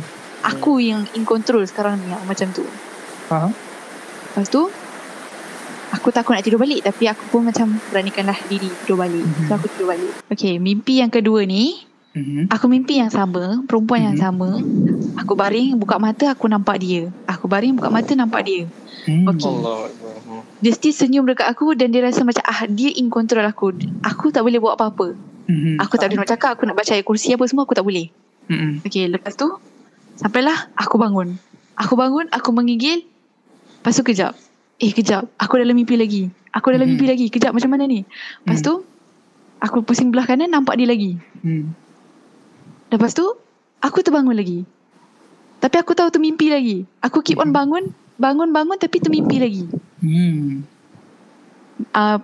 Aku 0.52 0.84
yang 0.84 1.08
in 1.16 1.24
control 1.24 1.64
sekarang 1.64 1.96
ni 2.04 2.12
yang 2.12 2.24
macam 2.28 2.52
tu. 2.52 2.68
Faham? 3.32 3.56
Lepas 4.36 4.48
tu 4.52 4.68
aku 6.08 6.16
takut 6.16 6.32
nak 6.32 6.48
tidur 6.48 6.56
balik 6.56 6.80
tapi 6.82 7.04
aku 7.04 7.20
pun 7.28 7.44
macam 7.44 7.68
beranikanlah 7.92 8.40
diri 8.48 8.72
tidur 8.80 8.96
balik. 8.96 9.28
So 9.44 9.60
aku 9.60 9.68
tidur 9.68 9.92
balik. 9.92 10.16
Okay, 10.32 10.56
mimpi 10.56 11.04
yang 11.04 11.12
kedua 11.12 11.44
ni 11.44 11.84
Mhm. 12.16 12.50
Aku 12.50 12.66
mimpi 12.66 12.98
yang 12.98 13.14
sama 13.14 13.62
Perempuan 13.70 14.02
yang 14.02 14.18
Mhm. 14.18 14.24
sama 14.24 14.50
Aku 15.22 15.38
baring 15.38 15.78
Buka 15.78 16.02
mata 16.02 16.34
Aku 16.34 16.50
nampak 16.50 16.82
dia 16.82 17.14
Aku 17.30 17.46
baring 17.46 17.78
Buka 17.78 17.94
mata 17.94 18.10
Nampak 18.18 18.42
dia 18.42 18.66
Hmm. 19.06 19.30
Okey. 19.30 19.46
Allah. 19.46 19.86
Dia 20.58 20.72
still 20.74 20.98
senyum 20.98 21.30
dekat 21.30 21.46
aku 21.46 21.78
Dan 21.78 21.94
dia 21.94 22.02
rasa 22.02 22.26
macam 22.26 22.42
ah 22.42 22.66
Dia 22.66 22.90
in 22.90 23.14
control 23.14 23.46
aku 23.46 23.70
Aku 24.02 24.34
tak 24.34 24.42
boleh 24.42 24.58
buat 24.58 24.74
apa-apa 24.74 25.14
Mhm. 25.46 25.78
Aku 25.78 25.94
tak 25.96 26.10
boleh 26.10 26.26
nak 26.26 26.32
cakap 26.32 26.58
Aku 26.58 26.66
nak 26.66 26.74
baca 26.74 26.90
ayat 26.90 27.06
kursi 27.06 27.38
apa 27.38 27.46
semua 27.46 27.70
Aku 27.70 27.78
tak 27.78 27.86
boleh 27.86 28.10
Mhm. 28.50 28.82
Okay 28.82 29.06
lepas 29.06 29.38
tu 29.38 29.54
Sampailah 30.16 30.74
Aku 30.74 30.98
bangun 30.98 31.38
Aku 31.78 31.94
bangun 31.94 32.26
Aku 32.34 32.50
menggigil 32.50 33.06
Lepas 33.78 33.94
tu 33.94 34.02
kejap 34.02 34.34
Eh 34.78 34.92
kejap 34.92 35.26
Aku 35.36 35.58
dalam 35.58 35.74
mimpi 35.74 35.96
lagi 35.96 36.30
Aku 36.52 36.70
dalam 36.70 36.86
Mhm. 36.86 36.92
mimpi 36.94 37.06
lagi 37.06 37.26
Kejap 37.28 37.52
macam 37.52 37.70
mana 37.70 37.86
ni 37.86 38.06
Lepas 38.42 38.62
Mhm. 38.62 38.66
tu 38.66 38.74
Aku 39.58 39.82
pusing 39.82 40.10
belah 40.10 40.24
kanan 40.24 40.48
Nampak 40.48 40.78
dia 40.78 40.86
lagi 40.86 41.18
Hmm. 41.42 41.74
Lepas 42.88 43.12
tu 43.12 43.26
Aku 43.80 44.00
terbangun 44.00 44.34
lagi 44.34 44.64
Tapi 45.58 45.76
aku 45.76 45.92
tahu 45.92 46.10
termimpi 46.10 46.48
lagi 46.48 46.78
Aku 47.00 47.22
keep 47.22 47.38
on 47.38 47.50
bangun 47.50 47.90
Bangun-bangun 48.18 48.78
tapi 48.78 48.98
termimpi 48.98 49.38
lagi 49.38 49.66
Hmm. 49.98 50.62
uh, 51.92 52.22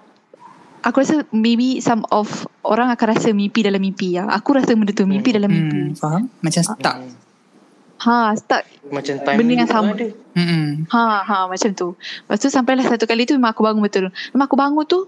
Aku 0.84 0.99
rasa 0.99 1.24
maybe 1.30 1.80
some 1.80 2.06
of 2.10 2.28
Orang 2.62 2.89
akan 2.89 3.08
rasa 3.12 3.32
mimpi 3.32 3.60
dalam 3.60 3.80
mimpi 3.80 4.16
ya. 4.16 4.24
Aku 4.26 4.56
rasa 4.56 4.72
benda 4.72 4.91
tu 4.91 5.04
mimpi 5.04 5.32
dalam 5.32 5.47
mimpi 5.47 5.80
Hmm. 5.80 5.95
Faham? 5.95 6.24
Macam 6.39 6.62
stuck. 6.62 6.95
Ha 8.04 8.36
start 8.36 8.64
Macam 8.86 9.16
time 9.18 9.38
Benda 9.38 9.54
yang 9.56 9.70
sama. 9.70 9.91
ada. 9.91 10.08
Hmm. 10.34 10.84
Ha 10.88 11.04
ha 11.22 11.38
macam 11.45 11.70
tu 11.72 11.88
Lepas 11.95 12.38
tu 12.38 12.47
sampailah 12.47 12.84
satu 12.84 13.06
kali 13.06 13.24
tu 13.24 13.34
Memang 13.34 13.51
aku 13.51 13.62
bangun 13.62 13.80
betul 13.80 14.04
Memang 14.32 14.45
aku 14.45 14.58
bangun 14.58 14.84
tu 14.84 14.99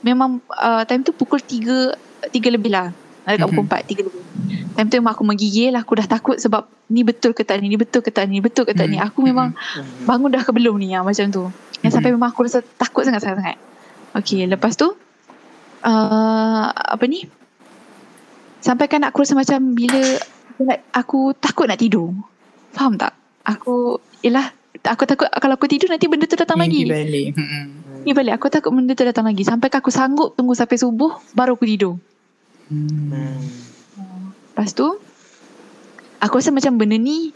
Memang 0.00 0.38
uh, 0.50 0.82
time 0.82 1.02
tu 1.02 1.12
pukul 1.12 1.38
3 1.38 1.94
3 2.26 2.34
lebih 2.50 2.70
lah 2.70 2.90
Dekat 3.24 3.46
pukul 3.46 3.64
Mhm. 3.64 3.70
4 3.70 3.92
3 3.94 4.06
lebih 4.08 4.22
Time 4.72 4.88
tu 4.88 4.96
memang 4.96 5.12
aku 5.12 5.24
menggigil 5.24 5.72
Aku 5.74 5.92
dah 5.94 6.06
takut 6.08 6.36
sebab 6.36 6.64
Ni 6.88 7.02
betul 7.02 7.30
ke 7.30 7.42
tak 7.42 7.60
ni 7.60 7.68
Ni 7.68 7.76
betul 7.76 8.00
ke 8.00 8.08
tak 8.08 8.24
ni 8.24 8.38
Ni 8.38 8.40
betul 8.40 8.64
ke 8.64 8.72
tak 8.72 8.86
ni 8.86 8.96
Mhm. 8.96 9.06
Aku 9.06 9.20
memang 9.20 9.52
Mhm. 9.52 10.04
bangun 10.04 10.28
dah 10.28 10.40
ke 10.40 10.50
belum 10.50 10.74
ni 10.74 10.90
ya, 10.90 11.00
macam 11.00 11.28
tu. 11.28 11.44
Yang 11.78 11.92
sampai 11.94 12.10
memang 12.10 12.28
aku 12.28 12.42
rasa 12.42 12.58
takut 12.74 13.04
sangat-sangat. 13.04 13.54
Okay, 14.12 14.42
lepas 14.44 14.74
tu 14.74 14.90
uh, 15.80 16.66
apa 16.66 17.04
ni? 17.04 17.22
Sampai 18.58 18.86
kan 18.86 19.04
aku 19.04 19.22
rasa 19.22 19.34
macam 19.34 19.62
bila 19.70 20.18
aku, 20.58 20.66
nak, 20.66 20.78
aku 20.90 21.18
takut 21.38 21.70
nak 21.70 21.78
tidur. 21.78 22.10
Faham 22.74 22.98
tak? 22.98 23.14
Aku 23.46 24.02
ialah 24.26 24.50
aku 24.82 25.06
takut 25.06 25.30
kalau 25.30 25.54
aku 25.54 25.70
tidur 25.70 25.86
nanti 25.86 26.10
benda 26.10 26.26
tu 26.26 26.34
datang 26.34 26.58
Mimpi 26.58 26.82
lagi. 26.82 27.06
balik. 27.06 27.26
Hmm. 27.38 28.02
Ni 28.02 28.10
balik 28.10 28.34
aku 28.42 28.50
takut 28.50 28.74
benda 28.74 28.98
tu 28.98 29.06
datang 29.06 29.30
lagi 29.30 29.46
sampai 29.46 29.70
aku 29.70 29.94
sanggup 29.94 30.34
tunggu 30.34 30.58
sampai 30.58 30.82
subuh 30.82 31.14
baru 31.30 31.54
aku 31.54 31.62
tidur. 31.62 31.94
Hmm. 32.66 32.90
Hmm. 33.94 34.34
Lepas 34.34 34.74
tu 34.74 34.98
aku 36.18 36.34
rasa 36.42 36.50
macam 36.50 36.74
benda 36.74 36.98
ni 36.98 37.30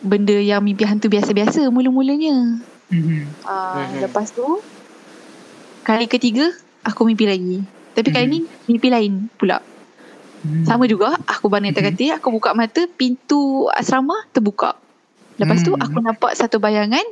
benda 0.00 0.34
yang 0.40 0.64
mimpi 0.64 0.88
hantu 0.88 1.12
biasa-biasa 1.12 1.68
mula-mulanya. 1.68 2.64
Mhm. 2.92 3.44
Uh. 3.44 4.04
Lepas 4.04 4.36
tu 4.36 4.44
Kali 5.80 6.04
ketiga 6.12 6.52
Aku 6.84 7.08
mimpi 7.08 7.24
lagi 7.24 7.64
Tapi 7.96 8.12
kali 8.12 8.26
ni 8.28 8.40
Mimpi 8.68 8.92
lain 8.92 9.32
pula 9.40 9.64
Hmm. 10.42 10.66
Sama 10.66 10.84
juga 10.84 11.14
Aku 11.30 11.46
atas 11.46 11.70
Mhm. 11.70 11.86
katil 11.86 12.10
Aku 12.18 12.28
buka 12.30 12.50
mata 12.52 12.82
Pintu 12.90 13.70
asrama 13.70 14.14
terbuka 14.30 14.74
Lepas 15.38 15.62
tu 15.62 15.70
Hmm. 15.70 15.80
aku 15.80 15.98
nampak 15.98 16.34
satu 16.34 16.58
bayangan 16.58 17.04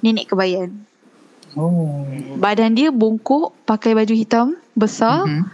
Nenek 0.00 0.30
kebayan 0.30 0.70
Oh. 1.54 2.02
Badan 2.34 2.74
dia 2.74 2.90
bongkok 2.90 3.54
Pakai 3.62 3.94
baju 3.94 4.14
hitam 4.14 4.46
Besar 4.72 5.26
Mhm. 5.26 5.44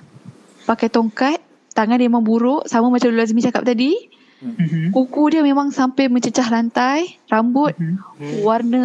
Pakai 0.65 0.89
tongkat 0.89 1.41
Tangan 1.73 1.97
dia 1.97 2.09
memang 2.09 2.21
buruk 2.21 2.65
Sama 2.65 2.89
macam 2.89 3.09
Lula 3.09 3.25
Azmi 3.25 3.41
cakap 3.41 3.65
tadi 3.65 3.97
Mhm. 4.41 4.93
Kuku 4.93 5.37
dia 5.37 5.45
memang 5.45 5.69
sampai 5.69 6.09
mencecah 6.09 6.49
lantai 6.49 7.21
Rambut 7.29 7.77
Mhm. 7.77 7.97
Hmm. 7.97 7.97
warna 8.41 8.85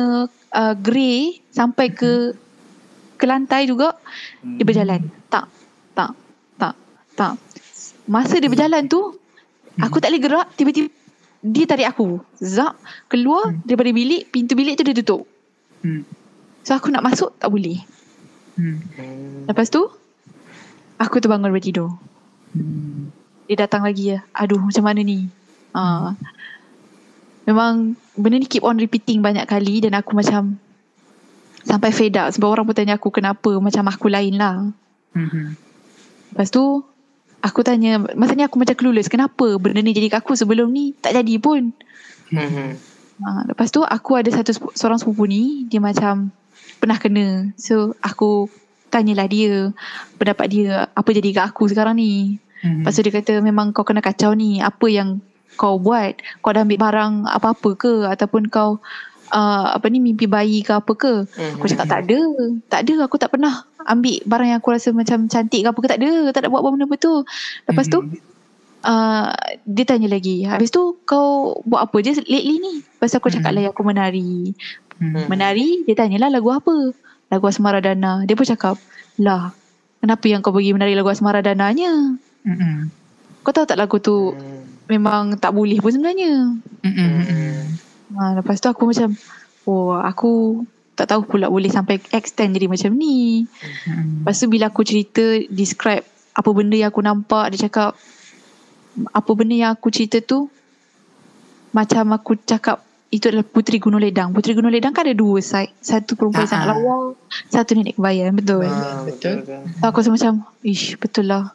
uh, 0.52 0.76
grey 0.76 1.44
sampai 1.52 1.92
ke 1.92 2.32
ke 3.16 3.24
lantai 3.24 3.64
juga 3.64 3.96
dia 4.44 4.64
berjalan 4.64 5.00
tak 5.26 5.48
tak 5.92 6.12
tak 6.56 6.76
tak 7.16 7.40
masa 8.06 8.38
dia 8.38 8.50
berjalan 8.50 8.86
tu 8.86 9.18
aku 9.78 9.98
tak 9.98 10.14
boleh 10.14 10.22
gerak 10.22 10.48
tiba-tiba 10.56 10.88
dia 11.46 11.66
tarik 11.66 11.90
aku 11.90 12.22
zak 12.38 12.74
keluar 13.06 13.54
daripada 13.62 13.90
bilik 13.90 14.30
pintu 14.30 14.54
bilik 14.54 14.78
tu 14.78 14.86
dia 14.86 14.96
tutup 14.96 15.24
Hmm. 15.86 16.02
so 16.66 16.74
aku 16.74 16.90
nak 16.90 17.06
masuk 17.06 17.30
tak 17.38 17.50
boleh 17.50 17.78
Hmm. 18.58 18.82
Hmm. 18.98 19.46
lepas 19.46 19.70
tu 19.70 19.86
aku 20.98 21.22
terbangun 21.22 21.54
daripada 21.54 21.66
tidur 21.66 21.90
Hmm. 22.56 23.14
dia 23.46 23.62
datang 23.62 23.86
lagi 23.86 24.16
ya 24.16 24.26
aduh 24.32 24.58
macam 24.58 24.82
mana 24.82 25.06
ni 25.06 25.30
ha. 25.78 26.16
memang 27.46 27.94
benda 28.18 28.38
ni 28.40 28.50
keep 28.50 28.66
on 28.66 28.82
repeating 28.82 29.22
banyak 29.22 29.46
kali 29.46 29.84
dan 29.86 29.94
aku 29.94 30.18
macam 30.18 30.58
sampai 31.62 31.94
fed 31.94 32.18
up 32.18 32.34
sebab 32.34 32.48
orang 32.50 32.66
pun 32.66 32.74
tanya 32.74 32.98
aku 32.98 33.10
kenapa 33.10 33.54
macam 33.62 33.86
aku 33.86 34.10
lain 34.10 34.38
lah 34.38 34.66
Mhm. 35.14 35.54
lepas 36.34 36.50
tu 36.50 36.82
aku 37.46 37.62
tanya 37.62 38.02
masa 38.18 38.34
ni 38.34 38.42
aku 38.42 38.58
macam 38.58 38.74
clueless 38.74 39.06
kenapa 39.06 39.62
benda 39.62 39.78
ni 39.80 39.94
jadi 39.94 40.10
kat 40.10 40.26
aku 40.26 40.34
sebelum 40.34 40.74
ni 40.74 40.98
tak 40.98 41.14
jadi 41.14 41.38
pun 41.38 41.70
Mhm. 42.34 42.70
ha. 43.22 43.46
lepas 43.46 43.70
tu 43.70 43.86
aku 43.86 44.18
ada 44.18 44.34
satu 44.34 44.74
seorang 44.74 44.98
sepupu 44.98 45.30
ni 45.30 45.70
dia 45.70 45.78
macam 45.78 46.34
pernah 46.82 46.98
kena 46.98 47.54
so 47.54 47.94
aku 48.02 48.50
tanyalah 48.90 49.30
dia 49.30 49.70
pendapat 50.18 50.48
dia 50.50 50.90
apa 50.90 51.10
jadi 51.14 51.30
kat 51.32 51.46
aku 51.54 51.70
sekarang 51.70 52.02
ni 52.02 52.42
Mhm. 52.66 52.82
Lepas 52.82 52.98
tu 52.98 53.02
dia 53.06 53.14
kata 53.14 53.34
memang 53.46 53.70
kau 53.70 53.86
kena 53.86 54.02
kacau 54.02 54.34
ni. 54.34 54.58
Apa 54.58 54.90
yang 54.90 55.22
kau 55.54 55.78
buat? 55.78 56.18
Kau 56.42 56.50
dah 56.50 56.66
ambil 56.66 56.82
barang 56.82 57.14
apa-apa 57.30 57.70
ke? 57.78 58.10
Ataupun 58.10 58.50
kau 58.50 58.82
uh, 59.32 59.66
apa 59.74 59.86
ni 59.88 59.98
mimpi 59.98 60.26
bayi 60.26 60.62
ke 60.62 60.74
apa 60.74 60.92
ke? 60.92 61.26
Mhm. 61.26 61.58
Aku 61.58 61.66
cakap 61.66 61.88
tak 61.88 62.00
ada. 62.06 62.20
Tak 62.68 62.80
ada. 62.86 62.94
Aku 63.06 63.16
tak 63.16 63.30
pernah 63.32 63.64
ambil 63.86 64.18
barang 64.26 64.48
yang 64.50 64.60
aku 64.60 64.74
rasa 64.74 64.90
macam 64.92 65.26
cantik 65.26 65.62
ke 65.62 65.70
apa 65.70 65.80
ke. 65.80 65.88
Tak 65.88 66.00
ada. 66.02 66.12
Tak 66.34 66.42
ada 66.44 66.50
buat 66.50 66.62
benda 66.66 66.86
betul. 66.86 67.24
Lepas 67.66 67.86
tu 67.88 68.02
Mhm. 68.02 68.18
uh, 68.84 69.30
dia 69.64 69.86
tanya 69.86 70.10
lagi. 70.10 70.44
Habis 70.44 70.70
tu 70.70 70.98
kau 71.04 71.58
buat 71.64 71.86
apa 71.86 71.98
je 72.02 72.20
lately 72.26 72.56
ni? 72.60 72.74
Lepas 72.82 73.14
tu 73.14 73.18
aku 73.18 73.30
cakap 73.30 73.54
Mhm. 73.54 73.58
lah 73.58 73.64
aku 73.72 73.82
menari. 73.82 74.54
Mhm. 74.96 75.28
Menari, 75.28 75.84
dia 75.84 75.96
tanyalah 75.96 76.32
lagu 76.32 76.50
apa? 76.50 76.96
Lagu 77.28 77.46
Asmara 77.46 77.84
Dana. 77.84 78.24
Dia 78.24 78.38
pun 78.38 78.46
cakap, 78.46 78.80
lah 79.18 79.52
kenapa 80.00 80.26
yang 80.30 80.40
kau 80.40 80.54
pergi 80.54 80.72
menari 80.72 80.94
lagu 80.94 81.10
Asmara 81.10 81.42
Dananya? 81.42 82.16
Mhm. 82.46 82.94
Kau 83.44 83.52
tahu 83.52 83.66
tak 83.66 83.78
lagu 83.78 83.98
tu 84.00 84.32
Hmm. 84.32 84.64
memang 84.88 85.36
tak 85.36 85.52
boleh 85.52 85.78
pun 85.78 85.92
sebenarnya. 85.92 86.56
Mhm. 86.82 87.85
Ha, 88.16 88.40
lepas 88.40 88.58
tu 88.58 88.68
aku 88.72 88.88
macam, 88.88 89.12
oh 89.68 89.96
aku 90.00 90.64
tak 90.96 91.12
tahu 91.12 91.28
pula 91.28 91.52
boleh 91.52 91.68
sampai 91.68 92.00
extend 92.16 92.56
jadi 92.56 92.72
macam 92.72 92.96
ni. 92.96 93.44
Mhm. 93.44 94.24
Lepas 94.24 94.40
tu 94.40 94.48
bila 94.48 94.72
aku 94.72 94.82
cerita, 94.88 95.24
describe 95.52 96.08
apa 96.32 96.50
benda 96.56 96.80
yang 96.80 96.90
aku 96.92 97.04
nampak, 97.04 97.52
dia 97.52 97.68
cakap, 97.68 98.00
apa 99.12 99.32
benda 99.36 99.56
yang 99.56 99.72
aku 99.76 99.92
cerita 99.92 100.24
tu, 100.24 100.48
macam 101.76 102.16
aku 102.16 102.40
cakap, 102.40 102.80
itu 103.12 103.28
adalah 103.28 103.44
Puteri 103.44 103.80
Gunung 103.80 104.00
Ledang. 104.00 104.32
Puteri 104.32 104.56
Gunung 104.56 104.72
Ledang 104.72 104.92
kan 104.92 105.08
ada 105.08 105.16
dua 105.16 105.40
side. 105.40 105.72
Satu 105.80 106.16
perempuan 106.16 106.48
Ah, 106.48 106.52
sangat 106.52 106.68
ah. 106.68 106.72
lawa, 106.76 106.96
satu 107.52 107.72
nenek 107.76 107.96
kebayan. 108.00 108.32
Betul. 108.36 108.68
Ah, 108.68 109.04
Betul. 109.04 109.44
betul. 109.44 109.60
So, 109.80 109.84
aku 109.88 109.98
rasa 110.00 110.12
macam, 110.12 110.34
ish 110.64 110.96
betul 110.96 111.28
lah. 111.28 111.52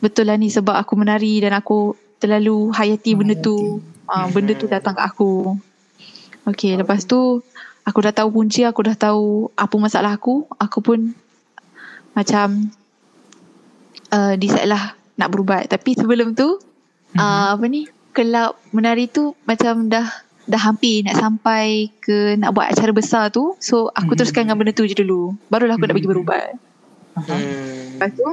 Betul 0.00 0.28
lah 0.28 0.36
ni 0.36 0.48
sebab 0.48 0.76
aku 0.76 0.92
menari 0.96 1.40
dan 1.40 1.56
aku 1.56 1.92
terlalu 2.20 2.70
hayati 2.72 3.16
benda 3.16 3.36
tu. 3.36 3.80
Ah, 4.08 4.28
benda 4.28 4.52
tu 4.56 4.64
datang 4.68 4.96
kat 4.96 5.04
aku. 5.08 5.56
Okay, 6.48 6.80
lepas 6.80 7.04
tu 7.04 7.44
aku 7.84 7.98
dah 8.00 8.12
tahu 8.16 8.28
punca, 8.32 8.62
aku 8.72 8.80
dah 8.88 8.96
tahu 8.96 9.52
apa 9.52 9.74
masalah 9.76 10.16
aku. 10.16 10.48
Aku 10.56 10.80
pun 10.80 11.12
macam 12.16 12.72
uh, 14.08 14.32
decide 14.34 14.68
lah 14.68 14.96
nak 15.20 15.28
berubat. 15.28 15.68
Tapi 15.68 15.92
sebelum 15.92 16.32
tu, 16.32 16.56
uh, 17.14 17.46
apa 17.52 17.64
ni, 17.68 17.84
kelab 18.16 18.56
menari 18.72 19.06
tu 19.06 19.36
macam 19.44 19.92
dah 19.92 20.08
dah 20.48 20.60
hampir 20.64 21.04
nak 21.04 21.20
sampai 21.20 21.92
ke 22.00 22.40
nak 22.40 22.56
buat 22.56 22.72
acara 22.72 22.96
besar 22.96 23.28
tu. 23.28 23.52
So 23.60 23.92
aku 23.92 24.16
Mhm. 24.16 24.18
teruskan 24.18 24.42
dengan 24.48 24.56
benda 24.56 24.72
tu 24.72 24.88
je 24.88 24.96
dulu. 24.96 25.36
Barulah 25.52 25.76
aku 25.76 25.84
nak 25.84 25.94
pergi 26.00 26.08
Mhm. 26.08 26.14
berubat. 26.16 26.48
Hmm. 27.18 28.00
Lepas 28.00 28.10
tu 28.16 28.24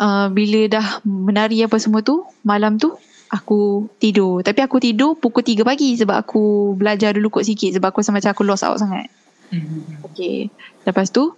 uh, 0.00 0.26
bila 0.32 0.60
dah 0.70 0.86
menari 1.04 1.60
apa 1.60 1.76
semua 1.76 2.00
tu 2.00 2.24
malam 2.40 2.80
tu 2.80 2.96
aku 3.34 3.90
tidur 3.98 4.46
tapi 4.46 4.62
aku 4.62 4.78
tidur 4.78 5.18
pukul 5.18 5.42
3 5.42 5.66
pagi 5.66 5.98
sebab 5.98 6.22
aku 6.22 6.74
belajar 6.78 7.10
dulu 7.18 7.34
kot 7.34 7.44
sikit 7.46 7.74
sebab 7.74 7.90
aku 7.90 8.06
rasa 8.06 8.14
macam 8.14 8.30
aku 8.30 8.42
lost 8.46 8.62
out 8.62 8.78
sangat 8.78 9.10
mm-hmm. 9.50 10.06
okay 10.06 10.54
lepas 10.86 11.10
tu 11.10 11.34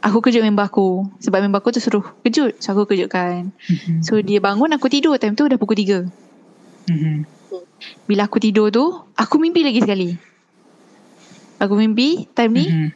aku 0.00 0.24
kejut 0.24 0.40
member 0.40 0.64
aku 0.64 1.04
sebab 1.20 1.44
member 1.44 1.60
aku 1.60 1.76
tu 1.76 1.84
suruh 1.84 2.04
kejut 2.24 2.56
so 2.64 2.72
aku 2.72 2.88
kejutkan 2.88 3.52
mm-hmm. 3.52 4.00
so 4.00 4.16
dia 4.24 4.40
bangun 4.40 4.72
aku 4.72 4.88
tidur 4.88 5.20
time 5.20 5.36
tu 5.36 5.44
dah 5.44 5.60
pukul 5.60 5.76
3 5.76 6.08
mm-hmm. 6.88 7.16
bila 8.08 8.24
aku 8.24 8.40
tidur 8.40 8.72
tu 8.72 8.84
aku 9.12 9.36
mimpi 9.36 9.60
lagi 9.60 9.84
sekali 9.84 10.16
aku 11.60 11.76
mimpi 11.76 12.24
time 12.32 12.52
ni 12.56 12.66
mm-hmm. 12.66 12.88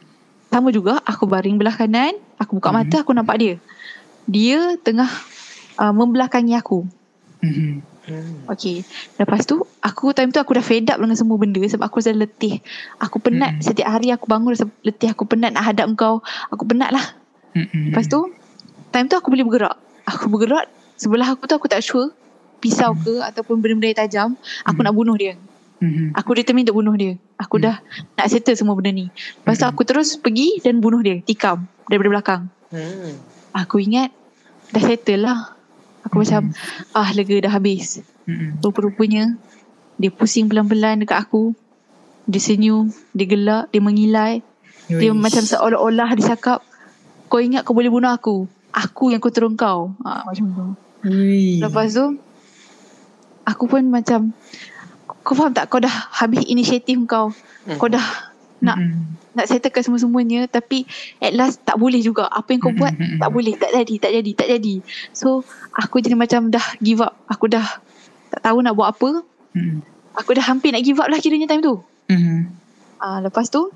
sama 0.49 0.73
juga 0.73 0.97
aku 1.05 1.29
baring 1.29 1.61
belah 1.61 1.77
kanan 1.77 2.17
aku 2.41 2.57
buka 2.57 2.73
mm-hmm. 2.73 2.89
mata 2.89 2.97
aku 3.05 3.13
nampak 3.13 3.37
dia 3.37 3.55
dia 4.29 4.77
tengah 4.77 5.09
uh, 5.79 5.93
membelakangi 5.95 6.53
aku. 6.53 6.83
Mm-hmm. 7.41 7.71
Okay. 8.49 8.83
Lepas 9.21 9.45
tu, 9.45 9.61
aku 9.79 10.11
time 10.11 10.33
tu 10.33 10.39
aku 10.41 10.57
dah 10.57 10.65
fed 10.65 10.89
up 10.89 10.97
dengan 10.97 11.17
semua 11.17 11.37
benda 11.37 11.61
sebab 11.63 11.85
aku 11.85 12.01
dah 12.01 12.15
letih. 12.15 12.61
Aku 12.97 13.21
penat 13.21 13.59
mm-hmm. 13.59 13.65
setiap 13.65 13.87
hari 13.89 14.09
aku 14.09 14.25
bangun 14.25 14.53
rasa 14.55 14.65
letih. 14.81 15.13
Aku 15.13 15.29
penat 15.29 15.53
nak 15.53 15.63
hadap 15.69 15.87
kau. 15.95 16.21
Aku 16.49 16.63
penat 16.65 16.89
lah. 16.89 17.05
Mm-hmm. 17.53 17.93
Lepas 17.93 18.09
tu, 18.09 18.29
time 18.89 19.05
tu 19.07 19.15
aku 19.15 19.29
boleh 19.29 19.45
bergerak. 19.45 19.75
Aku 20.09 20.25
bergerak. 20.27 20.65
Sebelah 20.99 21.33
aku 21.33 21.45
tu 21.45 21.55
aku 21.55 21.69
tak 21.69 21.85
sure. 21.85 22.11
Pisau 22.59 22.91
ke 22.91 23.23
ataupun 23.23 23.63
benda-benda 23.63 23.87
yang 23.93 23.99
tajam. 24.03 24.29
Aku 24.67 24.79
mm-hmm. 24.79 24.85
nak 24.85 24.93
bunuh 24.93 25.15
dia. 25.15 25.33
Mm-hmm. 25.79 26.07
Aku 26.19 26.29
determine 26.35 26.67
untuk 26.67 26.77
bunuh 26.83 26.95
dia. 26.99 27.13
Aku 27.39 27.55
mm-hmm. 27.61 27.71
dah 27.71 27.75
nak 28.19 28.27
settle 28.27 28.57
semua 28.57 28.75
benda 28.75 28.91
ni. 28.91 29.07
Lepas 29.07 29.55
tu 29.55 29.63
mm-hmm. 29.63 29.71
aku 29.71 29.81
terus 29.87 30.19
pergi 30.19 30.59
dan 30.59 30.83
bunuh 30.83 30.99
dia. 30.99 31.23
Tikam 31.23 31.63
daripada 31.87 32.09
belakang. 32.11 32.41
Mm. 32.69 33.17
Aku 33.55 33.81
ingat 33.81 34.13
dah 34.69 34.83
settle 34.83 35.25
lah. 35.25 35.58
Aku 36.09 36.25
mm-hmm. 36.25 36.49
macam 36.49 36.97
ah 36.97 37.09
lega 37.13 37.37
dah 37.45 37.53
habis. 37.53 38.01
Mm-hmm. 38.25 38.65
Rupa-rupanya 38.65 39.37
dia 40.01 40.09
pusing 40.09 40.49
pelan-pelan 40.49 41.05
dekat 41.05 41.21
aku. 41.21 41.53
Dia 42.25 42.41
senyum, 42.41 42.89
dia 43.13 43.25
gelak, 43.29 43.69
dia 43.69 43.81
mengilai. 43.81 44.33
Yoish. 44.89 45.01
Dia 45.05 45.11
macam 45.13 45.43
seolah-olah 45.45 46.09
dia 46.17 46.33
cakap 46.33 46.65
kau 47.29 47.37
ingat 47.37 47.61
kau 47.61 47.77
boleh 47.77 47.93
bunuh 47.93 48.09
aku. 48.09 48.49
Aku 48.73 49.13
yang 49.13 49.21
kau 49.21 49.29
turun 49.29 49.53
kau. 49.53 49.93
Ha, 50.01 50.25
macam 50.25 50.45
tu. 50.49 50.65
Yoish. 51.05 51.61
Lepas 51.61 51.93
tu 51.93 52.17
aku 53.45 53.63
pun 53.69 53.85
macam 53.85 54.33
kau 55.21 55.37
faham 55.37 55.53
tak 55.53 55.69
kau 55.69 55.77
dah 55.77 56.09
habis 56.09 56.41
inisiatif 56.49 56.97
kau. 57.05 57.29
Mm. 57.69 57.77
Kau 57.77 57.85
dah 57.85 58.33
nak 58.65 58.81
mm-hmm 58.81 59.19
nak 59.39 59.47
settlekan 59.47 59.81
semua-semuanya 59.81 60.51
tapi 60.51 60.83
at 61.23 61.31
last 61.31 61.63
tak 61.63 61.79
boleh 61.79 62.03
juga. 62.03 62.27
Apa 62.27 62.51
yang 62.51 62.61
kau 62.61 62.75
buat 62.75 62.91
tak 63.23 63.29
boleh. 63.31 63.55
Tak 63.55 63.71
jadi 63.71 63.95
tak 63.97 64.11
jadi 64.11 64.31
tak 64.35 64.47
jadi. 64.51 64.75
So 65.15 65.47
aku 65.71 66.03
jadi 66.03 66.19
macam 66.19 66.51
dah 66.51 66.63
give 66.83 66.99
up. 66.99 67.15
Aku 67.31 67.47
dah 67.47 67.63
tak 68.29 68.41
tahu 68.43 68.59
nak 68.59 68.75
buat 68.75 68.91
apa. 68.91 69.23
Aku 70.19 70.35
dah 70.35 70.43
hampir 70.43 70.75
nak 70.75 70.83
give 70.83 70.99
up 70.99 71.07
lah 71.07 71.17
kiranya 71.23 71.47
time 71.47 71.63
tu. 71.63 71.79
Uh, 72.99 73.19
lepas 73.23 73.47
tu 73.47 73.71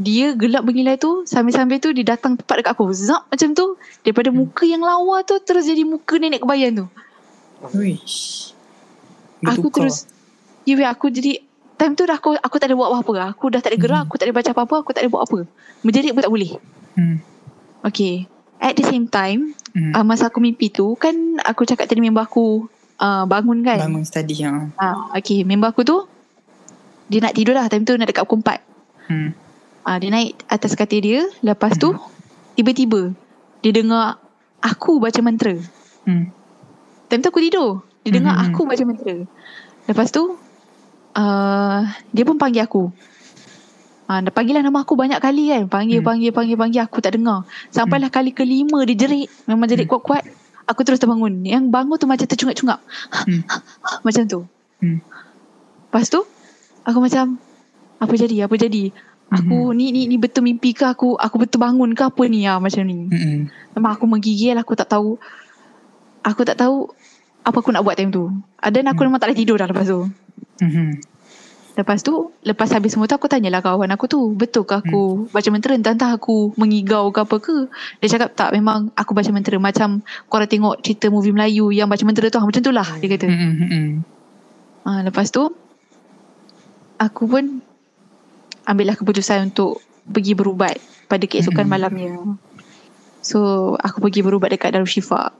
dia 0.00 0.32
gelap 0.32 0.64
mengilai 0.64 0.96
tu 0.96 1.28
sambil-sambil 1.28 1.76
tu 1.82 1.92
dia 1.96 2.14
datang 2.14 2.36
tepat 2.36 2.60
dekat 2.60 2.72
aku. 2.76 2.92
Zap 2.92 3.24
macam 3.32 3.56
tu. 3.56 3.80
Daripada 4.04 4.28
mm. 4.28 4.36
muka 4.36 4.64
yang 4.68 4.84
lawa 4.84 5.24
tu 5.24 5.40
terus 5.40 5.64
jadi 5.64 5.82
muka 5.88 6.20
nenek 6.20 6.44
kebayan 6.44 6.84
tu. 6.84 6.86
Wish. 7.76 8.52
aku 9.44 9.68
terus 9.68 10.08
Ya, 10.68 10.92
aku 10.92 11.10
jadi 11.10 11.40
time 11.80 11.96
tu 11.96 12.04
dah 12.04 12.20
aku 12.20 12.36
aku 12.36 12.56
tak 12.60 12.68
ada 12.68 12.76
buat 12.76 12.92
apa-apa. 12.92 13.32
Aku 13.32 13.48
dah 13.48 13.64
tak 13.64 13.72
ada 13.72 13.78
gerak, 13.80 14.04
hmm. 14.04 14.08
aku 14.12 14.14
tak 14.20 14.26
ada 14.28 14.34
baca 14.36 14.50
apa-apa, 14.52 14.76
aku 14.84 14.90
tak 14.92 15.02
ada 15.02 15.08
buat 15.08 15.24
apa. 15.24 15.38
Menjerit 15.80 16.12
pun 16.12 16.20
tak 16.20 16.32
boleh. 16.32 16.52
Hmm. 17.00 17.16
Okay. 17.88 18.28
At 18.60 18.76
the 18.76 18.84
same 18.84 19.08
time, 19.08 19.56
hmm. 19.72 19.96
uh, 19.96 20.04
masa 20.04 20.28
aku 20.28 20.44
mimpi 20.44 20.68
tu, 20.68 20.92
kan 21.00 21.40
aku 21.40 21.64
cakap 21.64 21.88
tadi 21.88 22.04
member 22.04 22.20
aku 22.20 22.68
uh, 23.00 23.24
bangun 23.24 23.64
kan? 23.64 23.80
Bangun 23.80 24.04
study. 24.04 24.44
Ya. 24.44 24.68
Uh, 24.76 25.16
okay, 25.16 25.40
member 25.48 25.72
aku 25.72 25.80
tu, 25.80 26.04
dia 27.08 27.24
nak 27.24 27.32
tidur 27.32 27.56
lah. 27.56 27.72
Time 27.72 27.88
tu 27.88 27.96
nak 27.96 28.12
dekat 28.12 28.28
pukul 28.28 28.44
4. 28.44 28.60
Hmm. 29.08 29.32
Uh, 29.88 29.96
dia 29.96 30.12
naik 30.12 30.36
atas 30.52 30.76
katil 30.76 31.00
dia. 31.00 31.20
Lepas 31.40 31.80
hmm. 31.80 31.80
tu, 31.80 31.88
tiba-tiba, 32.60 33.16
dia 33.64 33.72
dengar 33.72 34.20
aku 34.60 35.00
baca 35.00 35.20
mantra. 35.24 35.56
Hmm. 36.04 36.28
Time 37.08 37.20
tu 37.24 37.28
aku 37.32 37.40
tidur. 37.40 37.80
Dia 38.04 38.20
dengar 38.20 38.36
hmm. 38.36 38.44
aku 38.52 38.68
baca 38.68 38.84
mantra. 38.84 39.24
Lepas 39.88 40.12
tu, 40.12 40.36
uh, 41.16 41.86
dia 42.10 42.24
pun 42.26 42.36
panggil 42.36 42.66
aku. 42.66 42.90
Ah, 44.10 44.18
uh, 44.18 44.30
panggil 44.34 44.58
lah 44.58 44.66
nama 44.66 44.82
aku 44.82 44.98
banyak 44.98 45.22
kali 45.22 45.54
kan. 45.54 45.64
Panggil, 45.70 46.02
hmm. 46.02 46.06
panggil, 46.06 46.30
panggil, 46.34 46.56
panggil. 46.58 46.80
Aku 46.86 46.98
tak 46.98 47.14
dengar. 47.14 47.46
Sampailah 47.70 48.10
hmm. 48.10 48.18
kali 48.18 48.30
kelima 48.34 48.82
dia 48.82 48.98
jerit. 48.98 49.30
Memang 49.46 49.70
jerit 49.70 49.86
hmm. 49.86 49.94
kuat-kuat. 49.94 50.26
Aku 50.66 50.82
terus 50.82 50.98
terbangun. 50.98 51.46
Yang 51.46 51.70
bangun 51.70 51.96
tu 51.98 52.06
macam 52.10 52.26
tercungap-cungap. 52.26 52.82
Hmm. 53.26 53.42
macam 54.06 54.22
tu. 54.26 54.40
Hmm. 54.82 54.98
Lepas 55.90 56.06
tu, 56.10 56.22
aku 56.86 56.98
macam, 57.02 57.38
apa 57.98 58.14
jadi, 58.14 58.46
apa 58.46 58.54
jadi? 58.58 58.94
Aku 59.30 59.70
hmm. 59.70 59.78
ni 59.78 59.94
ni 59.94 60.10
ni 60.10 60.18
betul 60.18 60.42
mimpi 60.42 60.74
ke 60.74 60.82
aku 60.82 61.14
aku 61.14 61.38
betul 61.38 61.62
bangun 61.62 61.94
ke 61.94 62.02
apa 62.02 62.22
ni 62.26 62.50
ya 62.50 62.58
macam 62.58 62.82
ni. 62.82 63.06
Hmm. 63.06 63.46
Memang 63.78 63.94
aku 63.94 64.04
menggigil 64.10 64.58
aku 64.58 64.74
tak 64.74 64.90
tahu 64.90 65.22
aku 66.26 66.42
tak 66.42 66.58
tahu 66.58 66.90
apa 67.46 67.56
aku 67.62 67.70
nak 67.70 67.86
buat 67.86 67.94
time 67.94 68.10
tu. 68.10 68.26
Dan 68.58 68.90
aku 68.90 68.98
hmm. 68.98 69.06
memang 69.06 69.20
tak 69.22 69.30
boleh 69.30 69.38
tidur 69.38 69.54
dah 69.54 69.70
lepas 69.70 69.86
tu. 69.86 70.10
Mm-hmm. 70.60 70.88
Lepas 71.80 72.04
tu, 72.04 72.34
lepas 72.44 72.68
habis 72.76 72.92
semua 72.92 73.08
tu 73.08 73.16
aku 73.16 73.30
tanyalah 73.30 73.64
kawan 73.64 73.88
aku 73.94 74.04
tu, 74.10 74.20
betul 74.36 74.68
ke 74.68 74.76
aku 74.84 75.24
mm. 75.24 75.32
baca 75.32 75.48
mentera 75.48 75.72
entah-entah 75.78 76.12
aku 76.18 76.52
mengigau 76.60 77.08
ke 77.08 77.24
apa 77.24 77.36
ke. 77.40 77.56
Dia 78.04 78.18
cakap 78.18 78.36
tak, 78.36 78.50
memang 78.52 78.92
aku 78.92 79.16
baca 79.16 79.30
mentera 79.32 79.56
macam 79.56 80.04
korang 80.28 80.50
tengok 80.50 80.82
cerita 80.84 81.08
movie 81.08 81.32
Melayu 81.32 81.72
yang 81.72 81.88
baca 81.88 82.02
mentera 82.04 82.28
tu, 82.28 82.36
ah, 82.36 82.44
macam 82.44 82.60
tu 82.60 82.72
lah 82.74 82.88
dia 83.00 83.08
kata. 83.08 83.26
Mm-hmm. 83.32 83.86
Ha, 84.84 84.90
lepas 85.08 85.32
tu, 85.32 85.48
aku 87.00 87.22
pun 87.24 87.64
ambillah 88.68 88.98
keputusan 88.98 89.54
untuk 89.54 89.80
pergi 90.04 90.36
berubat 90.36 90.76
pada 91.08 91.24
keesokan 91.24 91.64
mm-hmm. 91.64 91.70
malamnya. 91.70 92.12
So, 93.24 93.72
aku 93.80 94.04
pergi 94.04 94.20
berubat 94.20 94.52
dekat 94.52 94.74
Darusshifa. 94.74 95.32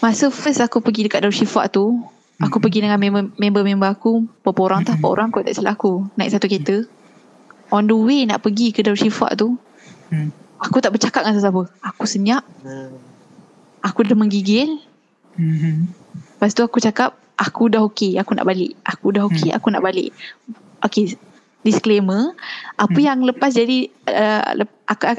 Masa 0.00 0.32
first 0.32 0.64
aku 0.64 0.80
pergi 0.80 1.04
dekat 1.04 1.26
Darusshifa 1.26 1.68
tu, 1.68 2.00
Aku 2.40 2.56
hmm. 2.56 2.64
pergi 2.64 2.78
dengan 2.80 3.00
member-member 3.36 3.88
aku 3.92 4.24
Berapa 4.40 4.60
orang 4.64 4.80
tak, 4.88 4.96
Berapa 4.96 5.08
orang 5.12 5.28
kot 5.28 5.44
tak 5.44 5.60
silap 5.60 5.76
aku 5.76 6.08
Naik 6.16 6.32
satu 6.32 6.48
kereta 6.48 6.88
On 7.68 7.84
the 7.84 7.92
way 7.92 8.24
nak 8.24 8.40
pergi 8.40 8.72
ke 8.72 8.80
Darushifa 8.80 9.36
tu 9.36 9.60
hmm. 10.08 10.32
Aku 10.56 10.80
tak 10.80 10.96
bercakap 10.96 11.28
dengan 11.28 11.36
siapa 11.36 11.68
Aku 11.84 12.04
senyap 12.08 12.42
hmm. 12.64 12.96
Aku 13.84 14.08
dah 14.08 14.16
menggigil 14.16 14.80
hmm. 15.36 15.84
Lepas 16.40 16.56
tu 16.56 16.64
aku 16.64 16.80
cakap 16.80 17.12
Aku 17.36 17.68
dah 17.68 17.84
okay 17.84 18.16
Aku 18.16 18.32
nak 18.32 18.48
balik 18.48 18.72
Aku 18.88 19.12
dah 19.12 19.28
okay 19.28 19.52
hmm. 19.52 19.58
Aku 19.60 19.68
nak 19.68 19.84
balik 19.84 20.16
Okay 20.80 21.12
Disclaimer 21.60 22.32
Apa 22.80 22.96
hmm. 22.96 23.04
yang 23.04 23.18
lepas 23.20 23.52
jadi 23.52 23.92
uh, 24.08 24.64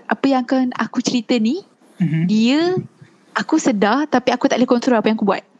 Apa 0.09 0.25
yang 0.25 0.41
akan 0.41 0.73
aku 0.73 1.05
cerita 1.05 1.37
ni 1.37 1.61
hmm. 2.01 2.25
Dia 2.25 2.81
Aku 3.37 3.61
sedar 3.61 4.09
Tapi 4.09 4.33
aku 4.33 4.49
tak 4.49 4.57
boleh 4.57 4.69
kontrol 4.69 4.97
Apa 4.97 5.13
yang 5.13 5.21
aku 5.21 5.29
buat 5.29 5.50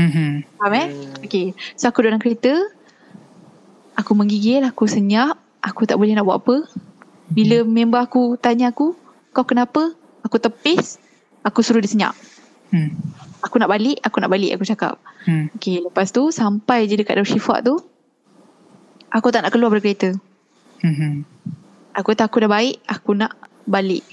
Mm-hmm. 0.00 0.30
Faham 0.56 0.72
eh? 0.72 0.88
Mm. 0.88 1.26
Okay. 1.28 1.46
So 1.76 1.92
aku 1.92 2.00
dalam 2.04 2.16
kereta. 2.16 2.52
Aku 4.00 4.16
menggigil. 4.16 4.64
Aku 4.64 4.88
senyap. 4.88 5.36
Aku 5.60 5.84
tak 5.84 6.00
boleh 6.00 6.16
nak 6.16 6.24
buat 6.24 6.40
apa. 6.40 6.56
Bila 7.28 7.60
mm. 7.62 7.68
member 7.68 8.00
aku 8.00 8.40
tanya 8.40 8.72
aku. 8.72 8.96
Kau 9.36 9.44
kenapa? 9.44 9.92
Aku 10.24 10.40
tepis. 10.40 10.96
Aku 11.44 11.60
suruh 11.60 11.84
dia 11.84 11.92
senyap. 11.92 12.14
Mm. 12.72 12.96
Aku 13.44 13.60
nak 13.60 13.68
balik. 13.68 14.00
Aku 14.00 14.16
nak 14.24 14.32
balik. 14.32 14.56
Aku 14.56 14.64
cakap. 14.64 14.96
Mm. 15.28 15.52
Okay. 15.60 15.84
Lepas 15.84 16.08
tu. 16.10 16.32
Sampai 16.32 16.88
je 16.88 16.96
dekat 16.96 17.20
Darushifa 17.20 17.60
tu. 17.60 17.76
Aku 19.12 19.28
tak 19.28 19.44
nak 19.44 19.52
keluar 19.52 19.74
dari 19.76 19.84
kereta. 19.84 20.10
Mm-hmm. 20.80 21.12
Aku 21.98 22.16
tak 22.16 22.32
aku 22.32 22.40
dah 22.40 22.50
baik. 22.50 22.80
Aku 22.88 23.12
nak 23.12 23.36
balik. 23.68 24.06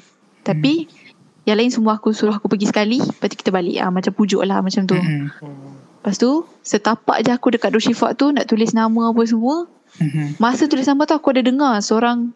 Tapi. 0.44 0.90
Mm. 0.90 1.07
Yang 1.48 1.58
lain 1.64 1.72
semua 1.72 1.96
aku 1.96 2.12
suruh 2.12 2.36
aku 2.36 2.52
pergi 2.52 2.68
sekali 2.68 3.00
Lepas 3.00 3.32
tu 3.32 3.40
kita 3.40 3.56
balik 3.56 3.80
ah, 3.80 3.88
Macam 3.88 4.12
pujuk 4.12 4.44
lah 4.44 4.60
macam 4.60 4.84
tu 4.84 5.00
mm-hmm. 5.00 5.48
Lepas 6.04 6.16
tu 6.20 6.44
Setapak 6.60 7.24
je 7.24 7.32
aku 7.32 7.56
dekat 7.56 7.72
Doshifat 7.72 8.20
tu 8.20 8.36
Nak 8.36 8.52
tulis 8.52 8.76
nama 8.76 9.16
apa 9.16 9.24
semua 9.24 9.64
mm-hmm. 10.04 10.44
Masa 10.44 10.68
tulis 10.68 10.84
nama 10.84 11.08
tu 11.08 11.16
aku 11.16 11.32
ada 11.32 11.40
dengar 11.40 11.80
Seorang 11.80 12.36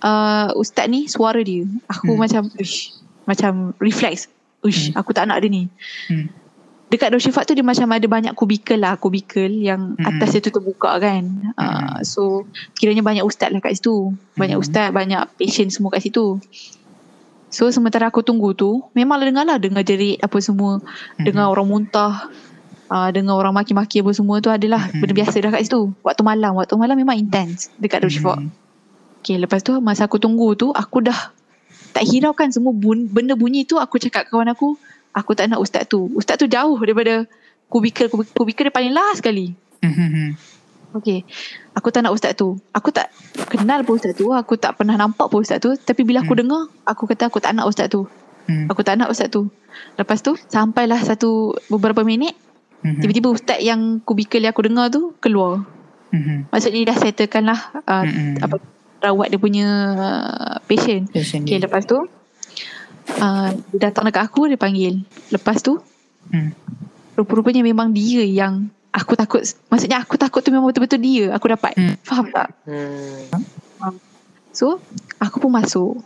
uh, 0.00 0.56
Ustaz 0.56 0.88
ni 0.88 1.04
Suara 1.04 1.44
dia 1.44 1.68
Aku 1.92 2.16
mm. 2.16 2.18
macam 2.18 2.42
uish, 2.56 2.96
Macam 3.28 3.76
reflex 3.76 4.32
Uish, 4.64 4.88
mm. 4.88 4.96
Aku 4.96 5.12
tak 5.12 5.28
nak 5.28 5.44
dia 5.44 5.52
ni 5.52 5.68
mm. 6.08 6.40
Dekat 6.88 7.12
Doshifat 7.12 7.44
tu 7.44 7.52
Dia 7.52 7.62
macam 7.62 7.92
ada 7.92 8.08
banyak 8.08 8.32
kubikel 8.32 8.80
lah 8.80 8.96
Kubikel 8.96 9.52
Yang 9.52 10.00
mm-hmm. 10.00 10.08
atas 10.16 10.32
dia 10.32 10.40
tu 10.40 10.48
terbuka 10.48 10.96
kan 10.96 11.28
mm-hmm. 11.28 11.60
uh, 11.60 12.00
So 12.08 12.48
Kiranya 12.80 13.04
banyak 13.04 13.20
ustaz 13.20 13.52
lah 13.52 13.60
kat 13.60 13.76
situ 13.76 14.16
Banyak 14.40 14.56
mm-hmm. 14.56 14.64
ustaz 14.64 14.88
Banyak 14.96 15.36
patient 15.36 15.68
semua 15.76 15.92
kat 15.92 16.08
situ 16.08 16.40
So 17.50 17.66
sementara 17.74 18.08
aku 18.08 18.22
tunggu 18.22 18.54
tu 18.54 18.86
Memanglah 18.94 19.26
dengar 19.26 19.44
lah 19.44 19.58
Dengar 19.58 19.82
jerit 19.82 20.22
apa 20.22 20.38
semua 20.38 20.78
mm-hmm. 20.78 21.24
Dengar 21.26 21.50
orang 21.50 21.66
muntah 21.66 22.30
uh, 22.86 23.08
Dengar 23.10 23.34
orang 23.36 23.52
maki-maki 23.52 24.00
apa 24.06 24.14
semua 24.14 24.38
tu 24.38 24.54
adalah 24.54 24.86
mm-hmm. 24.86 25.00
Benda 25.02 25.14
biasa 25.18 25.36
dah 25.42 25.50
kat 25.50 25.62
situ 25.66 25.90
Waktu 26.06 26.22
malam 26.22 26.54
Waktu 26.54 26.74
malam 26.78 26.94
memang 26.94 27.18
intense 27.18 27.74
Dekat 27.76 28.06
mm-hmm. 28.06 28.48
Okay 29.20 29.36
lepas 29.36 29.66
tu 29.66 29.82
Masa 29.82 30.06
aku 30.06 30.22
tunggu 30.22 30.54
tu 30.54 30.70
Aku 30.70 31.02
dah 31.02 31.34
Tak 31.90 32.06
hiraukan 32.06 32.54
semua 32.54 32.70
bun- 32.70 33.10
Benda 33.10 33.34
bunyi 33.34 33.66
tu 33.66 33.82
Aku 33.82 33.98
cakap 33.98 34.30
kawan 34.30 34.46
aku 34.54 34.78
Aku 35.10 35.34
tak 35.34 35.50
nak 35.50 35.58
ustaz 35.58 35.90
tu. 35.90 36.06
Ustaz 36.14 36.38
tu 36.38 36.46
jauh 36.46 36.78
daripada 36.78 37.26
kubikel. 37.66 38.06
Kubikel 38.10 38.70
dia 38.70 38.74
paling 38.74 38.94
last 38.94 39.22
sekali. 39.22 39.54
Mm-hmm. 39.82 40.28
Okay. 40.90 41.22
Aku 41.72 41.88
tak 41.88 42.02
nak 42.02 42.12
ustaz 42.12 42.34
tu. 42.34 42.58
Aku 42.70 42.90
tak 42.90 43.14
kenal 43.46 43.86
pun 43.86 43.94
ustaz 43.94 44.14
tu. 44.14 44.26
Aku 44.30 44.58
tak 44.58 44.74
pernah 44.74 44.94
nampak 44.94 45.30
pun 45.30 45.40
ustaz 45.40 45.58
tu. 45.58 45.70
Tapi 45.72 46.02
bila 46.02 46.20
aku 46.20 46.34
Hmm. 46.34 46.42
dengar, 46.42 46.62
aku 46.82 47.06
kata 47.06 47.30
aku 47.30 47.38
tak 47.38 47.54
nak 47.54 47.66
ustaz 47.66 47.86
tu. 47.86 48.10
Mm. 48.50 48.66
Aku 48.66 48.82
tak 48.82 48.98
nak 48.98 49.06
ustaz 49.08 49.30
tu. 49.30 49.46
Lepas 49.94 50.18
tu, 50.20 50.34
sampailah 50.50 50.98
satu 50.98 51.54
beberapa 51.68 52.02
minit. 52.02 52.34
Mhm. 52.82 52.98
Tiba-tiba 52.98 53.28
ustaz 53.30 53.60
yang 53.60 54.02
kubikel 54.02 54.42
yang 54.42 54.50
aku 54.50 54.66
dengar 54.66 54.90
tu 54.90 55.14
keluar. 55.18 55.62
Mhm. 56.10 56.50
Maksudnya 56.50 56.90
dah 56.90 56.96
settlekan 56.98 57.44
lah 57.46 57.60
uh, 57.86 58.04
apa 58.40 58.58
rawat 58.98 59.30
dia 59.30 59.38
punya 59.38 59.66
uh, 59.94 60.54
patient. 60.66 61.06
Passion 61.08 61.46
Okay, 61.46 61.56
dia. 61.56 61.68
lepas 61.68 61.86
tu 61.86 61.94
uh, 61.94 63.48
dia 63.70 63.78
datang 63.78 64.04
dekat 64.04 64.26
aku 64.26 64.50
dia 64.50 64.58
panggil. 64.58 65.04
Lepas 65.30 65.62
tu 65.62 65.78
Mm. 66.30 66.54
rupa-rupanya 67.14 67.60
memang 67.60 67.90
dia 67.90 68.22
yang 68.22 68.70
aku 68.90 69.14
takut. 69.14 69.42
Maksudnya 69.70 70.02
aku 70.02 70.18
takut 70.18 70.42
tu 70.42 70.50
memang 70.50 70.70
betul-betul 70.70 71.00
dia 71.00 71.34
aku 71.34 71.46
dapat. 71.50 71.72
Hmm. 71.78 71.94
Faham 72.02 72.26
tak? 72.30 72.48
Hmm. 72.66 73.96
So 74.50 74.82
aku 75.22 75.38
pun 75.38 75.54
masuk. 75.54 76.02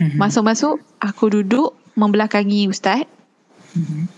Mhm. 0.00 0.18
Masuk-masuk 0.18 0.80
aku 0.98 1.24
duduk 1.30 1.76
membelakangi 1.94 2.66
ustaz. 2.66 3.04
Mhm. 3.76 4.08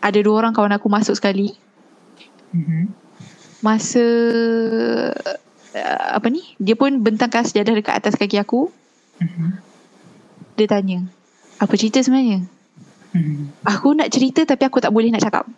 Ada 0.00 0.18
dua 0.22 0.44
orang 0.44 0.52
kawan 0.54 0.76
aku 0.78 0.86
masuk 0.88 1.18
sekali. 1.18 1.58
Mhm. 2.54 2.88
Masa 3.60 4.06
uh, 5.74 6.08
apa 6.14 6.26
ni? 6.30 6.44
Dia 6.62 6.78
pun 6.78 6.94
bentangkan 7.02 7.42
sejadah 7.42 7.74
dekat 7.74 7.94
atas 7.98 8.14
kaki 8.14 8.38
aku. 8.38 8.70
Mhm. 9.18 9.58
Dia 10.54 10.70
tanya, 10.70 11.02
apa 11.58 11.74
cerita 11.74 11.98
sebenarnya? 11.98 12.46
Mhm. 13.10 13.66
Aku 13.66 13.90
nak 13.98 14.06
cerita 14.14 14.46
tapi 14.46 14.62
aku 14.70 14.78
tak 14.78 14.94
boleh 14.94 15.10
nak 15.10 15.22
cakap. 15.26 15.50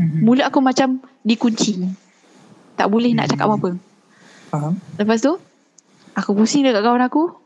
Mhm. 0.00 0.24
Mulut 0.24 0.44
aku 0.48 0.64
macam 0.64 0.96
dikunci. 1.20 1.84
Tak 2.74 2.88
boleh 2.88 3.12
nak 3.12 3.28
cakap 3.28 3.44
Hmm. 3.44 3.60
apa-apa. 3.60 3.70
Faham? 4.48 4.74
Lepas 4.96 5.20
tu, 5.20 5.36
aku 6.16 6.32
pusing 6.32 6.64
dekat 6.64 6.80
kawan 6.80 7.04
aku. 7.04 7.36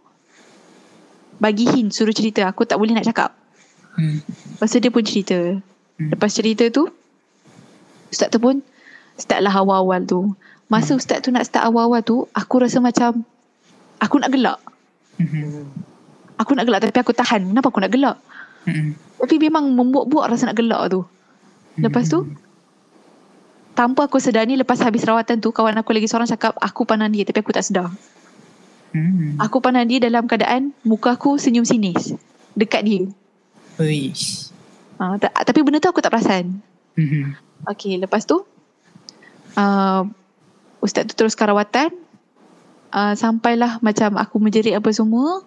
Bagi 1.42 1.66
hint, 1.66 1.90
suruh 1.90 2.14
cerita. 2.14 2.46
Aku 2.46 2.62
tak 2.62 2.78
boleh 2.78 2.94
nak 2.94 3.02
cakap. 3.04 3.34
Mm. 3.98 4.22
Lepas 4.54 4.70
tu 4.70 4.78
dia 4.78 4.90
pun 4.90 5.02
cerita. 5.02 5.38
Hmm. 5.98 6.10
Lepas 6.14 6.30
cerita 6.30 6.66
tu, 6.70 6.86
ustaz 8.10 8.30
tu 8.30 8.38
pun 8.38 8.62
start 9.18 9.42
lah 9.42 9.54
awal-awal 9.54 10.02
tu. 10.06 10.34
Masa 10.70 10.94
ustaz 10.94 11.22
tu 11.22 11.34
nak 11.34 11.46
start 11.46 11.66
awal-awal 11.66 12.02
tu, 12.02 12.26
aku 12.30 12.62
rasa 12.62 12.78
macam 12.78 13.26
aku 13.98 14.16
nak 14.18 14.30
gelak. 14.30 14.58
Aku 16.38 16.54
nak 16.54 16.66
gelak 16.66 16.82
tapi 16.86 16.98
aku 17.02 17.14
tahan. 17.14 17.50
Kenapa 17.50 17.70
aku 17.70 17.82
nak 17.82 17.92
gelak? 17.94 18.16
Tapi 19.18 19.36
memang 19.38 19.70
membuat-buat 19.70 20.30
rasa 20.30 20.50
nak 20.50 20.58
gelak 20.58 20.90
tu. 20.90 21.02
Lepas 21.78 22.06
tu, 22.06 22.26
tanpa 23.74 24.06
aku 24.06 24.22
sedar 24.22 24.46
ni 24.46 24.54
lepas 24.54 24.78
habis 24.80 25.02
rawatan 25.02 25.42
tu, 25.42 25.50
kawan 25.50 25.74
aku 25.76 25.90
lagi 25.90 26.06
seorang 26.06 26.30
cakap, 26.30 26.54
aku 26.62 26.86
pandang 26.86 27.10
dia 27.10 27.26
tapi 27.26 27.42
aku 27.42 27.50
tak 27.50 27.66
sedar. 27.66 27.90
Mhm. 28.94 29.42
Aku 29.42 29.58
pandang 29.58 29.90
dia 29.90 29.98
dalam 29.98 30.30
keadaan 30.30 30.70
muka 30.86 31.18
aku 31.18 31.34
senyum 31.34 31.66
sinis. 31.66 32.14
Dekat 32.54 32.86
dia. 32.86 33.02
Uish. 33.82 34.54
Uh, 34.94 35.18
ta- 35.18 35.34
tapi 35.34 35.66
benda 35.66 35.82
tu 35.82 35.90
aku 35.90 35.98
tak 35.98 36.14
perasan. 36.14 36.62
Mhm. 36.94 37.34
Okay, 37.74 37.98
lepas 37.98 38.22
tu, 38.22 38.46
uh, 39.58 40.02
ustaz 40.78 41.10
tu 41.10 41.18
teruskan 41.18 41.50
rawatan. 41.50 41.90
Uh, 42.94 43.18
sampailah 43.18 43.82
macam 43.82 44.14
aku 44.14 44.38
menjerit 44.38 44.78
apa 44.78 44.86
semua. 44.94 45.42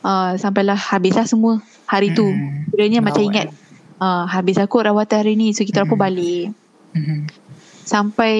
Uh, 0.00 0.40
sampailah 0.40 0.74
habislah 0.74 1.28
semua 1.28 1.60
hari 1.84 2.16
tu. 2.16 2.24
Mhm. 2.24 2.72
Kiranya 2.72 3.04
macam 3.04 3.22
ingat, 3.28 3.52
uh, 4.00 4.24
habis 4.24 4.56
aku 4.56 4.80
rawatan 4.80 5.20
hari 5.20 5.36
ni. 5.36 5.52
So, 5.52 5.68
kita 5.68 5.84
orang 5.84 5.90
pun 5.92 6.00
balik. 6.00 6.44
Mhm. 6.96 7.18
Sampai 7.92 8.36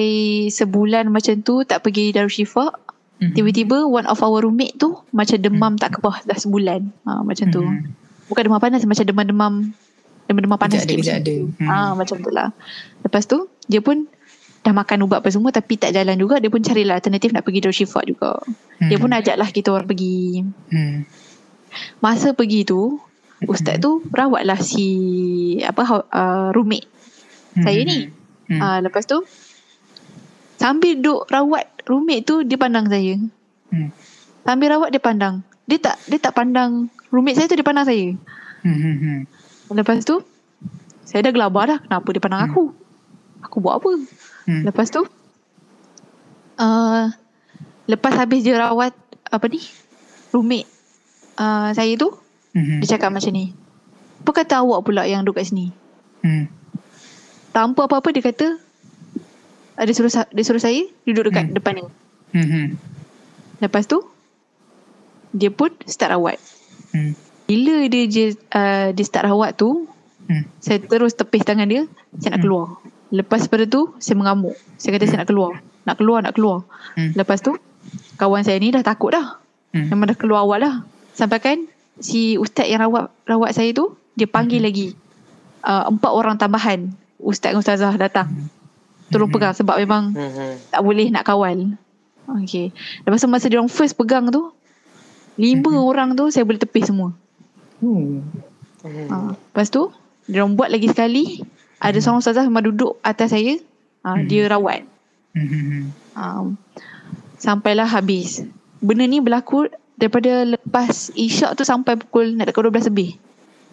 sebulan 0.49 1.13
macam 1.13 1.37
tu 1.39 1.61
tak 1.61 1.85
pergi 1.85 2.09
Darushifa. 2.09 2.73
Mhm. 3.21 3.33
Tiba-tiba 3.37 3.85
one 3.85 4.09
of 4.09 4.17
our 4.19 4.41
roommate 4.41 4.75
tu 4.75 4.97
macam 5.13 5.37
demam 5.37 5.77
tak 5.77 5.95
kebah 5.95 6.25
dah 6.25 6.35
sebulan. 6.35 6.89
Ha, 7.05 7.21
macam 7.21 7.45
tu. 7.47 7.61
Mhm. 7.61 7.85
Bukan 8.27 8.41
demam 8.43 8.57
panas 8.57 8.81
macam 8.83 9.05
demam-demam 9.05 9.53
demam-demam 10.23 10.57
panas 10.57 10.81
sikit 10.81 10.97
macam 10.97 11.15
ada. 11.19 11.35
Hmm. 11.59 11.69
Ah 11.69 11.91
macam 11.93 12.15
tu 12.17 12.31
lah. 12.31 12.49
Lepas 13.03 13.27
tu 13.27 13.45
dia 13.67 13.79
pun 13.79 14.09
dah 14.63 14.71
makan 14.71 15.03
ubat 15.03 15.19
apa 15.19 15.27
semua 15.27 15.51
tapi 15.51 15.75
tak 15.75 15.91
jalan 15.91 16.15
juga 16.15 16.39
dia 16.39 16.47
pun 16.47 16.63
carilah 16.63 16.95
alternatif 16.97 17.29
nak 17.29 17.43
pergi 17.43 17.59
Darushifa 17.61 18.01
juga. 18.07 18.39
Dia 18.79 18.97
pun 18.97 19.11
Mhm. 19.11 19.19
ajaklah 19.19 19.49
kita 19.51 19.69
orang 19.69 19.85
pergi. 19.85 20.41
Mhm. 20.71 20.97
Masa 21.99 22.31
pergi 22.31 22.63
tu 22.63 22.97
ustaz 23.43 23.75
tu 23.77 23.99
rawatlah 24.09 24.55
si 24.57 24.87
apa 25.61 25.83
uh, 26.09 26.49
roommate 26.55 26.87
saya 27.53 27.83
ni. 27.83 28.07
Mhm. 28.47 28.59
Ah 28.59 28.79
lepas 28.79 29.03
tu 29.03 29.19
sambil 30.63 30.95
duk 30.95 31.27
rawat 31.27 31.67
roommate 31.83 32.23
tu 32.23 32.47
dia 32.47 32.55
pandang 32.55 32.87
saya. 32.87 33.19
Hmm. 33.67 33.91
Sambil 34.47 34.71
rawat 34.71 34.95
dia 34.95 35.03
pandang. 35.03 35.43
Dia 35.67 35.79
tak 35.83 35.99
dia 36.07 36.19
tak 36.23 36.39
pandang 36.39 36.87
roommate 37.11 37.35
saya 37.35 37.51
tu 37.51 37.59
dia 37.59 37.67
pandang 37.67 37.83
saya. 37.83 38.15
Mhm. 38.63 39.27
Lepas 39.75 40.07
tu 40.07 40.23
saya 41.03 41.27
dah 41.27 41.35
gelabah 41.35 41.63
dah 41.67 41.79
kenapa 41.83 42.07
dia 42.15 42.23
pandang 42.23 42.41
Hmm. 42.47 42.49
aku. 42.55 42.63
Aku 43.43 43.57
buat 43.59 43.83
apa? 43.83 43.91
Mhm. 44.47 44.63
Lepas 44.71 44.87
tu 44.87 45.03
uh, 46.59 47.05
lepas 47.83 48.13
habis 48.15 48.47
dia 48.47 48.55
rawat 48.55 48.95
apa 49.27 49.45
ni? 49.51 49.59
Roommate 50.31 50.67
uh, 51.35 51.75
saya 51.75 51.91
tu 51.99 52.15
Mhm. 52.55 52.79
dia 52.79 52.95
cakap 52.95 53.11
macam 53.11 53.35
ni. 53.35 53.51
Apa 54.23 54.31
kata 54.31 54.63
awak 54.63 54.87
pula 54.87 55.03
yang 55.03 55.27
duduk 55.27 55.43
kat 55.43 55.51
sini? 55.51 55.75
Mhm. 56.23 56.47
Tanpa 57.51 57.85
apa-apa 57.85 58.15
dia 58.15 58.23
kata 58.23 58.57
uh, 59.75 59.83
dia 59.83 59.93
suruh 59.93 60.09
dia 60.09 60.43
suruh 60.43 60.61
saya 60.61 60.81
duduk 61.03 61.29
dekat 61.29 61.49
Hmm. 61.49 61.55
depan 61.55 61.73
ni. 61.75 61.85
Mhm. 62.33 62.63
Lepas 63.59 63.85
tu 63.85 64.01
dia 65.33 65.49
pun 65.49 65.73
start 65.85 66.13
rawat. 66.13 66.37
Mhm. 66.93 67.11
Bila 67.43 67.75
dia 67.87 68.03
je 68.05 68.25
uh, 68.49 68.89
dia 68.91 69.03
start 69.03 69.25
rawat 69.25 69.57
tu, 69.57 69.89
Hmm. 70.23 70.47
saya 70.57 70.79
terus 70.79 71.13
tepis 71.13 71.43
tangan 71.43 71.67
dia, 71.67 71.83
saya 72.15 72.33
nak 72.33 72.39
Hmm. 72.39 72.45
keluar. 72.47 72.65
Lepas 73.11 73.45
pada 73.45 73.67
tu 73.67 73.91
saya 73.99 74.15
mengamuk. 74.15 74.55
Saya 74.79 74.95
kata 74.95 75.05
saya 75.05 75.19
nak 75.21 75.29
keluar. 75.29 75.59
Nak 75.83 75.95
keluar, 75.99 76.19
nak 76.23 76.33
keluar. 76.33 76.63
Hmm. 76.95 77.11
Lepas 77.13 77.43
tu 77.43 77.53
kawan 78.15 78.41
saya 78.41 78.55
ni 78.57 78.71
dah 78.71 78.81
takut 78.81 79.11
dah. 79.11 79.37
Hmm. 79.75 79.91
Memang 79.91 80.07
dah 80.07 80.17
keluar 80.17 80.47
awal 80.47 80.63
dah. 80.63 80.75
Sampai 81.11 81.43
kan 81.43 81.57
si 81.99 82.39
ustaz 82.39 82.65
yang 82.65 82.81
rawat 82.81 83.11
rawat 83.27 83.51
saya 83.51 83.69
tu 83.75 83.93
dia 84.15 84.25
panggil 84.25 84.63
Hmm. 84.63 84.67
lagi 84.71 84.87
uh, 85.61 85.91
empat 85.91 86.11
orang 86.15 86.39
tambahan. 86.39 86.79
Ustaz 87.19 87.51
dan 87.51 87.59
ustazah 87.59 87.93
datang. 87.99 88.31
Tolong 89.13 89.29
Hmm. 89.29 89.35
pegang 89.37 89.53
sebab 89.53 89.75
memang 89.77 90.03
Hmm. 90.11 90.57
tak 90.67 90.81
boleh 90.81 91.07
nak 91.07 91.23
kawal. 91.23 91.77
Okay. 92.41 92.73
Lepas 93.03 93.19
tu 93.19 93.27
masa 93.27 93.45
dia 93.45 93.59
orang 93.59 93.69
first 93.69 93.93
pegang 93.93 94.27
tu, 94.27 94.49
lima 95.35 95.69
Mhm. 95.69 95.83
orang 95.83 96.09
tu 96.13 96.27
saya 96.27 96.41
boleh 96.41 96.57
tepis 96.57 96.87
semua. 96.87 97.13
Hmm. 97.77 98.23
Ha. 98.83 99.15
Lepas 99.31 99.67
tu, 99.67 99.91
dia 100.25 100.41
orang 100.41 100.55
buat 100.55 100.67
lagi 100.67 100.87
sekali. 100.87 101.43
Ada 101.77 101.99
seorang 101.99 102.19
ustazah 102.19 102.43
memang 102.43 102.65
duduk 102.65 102.95
atas 102.99 103.31
saya. 103.31 103.59
Ha, 104.01 104.17
Mhm. 104.17 104.25
Dia 104.25 104.41
rawat. 104.47 104.81
Ha. 106.13 106.47
Sampailah 107.35 107.85
habis. 107.85 108.43
Benda 108.79 109.03
ni 109.03 109.19
berlaku 109.19 109.67
daripada 109.93 110.43
lepas 110.45 111.11
isyak 111.13 111.55
tu 111.55 111.63
sampai 111.63 111.95
pukul 111.95 112.35
nak 112.35 112.47
dekat 112.47 112.63
12 112.63 112.87
lebih. 112.87 113.09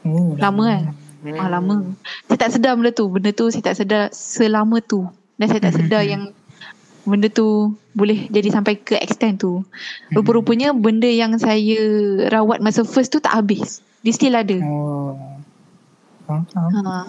Oh, 0.02 0.34
Lama 0.34 0.62
kan? 0.64 0.84
Hmm. 1.20 1.36
Ah, 1.36 1.48
lama. 1.50 1.84
Saya 2.24 2.38
tak 2.40 2.50
sedar 2.50 2.72
benda 2.72 2.90
tu. 2.90 3.04
Benda 3.06 3.28
tu 3.28 3.52
saya 3.52 3.60
tak 3.62 3.76
sedar 3.76 4.08
selama 4.10 4.80
tu. 4.80 5.04
Dan 5.40 5.46
saya 5.48 5.60
tak 5.64 5.74
sedar 5.80 6.04
Mhm. 6.04 6.10
yang 6.12 6.22
benda 7.08 7.32
tu 7.32 7.72
boleh 7.96 8.28
jadi 8.28 8.52
sampai 8.52 8.76
ke 8.76 9.00
extent 9.00 9.40
tu. 9.40 9.64
Mhm. 9.64 10.20
Rupa-rupanya 10.20 10.76
benda 10.76 11.08
yang 11.08 11.32
saya 11.40 11.80
rawat 12.28 12.60
masa 12.60 12.84
first 12.84 13.08
tu 13.08 13.24
tak 13.24 13.32
habis. 13.32 13.80
Dia 14.04 14.12
still 14.12 14.36
ada. 14.36 14.60
Oh. 14.60 15.16
Ha. 16.28 17.08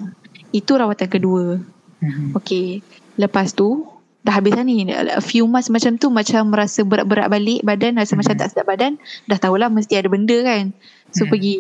Itu 0.55 0.79
rawatan 0.79 1.07
kedua. 1.11 1.59
Mhm. 2.01 2.33
Okay. 2.39 2.81
Lepas 3.19 3.53
tu, 3.53 3.85
dah 4.25 4.33
habis 4.37 4.55
lah 4.55 4.65
ni. 4.65 4.87
A 4.89 5.21
few 5.21 5.45
months 5.45 5.69
macam 5.69 5.99
tu, 5.99 6.09
macam 6.09 6.49
rasa 6.55 6.81
berat-berat 6.81 7.29
balik 7.29 7.61
badan, 7.61 7.99
rasa 7.99 8.17
macam 8.17 8.33
tak 8.33 8.49
sedap 8.49 8.65
badan. 8.65 8.97
Dah 9.29 9.37
tahulah 9.37 9.69
mesti 9.69 9.99
ada 9.99 10.09
benda 10.09 10.37
kan. 10.41 10.73
So, 11.11 11.27
pergi 11.27 11.59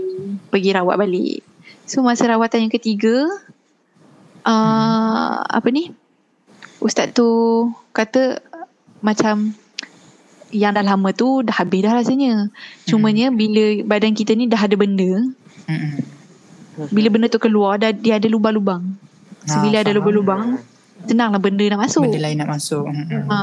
pergi 0.49 0.71
rawat 0.71 0.95
balik. 0.95 1.43
So, 1.85 2.01
masa 2.01 2.31
rawatan 2.31 2.65
yang 2.65 2.73
ketiga, 2.73 3.27
uh, 4.47 5.35
apa 5.43 5.67
ni? 5.69 5.91
Ustaz 6.81 7.13
tu 7.13 7.27
kata 7.93 8.41
macam 8.99 9.53
yang 10.51 10.75
dah 10.75 10.83
lama 10.83 11.13
tu 11.13 11.45
dah 11.45 11.55
habis 11.55 11.85
dah 11.85 11.93
rasanya. 11.95 12.51
Cumanya 12.83 13.31
bila 13.31 13.85
badan 13.87 14.11
kita 14.11 14.35
ni 14.35 14.51
dah 14.51 14.59
ada 14.59 14.75
benda, 14.75 15.31
Mhm. 15.69 15.91
bila 16.91 17.07
benda 17.07 17.31
tu 17.31 17.39
keluar 17.39 17.79
dah 17.79 17.93
dia 17.93 18.19
ada 18.19 18.27
lubang-lubang. 18.27 18.97
So, 19.45 19.57
Ah, 19.57 19.63
bila 19.63 19.79
ada 19.79 19.89
faham. 19.89 19.97
lubang-lubang, 20.01 20.43
senanglah 21.05 21.39
benda 21.39 21.63
nak 21.69 21.87
masuk. 21.87 22.03
Benda 22.03 22.19
lain 22.19 22.37
nak 22.37 22.49
masuk. 22.51 22.85
Ha, 22.91 23.37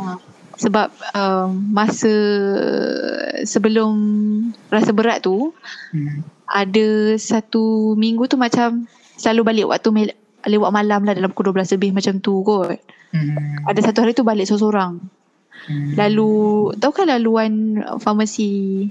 sebab 0.58 0.88
um, 1.14 1.48
masa 1.70 2.12
sebelum 3.46 3.90
rasa 4.68 4.90
berat 4.92 5.22
tu 5.22 5.54
Mhm. 5.94 6.22
ada 6.44 6.88
satu 7.16 7.94
minggu 7.94 8.26
tu 8.26 8.36
macam 8.36 8.84
selalu 9.16 9.42
balik 9.42 9.66
waktu 9.70 9.88
lewat 10.48 10.70
malam 10.72 11.04
lah 11.04 11.14
dalam 11.14 11.30
pukul 11.30 11.52
12 11.52 11.76
lebih 11.78 11.90
macam 11.92 12.18
tu 12.18 12.42
kot. 12.42 12.76
Hmm. 13.12 13.64
Ada 13.64 13.88
satu 13.88 14.02
hari 14.02 14.12
tu 14.12 14.24
balik 14.24 14.44
seorang-seorang. 14.44 15.00
Hmm. 15.68 15.90
Lalu 15.94 16.30
tahu 16.76 16.92
kan 16.92 17.06
laluan 17.06 17.52
farmasi 17.98 18.86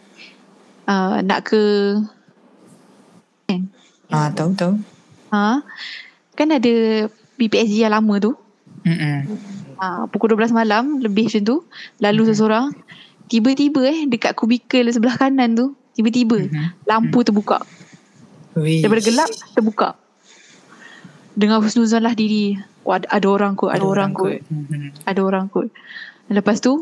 uh, 0.85 1.19
nak 1.21 1.49
ke 1.49 1.63
Ah 4.07 4.31
tahu 4.31 4.55
tahu. 4.55 4.73
ha 5.35 5.59
kan 6.31 6.47
ada 6.47 7.07
BPSG 7.35 7.83
yang 7.83 7.91
lama 7.91 8.15
tu. 8.21 8.31
Hmm. 8.87 9.27
Ha, 9.77 10.07
pukul 10.09 10.33
12 10.33 10.55
malam 10.55 10.97
lebih 11.03 11.27
macam 11.29 11.43
tu 11.43 11.55
lalu 11.99 12.21
Mhm. 12.25 12.29
seseorang 12.33 12.65
tiba-tiba 13.27 13.83
eh 13.85 14.07
dekat 14.07 14.33
kubikel 14.33 14.87
sebelah 14.89 15.13
kanan 15.13 15.53
tu 15.53 15.65
tiba-tiba 15.93 16.47
Mhm. 16.47 16.87
lampu 16.87 17.21
terbuka 17.21 17.61
Wish. 18.55 18.81
daripada 18.81 19.01
gelap 19.05 19.29
terbuka 19.53 19.87
dengan 21.37 21.61
husnuzon 21.61 22.01
lah 22.01 22.11
diri 22.11 22.57
oh, 22.81 22.97
ada, 22.97 23.05
ada 23.07 23.27
orang 23.29 23.53
kot 23.53 23.69
ada, 23.69 23.85
orang, 23.85 24.11
kot 24.11 24.41
Hmm. 24.49 24.89
ada 25.05 25.21
orang 25.21 25.45
kot 25.47 25.69
lepas 26.27 26.57
tu 26.57 26.81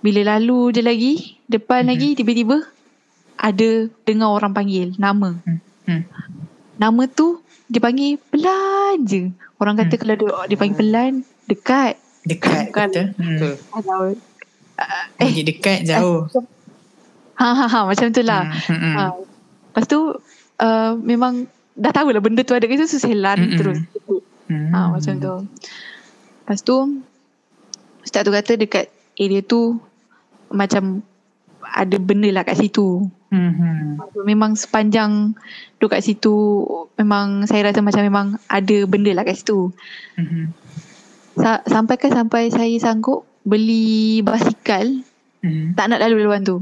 bila 0.00 0.36
lalu 0.36 0.70
je 0.70 0.80
lagi 0.80 1.12
depan 1.46 1.82
Mhm. 1.82 1.88
lagi 1.88 2.08
tiba-tiba 2.14 2.56
ada 3.34 3.68
dengar 4.04 4.30
orang 4.30 4.52
panggil 4.52 4.92
nama 4.96 5.32
Hmm. 5.88 6.04
nama 6.76 7.02
tu 7.08 7.40
dia 7.66 7.80
panggil 7.80 8.20
pelan 8.28 9.00
je 9.02 9.32
orang 9.56 9.74
kata 9.74 9.96
Hmm. 9.96 10.02
kalau 10.04 10.14
dia, 10.14 10.28
dia 10.46 10.56
panggil 10.56 10.78
pelan 10.78 11.12
dekat 11.46 11.96
Dekat 12.20 12.68
Bukan. 12.68 12.88
kata. 12.92 13.02
Hmm. 13.16 13.32
Betul. 13.32 13.54
Atau 13.72 14.00
Eh. 14.76 15.24
Lagi 15.24 15.40
dekat 15.40 15.88
jauh. 15.88 16.28
ha 17.40 17.48
ha 17.50 17.64
ha 17.64 17.80
macam 17.88 18.12
tu 18.12 18.20
lah. 18.20 18.44
Hmm. 18.44 18.76
Hmm. 18.76 18.92
Ha. 18.92 19.04
Lepas 19.72 19.84
tu 19.88 20.00
uh, 20.60 20.92
memang 21.00 21.48
dah 21.74 21.90
tahu 21.90 22.10
lah 22.10 22.18
benda 22.18 22.42
tu 22.42 22.52
ada 22.52 22.62
kat 22.62 22.76
situ 22.76 22.88
so 22.88 22.98
saya 22.98 23.14
lari 23.14 23.46
Mm-mm. 23.46 23.58
terus. 23.58 23.78
Hmm. 24.46 24.70
Ha 24.70 24.90
macam 24.90 25.14
tu. 25.16 25.34
Lepas 26.40 26.60
tu 26.60 26.76
ustaz 28.00 28.22
tu 28.22 28.30
kata 28.30 28.52
dekat 28.54 28.86
area 29.14 29.40
tu 29.40 29.78
macam 30.48 31.04
ada 31.62 31.96
benda 31.96 32.26
lah 32.30 32.42
kat 32.42 32.56
situ. 32.56 33.06
Hmm. 33.30 33.94
Memang 34.20 34.58
sepanjang 34.58 35.38
duduk 35.76 35.94
kat 35.94 36.02
situ 36.02 36.66
memang 36.96 37.46
saya 37.46 37.70
rasa 37.70 37.78
macam 37.78 38.02
memang 38.02 38.26
ada 38.44 38.76
benda 38.84 39.12
lah 39.12 39.22
kat 39.22 39.38
situ. 39.38 39.70
Hmm. 40.14 40.50
Sa- 41.32 41.62
sampai 41.62 41.94
kan 41.94 42.10
sampai 42.12 42.50
saya 42.50 42.74
sanggup 42.76 43.22
beli 43.40 44.20
basikal 44.20 44.84
Hmm. 45.40 45.72
tak 45.72 45.88
nak 45.88 46.02
lalu 46.02 46.20
laluan 46.20 46.42
tu. 46.42 46.60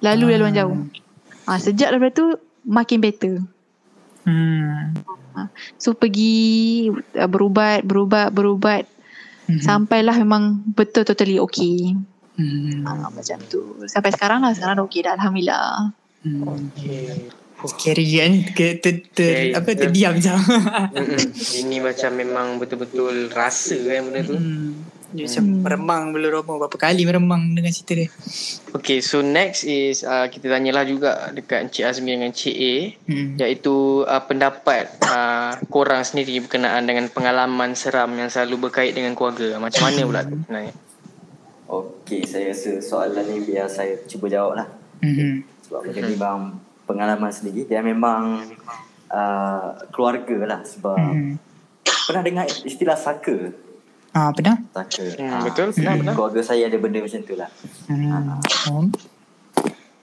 Lalu 0.00 0.34
laluan 0.34 0.50
Ah. 0.50 0.58
jauh. 0.58 0.76
Ha, 1.44 1.56
sejak 1.56 1.88
daripada 1.88 2.12
tu 2.12 2.26
makin 2.64 2.98
better. 2.98 3.46
Hmm. 4.26 4.92
So 5.78 5.94
pergi 5.94 6.90
uh, 6.90 7.30
berubat, 7.30 7.86
berubat, 7.86 8.34
berubat 8.34 8.84
Hmm. 9.46 9.62
sampailah 9.62 10.18
memang 10.18 10.58
betul 10.74 11.06
totally 11.06 11.38
okay. 11.38 11.94
Hmm. 12.34 12.82
Ha, 12.82 13.08
macam 13.14 13.38
tu. 13.46 13.78
Sampai 13.86 14.10
sekarang 14.10 14.42
lah, 14.42 14.52
sekarang 14.52 14.82
okay 14.82 15.06
dah 15.06 15.14
Alhamdulillah. 15.14 15.94
Hmm. 16.26 16.42
Okay. 16.74 17.30
Scary 17.66 18.06
kan 18.20 18.32
ke 18.52 18.78
ter, 18.82 19.06
ter, 19.10 19.30
Scary. 19.32 19.52
apa 19.56 19.70
terdiam 19.74 20.14
je. 20.18 20.34
Mm-mm. 20.34 21.18
Ini 21.62 21.76
macam 21.82 22.10
memang 22.14 22.46
betul-betul 22.58 23.32
rasa 23.32 23.78
kan 23.80 24.02
benda 24.10 24.20
tu. 24.22 24.36
hmm. 24.36 24.95
Dia 25.16 25.24
macam 25.24 25.44
Hmm. 25.46 25.60
meremang 25.64 26.02
bulu 26.12 26.28
roma 26.30 26.52
berapa 26.60 26.76
kali 26.78 27.02
meremang 27.02 27.56
dengan 27.56 27.72
cerita 27.72 27.96
dia. 27.96 28.08
Okay, 28.70 29.00
so 29.00 29.18
next 29.18 29.64
is 29.64 30.04
uh, 30.04 30.28
kita 30.28 30.46
tanyalah 30.46 30.84
juga 30.84 31.32
dekat 31.32 31.64
Encik 31.64 31.82
Azmi 31.82 32.12
dengan 32.12 32.28
Encik 32.28 32.52
A 32.52 32.74
Hmm. 33.08 33.34
iaitu 33.34 34.04
uh, 34.04 34.22
pendapat 34.22 34.92
uh, 35.00 35.56
korang 35.66 36.04
sendiri 36.04 36.36
berkenaan 36.38 36.84
dengan 36.84 37.08
pengalaman 37.08 37.72
seram 37.72 38.12
yang 38.12 38.28
selalu 38.28 38.68
berkait 38.68 38.92
dengan 38.92 39.12
keluarga. 39.12 39.56
Macam 39.56 39.80
mana 39.82 40.04
pula 40.04 40.20
tu 40.22 40.36
sebenarnya? 40.38 40.74
Okey, 41.66 42.22
saya 42.22 42.52
rasa 42.52 42.78
soalan 42.78 43.24
ni 43.26 43.42
biar 43.42 43.66
saya 43.66 43.98
cuba 44.04 44.28
jawab 44.28 44.54
lah. 44.54 44.68
Hmm. 45.00 45.42
Sebab 45.64 45.80
benda 45.82 46.00
ni 46.04 46.14
bang 46.14 46.40
pengalaman 46.84 47.32
sendiri. 47.32 47.64
Dia 47.64 47.80
memang 47.80 48.44
uh, 49.08 49.66
keluarga 49.90 50.36
lah. 50.46 50.60
Sebab 50.62 50.94
Hmm. 50.94 51.34
pernah 52.06 52.22
dengar 52.22 52.44
istilah 52.62 52.94
saka? 52.94 53.50
Ah, 54.16 54.32
pernah? 54.32 54.56
Saka. 54.72 55.04
Hmm, 55.12 55.28
Ah, 55.28 55.40
betul, 55.44 55.68
pernah, 55.70 55.92
hmm, 55.92 56.00
pernah. 56.00 56.14
Keluarga 56.16 56.40
saya 56.40 56.62
ada 56.64 56.76
benda 56.80 57.04
macam 57.04 57.20
tu 57.20 57.34
lah. 57.36 57.50
Hmm. 57.84 58.40
Oh, 58.72 58.88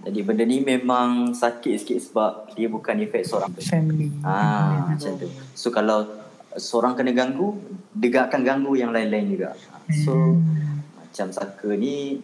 Jadi 0.04 0.20
benda 0.22 0.44
ni 0.44 0.62
memang 0.62 1.34
sakit 1.34 1.82
sikit 1.82 1.98
sebab 1.98 2.54
dia 2.54 2.70
bukan 2.70 2.94
efek 3.02 3.26
seorang. 3.26 3.50
family. 3.58 4.14
Ah, 4.22 4.86
macam 4.86 5.18
tu. 5.18 5.26
So 5.54 5.74
kalau 5.74 6.06
seorang 6.54 6.94
kena 6.94 7.10
ganggu, 7.10 7.58
dia 7.92 8.30
akan 8.30 8.42
ganggu 8.44 8.78
yang 8.78 8.94
lain-lain 8.94 9.34
juga. 9.34 9.58
So 9.90 10.14
Hmm. 10.14 10.86
macam 10.94 11.28
saka 11.34 11.74
ni 11.74 12.22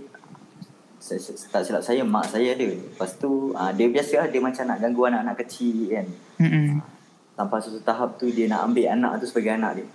saya, 1.00 1.18
tak 1.50 1.64
silap 1.64 1.82
saya 1.82 2.06
mak 2.06 2.30
saya 2.30 2.54
ada. 2.54 2.70
Lepas 2.70 3.18
tu 3.18 3.56
ah, 3.56 3.74
dia 3.74 3.90
biasa 3.90 4.14
lah 4.20 4.28
dia 4.28 4.44
macam 4.44 4.62
nak 4.68 4.78
ganggu 4.78 5.02
anak-anak 5.08 5.42
kecil 5.42 5.90
kan. 5.90 6.06
Hmm. 6.38 6.86
Sampai 7.34 7.58
satu 7.64 7.80
tahap 7.82 8.20
tu 8.20 8.28
dia 8.28 8.46
nak 8.46 8.68
ambil 8.68 8.92
anak 8.92 9.18
tu 9.18 9.26
sebagai 9.26 9.56
anak 9.56 9.72
dia. 9.80 9.88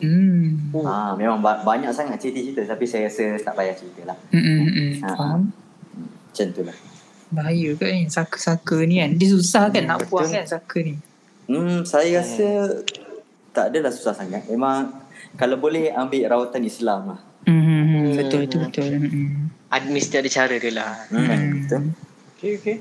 Hmm. 0.00 0.72
Ah, 0.82 1.12
memang 1.14 1.38
ba- 1.40 1.60
banyak 1.60 1.92
sangat 1.92 2.16
cerita-cerita 2.18 2.64
tapi 2.64 2.84
saya 2.88 3.06
rasa 3.06 3.36
tak 3.40 3.54
payah 3.56 3.74
cerita 3.76 4.00
lah. 4.08 4.18
Hmm. 4.32 4.42
Hmm. 4.42 4.70
Hmm. 4.72 4.92
Ah. 5.04 5.16
Faham? 5.16 5.42
Macam 6.30 6.46
tu 6.52 6.62
lah. 6.64 6.76
Bahaya 7.30 7.70
kan 7.78 7.88
ni 7.94 8.10
saka-saka 8.10 8.76
ni 8.88 8.98
kan. 8.98 9.10
Dia 9.14 9.28
susah 9.30 9.70
kan 9.70 9.86
nak 9.86 10.02
Betul. 10.02 10.10
buang 10.10 10.30
kan 10.34 10.46
saka 10.48 10.78
ni. 10.82 10.94
Hmm, 11.46 11.86
saya 11.86 12.22
rasa 12.22 12.48
tak 13.50 13.70
adalah 13.70 13.90
susah 13.94 14.14
sangat. 14.14 14.46
Memang 14.50 14.90
kalau 15.38 15.58
boleh 15.58 15.94
ambil 15.94 16.26
rawatan 16.26 16.62
Islam 16.66 17.14
lah. 17.14 17.20
Hmm. 17.46 18.16
Betul 18.18 18.50
tu 18.50 18.58
betul. 18.58 18.90
Hmm. 18.98 19.52
Ad, 19.70 19.86
mesti 19.86 20.18
ada 20.18 20.26
cara 20.26 20.54
dia 20.58 20.72
lah. 20.74 21.06
Hmm, 21.10 21.62
betul. 21.62 21.82
Okay, 22.34 22.52
okay. 22.58 22.76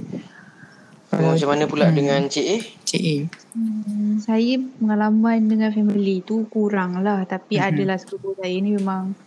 So, 1.10 1.18
macam 1.18 1.50
mana 1.50 1.66
pula 1.66 1.90
dengan 1.90 2.22
Encik 2.22 2.46
A? 2.46 2.58
Cik 2.86 3.02
A. 3.02 3.16
Hmm, 3.58 4.22
saya 4.22 4.62
pengalaman 4.78 5.42
dengan 5.44 5.74
family 5.74 6.22
tu 6.22 6.46
kurang 6.48 7.02
lah. 7.02 7.26
Tapi 7.26 7.58
Mhm. 7.58 7.66
adalah 7.66 7.98
sepupu 7.98 8.38
saya 8.38 8.54
ni 8.54 8.78
memang 8.78 9.18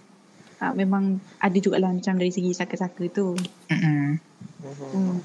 uh, 0.59 0.73
memang 0.73 1.19
ada 1.37 1.59
jugalah 1.59 1.91
macam 1.91 2.15
dari 2.15 2.31
segi 2.31 2.55
saka-saka 2.55 3.03
tu. 3.11 3.35
Hmm. 3.67 4.15
Hmm. 4.63 5.19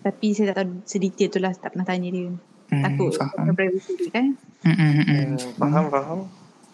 Tapi 0.00 0.32
saya 0.32 0.50
tak 0.50 0.64
tahu 0.64 0.80
sedetail 0.82 1.28
tu 1.28 1.38
lah. 1.38 1.52
Tak 1.52 1.76
pernah 1.76 1.84
tanya 1.84 2.08
dia. 2.08 2.32
Hmm. 2.72 2.82
Takut 2.82 3.12
Faham. 3.12 3.52
privacy 3.52 3.92
dia 3.94 4.10
kan. 4.10 4.26
Hmm. 4.64 4.72
Hmm. 4.72 4.92
Hmm. 4.96 5.04
Hmm, 5.04 5.36
faham, 5.60 5.84
faham. 5.92 6.18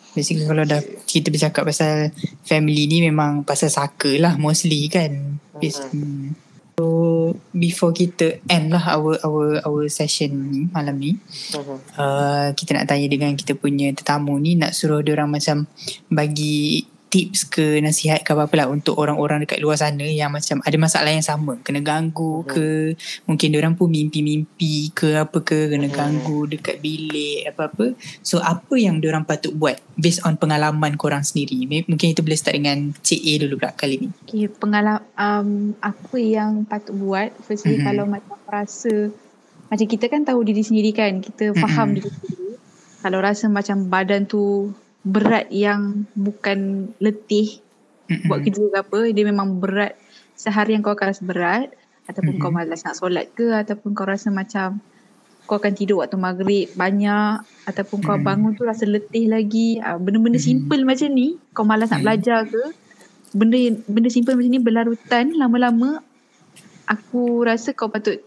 Basically 0.09 0.47
kalau 0.47 0.63
dah 0.63 0.79
kita 1.05 1.29
bercakap 1.29 1.63
pasal 1.63 2.15
family 2.41 2.87
ni 2.87 3.03
memang 3.03 3.43
pasal 3.43 3.67
saka 3.67 4.15
lah 4.15 4.39
mostly 4.39 4.87
kan. 4.87 5.43
Bas- 5.53 5.91
hmm. 5.91 6.48
So 6.79 7.35
before 7.51 7.91
kita 7.91 8.39
end 8.47 8.71
lah 8.71 8.95
our 8.95 9.19
our 9.27 9.59
our 9.67 9.83
session 9.91 10.31
ni 10.47 10.71
malam 10.71 10.95
ni, 11.03 11.19
Mhm. 11.51 11.99
uh, 11.99 12.55
kita 12.55 12.71
nak 12.79 12.87
tanya 12.87 13.11
dengan 13.11 13.35
kita 13.35 13.59
punya 13.59 13.91
tetamu 13.91 14.39
ni 14.39 14.55
nak 14.55 14.79
suruh 14.79 15.03
dia 15.03 15.19
orang 15.19 15.35
macam 15.35 15.67
bagi 16.07 16.87
tips 17.09 17.49
ke 17.49 17.81
nasihat 17.81 18.21
ke 18.21 18.31
apa-apa 18.37 18.55
lah 18.65 18.67
untuk 18.69 19.01
orang-orang 19.01 19.45
dekat 19.45 19.65
luar 19.65 19.81
sana 19.81 20.05
yang 20.05 20.29
macam 20.29 20.61
ada 20.61 20.77
masalah 20.77 21.09
yang 21.09 21.25
sama. 21.25 21.57
Kena 21.65 21.81
ganggu 21.81 22.45
ke 22.45 22.93
mungkin 23.25 23.49
dia 23.49 23.59
orang 23.65 23.75
pun 23.75 23.89
mimpi-mimpi 23.89 24.93
ke 24.93 25.17
apa 25.17 25.41
ke 25.41 25.73
kena 25.73 25.89
ganggu 25.89 26.45
dekat 26.45 26.85
bilik 26.85 27.49
apa-apa. 27.49 27.97
So 28.21 28.45
apa 28.45 28.77
yang 28.77 29.01
dia 29.01 29.09
orang 29.13 29.25
patut 29.25 29.57
buat 29.57 29.81
based 29.97 30.21
on 30.29 30.37
pengalaman 30.37 31.01
korang 31.01 31.25
sendiri? 31.25 31.65
Mungkin 31.89 32.13
kita 32.13 32.21
boleh 32.21 32.37
start 32.37 32.61
dengan 32.61 32.93
Cik 32.93 33.21
A 33.25 33.33
dulu 33.41 33.55
pula 33.57 33.73
kali 33.73 33.97
ni. 34.05 34.09
Okay, 34.29 34.47
pengalaman 34.53 35.03
um, 35.17 35.73
apa 35.81 36.17
yang 36.21 36.69
patut 36.69 36.93
buat? 36.93 37.33
Firstly 37.49 37.81
Mhm. 37.81 37.85
kalau 37.89 38.05
macam 38.05 38.37
rasa 38.45 39.11
macam 39.69 39.87
kita 39.89 40.09
kan 40.09 40.25
tahu 40.25 40.41
diri 40.45 40.65
sendiri 40.65 40.93
kan 40.93 41.21
kita 41.21 41.53
faham 41.57 41.93
Mhm. 41.93 41.97
diri 41.97 42.11
sendiri. 42.13 42.53
Kalau 42.99 43.19
rasa 43.21 43.47
macam 43.49 43.87
badan 43.87 44.25
tu 44.27 44.73
berat 45.03 45.47
yang 45.49 46.05
bukan 46.13 46.91
letih 46.99 47.63
Mm-mm. 48.09 48.27
buat 48.27 48.41
kerja 48.41 48.63
ke 48.63 48.79
apa 48.79 49.01
dia 49.13 49.25
memang 49.25 49.61
berat 49.61 49.95
seharian 50.35 50.81
kau 50.81 50.95
akan 50.95 51.13
rasa 51.13 51.23
berat 51.23 51.69
ataupun 52.09 52.35
Mhm. 52.37 52.41
kau 52.41 52.51
malas 52.51 52.83
nak 52.83 52.97
solat 52.97 53.29
ke 53.33 53.53
ataupun 53.53 53.93
kau 53.93 54.09
rasa 54.09 54.33
macam 54.33 54.81
kau 55.45 55.57
akan 55.57 55.73
tidur 55.73 56.01
waktu 56.01 56.17
maghrib 56.17 56.69
banyak 56.73 57.41
ataupun 57.65 57.99
kau 58.01 58.17
Mhm. 58.17 58.25
bangun 58.25 58.53
tu 58.53 58.65
rasa 58.65 58.85
letih 58.85 59.29
lagi 59.29 59.77
Ah, 59.79 59.97
benda-benda 59.97 60.37
Mhm. 60.37 60.45
simple 60.45 60.83
macam 60.85 61.09
ni 61.11 61.37
kau 61.53 61.65
malas 61.65 61.89
nak 61.89 62.01
Mhm. 62.01 62.07
belajar 62.07 62.39
ke 62.45 62.63
benda 63.33 63.59
benda 63.85 64.09
simple 64.09 64.35
macam 64.35 64.51
ni 64.51 64.61
berlarutan 64.61 65.37
lama-lama 65.37 66.01
aku 66.85 67.45
rasa 67.45 67.73
kau 67.73 67.89
patut 67.89 68.21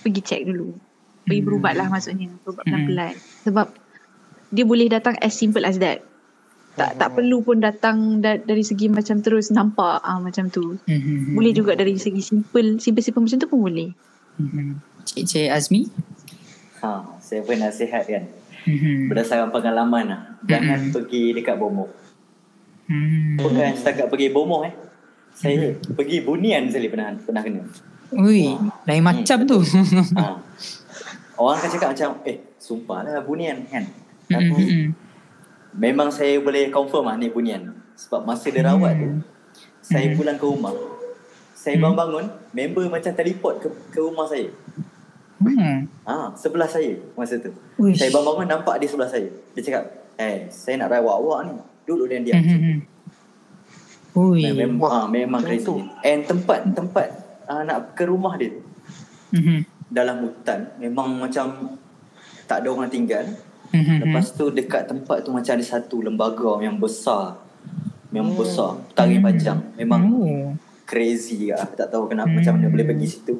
pergi 0.00 0.20
check 0.20 0.42
dulu 0.44 0.76
pergi 1.24 1.40
Mhm. 1.40 1.46
berubat 1.48 1.72
lah 1.72 1.88
maksudnya 1.88 2.28
berubat 2.44 2.62
Mhm. 2.62 2.70
pelan-pelan 2.70 3.14
sebab 3.42 3.66
dia 4.52 4.64
boleh 4.66 4.86
datang 4.90 5.14
as 5.22 5.34
simple 5.34 5.62
as 5.64 5.78
that 5.78 6.02
tak 6.76 7.00
tak 7.00 7.16
perlu 7.16 7.40
pun 7.40 7.56
datang 7.56 8.20
da- 8.20 8.36
dari 8.36 8.60
segi 8.60 8.92
macam 8.92 9.24
terus 9.24 9.48
nampak 9.48 10.04
ah 10.04 10.20
macam 10.20 10.52
tu 10.52 10.76
Mhm. 10.84 11.32
boleh 11.32 11.52
juga 11.56 11.72
dari 11.72 11.96
segi 11.96 12.20
simple 12.20 12.76
simple-simple 12.76 13.24
macam 13.24 13.38
tu 13.40 13.48
pun 13.48 13.60
boleh 13.64 13.90
Mhm. 14.36 14.84
Cik 15.06 15.24
Cik 15.24 15.48
Azmi 15.48 15.82
Ha, 16.86 17.18
saya 17.18 17.40
pun 17.40 17.56
nasihat 17.56 18.04
kan. 18.04 18.24
Mm-hmm. 18.66 19.10
Berdasarkan 19.10 19.50
pengalaman 19.50 20.04
lah. 20.06 20.20
Jangan 20.44 20.78
mm-hmm. 20.86 20.94
pergi 20.94 21.22
dekat 21.32 21.56
Bomoh. 21.56 21.88
Mm-hmm. 22.86 23.42
Bukan 23.42 23.70
setakat 23.74 24.06
pergi 24.06 24.28
Bomoh 24.30 24.62
eh. 24.66 24.74
Saya 25.32 25.72
mm-hmm. 25.72 25.96
pergi 25.96 26.18
Bunian 26.22 26.68
sekali 26.68 26.86
pernah 26.92 27.16
pernah 27.16 27.42
kena. 27.42 27.62
Ui, 28.14 28.54
ha. 28.54 28.70
lain 28.86 29.02
macam 29.02 29.38
hmm. 29.42 29.48
tu. 29.50 29.58
ha. 30.14 30.38
Orang 31.42 31.58
akan 31.58 31.70
cakap 31.74 31.88
macam, 31.90 32.10
eh, 32.22 32.38
sumpah 32.54 33.02
lah 33.02 33.18
Bunian 33.26 33.66
kan. 33.66 33.82
Tapi, 34.26 34.50
mm-hmm. 34.50 34.88
memang 35.78 36.08
saya 36.10 36.38
boleh 36.42 36.68
confirm 36.70 37.10
lah 37.10 37.16
ni 37.18 37.30
Bunian. 37.30 37.74
Sebab 37.96 38.26
masa 38.26 38.52
dia 38.52 38.66
rawat 38.66 38.92
mm. 38.92 39.00
tu, 39.00 39.08
saya 39.80 40.12
mm. 40.12 40.16
pulang 40.18 40.38
ke 40.38 40.46
rumah. 40.46 40.74
Saya 41.56 41.78
mm. 41.78 41.82
bangun-bangun, 41.82 42.24
member 42.52 42.84
macam 42.92 43.12
teleport 43.14 43.54
ke, 43.62 43.68
ke 43.94 43.98
rumah 44.02 44.26
saya. 44.28 44.50
Hmm. 45.36 45.84
Ah, 46.08 46.32
sebelah 46.32 46.64
saya 46.64 46.96
masa 47.12 47.36
tu. 47.36 47.52
Uish. 47.76 48.00
Saya 48.00 48.08
bangun-bangun 48.08 48.48
nampak 48.48 48.80
dia 48.80 48.88
sebelah 48.88 49.10
saya. 49.10 49.28
Dia 49.52 49.60
cakap, 49.60 49.84
"Eh, 50.16 50.48
saya 50.48 50.80
nak 50.80 50.96
rawat 50.96 51.16
awak 51.20 51.40
ni. 51.44 51.54
Duduk 51.84 52.08
dia 52.08 52.24
diam." 52.24 52.40
Hmm. 52.40 52.78
Ui. 54.16 54.40
Memang 54.48 54.80
Wah, 54.80 55.04
memang 55.04 55.44
crazy. 55.44 55.68
Tu. 55.68 55.76
And 56.00 56.24
tempat 56.24 56.72
tempat 56.72 57.08
uh, 57.44 57.62
nak 57.68 57.92
ke 57.92 58.08
rumah 58.08 58.40
dia. 58.40 58.48
Hmm. 59.36 59.60
Dalam 59.92 60.24
hutan, 60.24 60.72
memang 60.80 61.20
macam 61.20 61.76
tak 62.48 62.64
ada 62.64 62.68
orang 62.72 62.88
tinggal. 62.88 63.28
Hmm. 63.72 63.98
Lepas 64.06 64.34
tu 64.34 64.50
dekat 64.50 64.86
tempat 64.90 65.22
tu 65.26 65.30
macam 65.34 65.52
ada 65.54 65.64
satu 65.64 66.02
lembaga 66.02 66.62
yang 66.62 66.78
besar. 66.78 67.38
Memang 68.14 68.32
hmm. 68.36 68.40
besar, 68.40 68.72
tarik 68.94 69.20
panjang. 69.22 69.58
Memang 69.74 70.02
hmm 70.06 70.66
crazy 70.86 71.50
lah. 71.50 71.66
Tak 71.66 71.90
tahu 71.90 72.06
kenapa 72.06 72.30
hmm. 72.30 72.38
macam 72.40 72.52
mana 72.56 72.66
boleh 72.70 72.86
pergi 72.86 73.06
situ. 73.10 73.34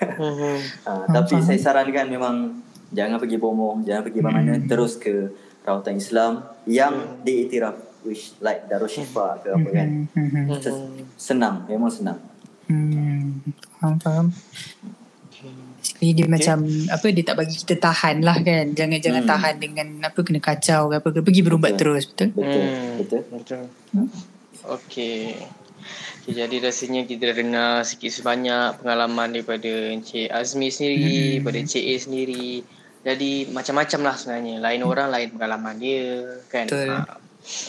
hmm. 0.00 0.58
uh, 0.86 1.04
tapi 1.18 1.42
saya 1.42 1.58
sarankan 1.58 2.06
memang 2.06 2.62
jangan 2.94 3.18
pergi 3.18 3.36
Bomo, 3.36 3.82
jangan 3.82 4.06
pergi 4.06 4.20
mana-mana. 4.22 4.54
Hmm. 4.56 4.70
Terus 4.70 4.96
ke 4.96 5.34
rawatan 5.66 5.98
Islam 5.98 6.32
yang 6.70 6.94
hmm. 6.94 7.26
diiktiraf 7.26 7.76
which 8.06 8.38
like 8.38 8.70
Darul 8.70 8.88
Shifa 8.88 9.42
ke 9.42 9.50
apa 9.50 9.68
kan. 9.74 9.88
Hmm. 10.14 10.46
hmm. 10.46 11.10
Senang, 11.18 11.66
memang 11.66 11.90
senang. 11.90 12.22
Hmm. 12.70 13.42
Faham, 13.82 13.98
faham. 14.00 14.26
Jadi 15.84 16.08
dia 16.16 16.24
okay. 16.24 16.32
macam 16.32 16.56
apa 16.88 17.06
dia 17.12 17.24
tak 17.28 17.36
bagi 17.36 17.54
kita 17.60 17.76
tahan 17.76 18.16
lah 18.24 18.38
kan. 18.40 18.66
Jangan 18.72 18.98
jangan 19.04 19.22
hmm. 19.22 19.30
tahan 19.30 19.54
dengan 19.60 19.86
apa 20.00 20.18
kena 20.24 20.40
kacau 20.40 20.80
ke 20.88 20.94
apa 21.04 21.08
ke 21.12 21.20
pergi 21.20 21.40
berubat 21.44 21.76
betul. 21.76 21.80
terus 22.00 22.04
betul? 22.08 22.28
Betul. 22.32 22.62
Hmm. 22.64 22.92
Betul. 22.96 23.20
Betul. 23.28 23.62
Hmm? 23.92 24.08
Okey. 24.64 25.36
Okay, 26.24 26.32
jadi 26.32 26.56
rasanya 26.64 27.04
kita 27.04 27.28
dah 27.28 27.36
dengar 27.36 27.70
sikit 27.84 28.08
sebanyak 28.08 28.80
pengalaman 28.80 29.36
daripada 29.36 29.68
Encik 29.92 30.32
Azmi 30.32 30.72
sendiri, 30.72 31.04
hmm. 31.04 31.30
daripada 31.36 31.56
Encik 31.60 31.84
A 31.84 31.94
sendiri. 32.00 32.48
Jadi 33.04 33.32
macam-macam 33.52 34.00
lah 34.08 34.16
sebenarnya. 34.16 34.56
Lain 34.64 34.80
hmm. 34.80 34.88
orang, 34.88 35.08
lain 35.12 35.28
pengalaman 35.36 35.76
dia. 35.76 36.40
kan. 36.48 36.64
Ha. 36.72 37.20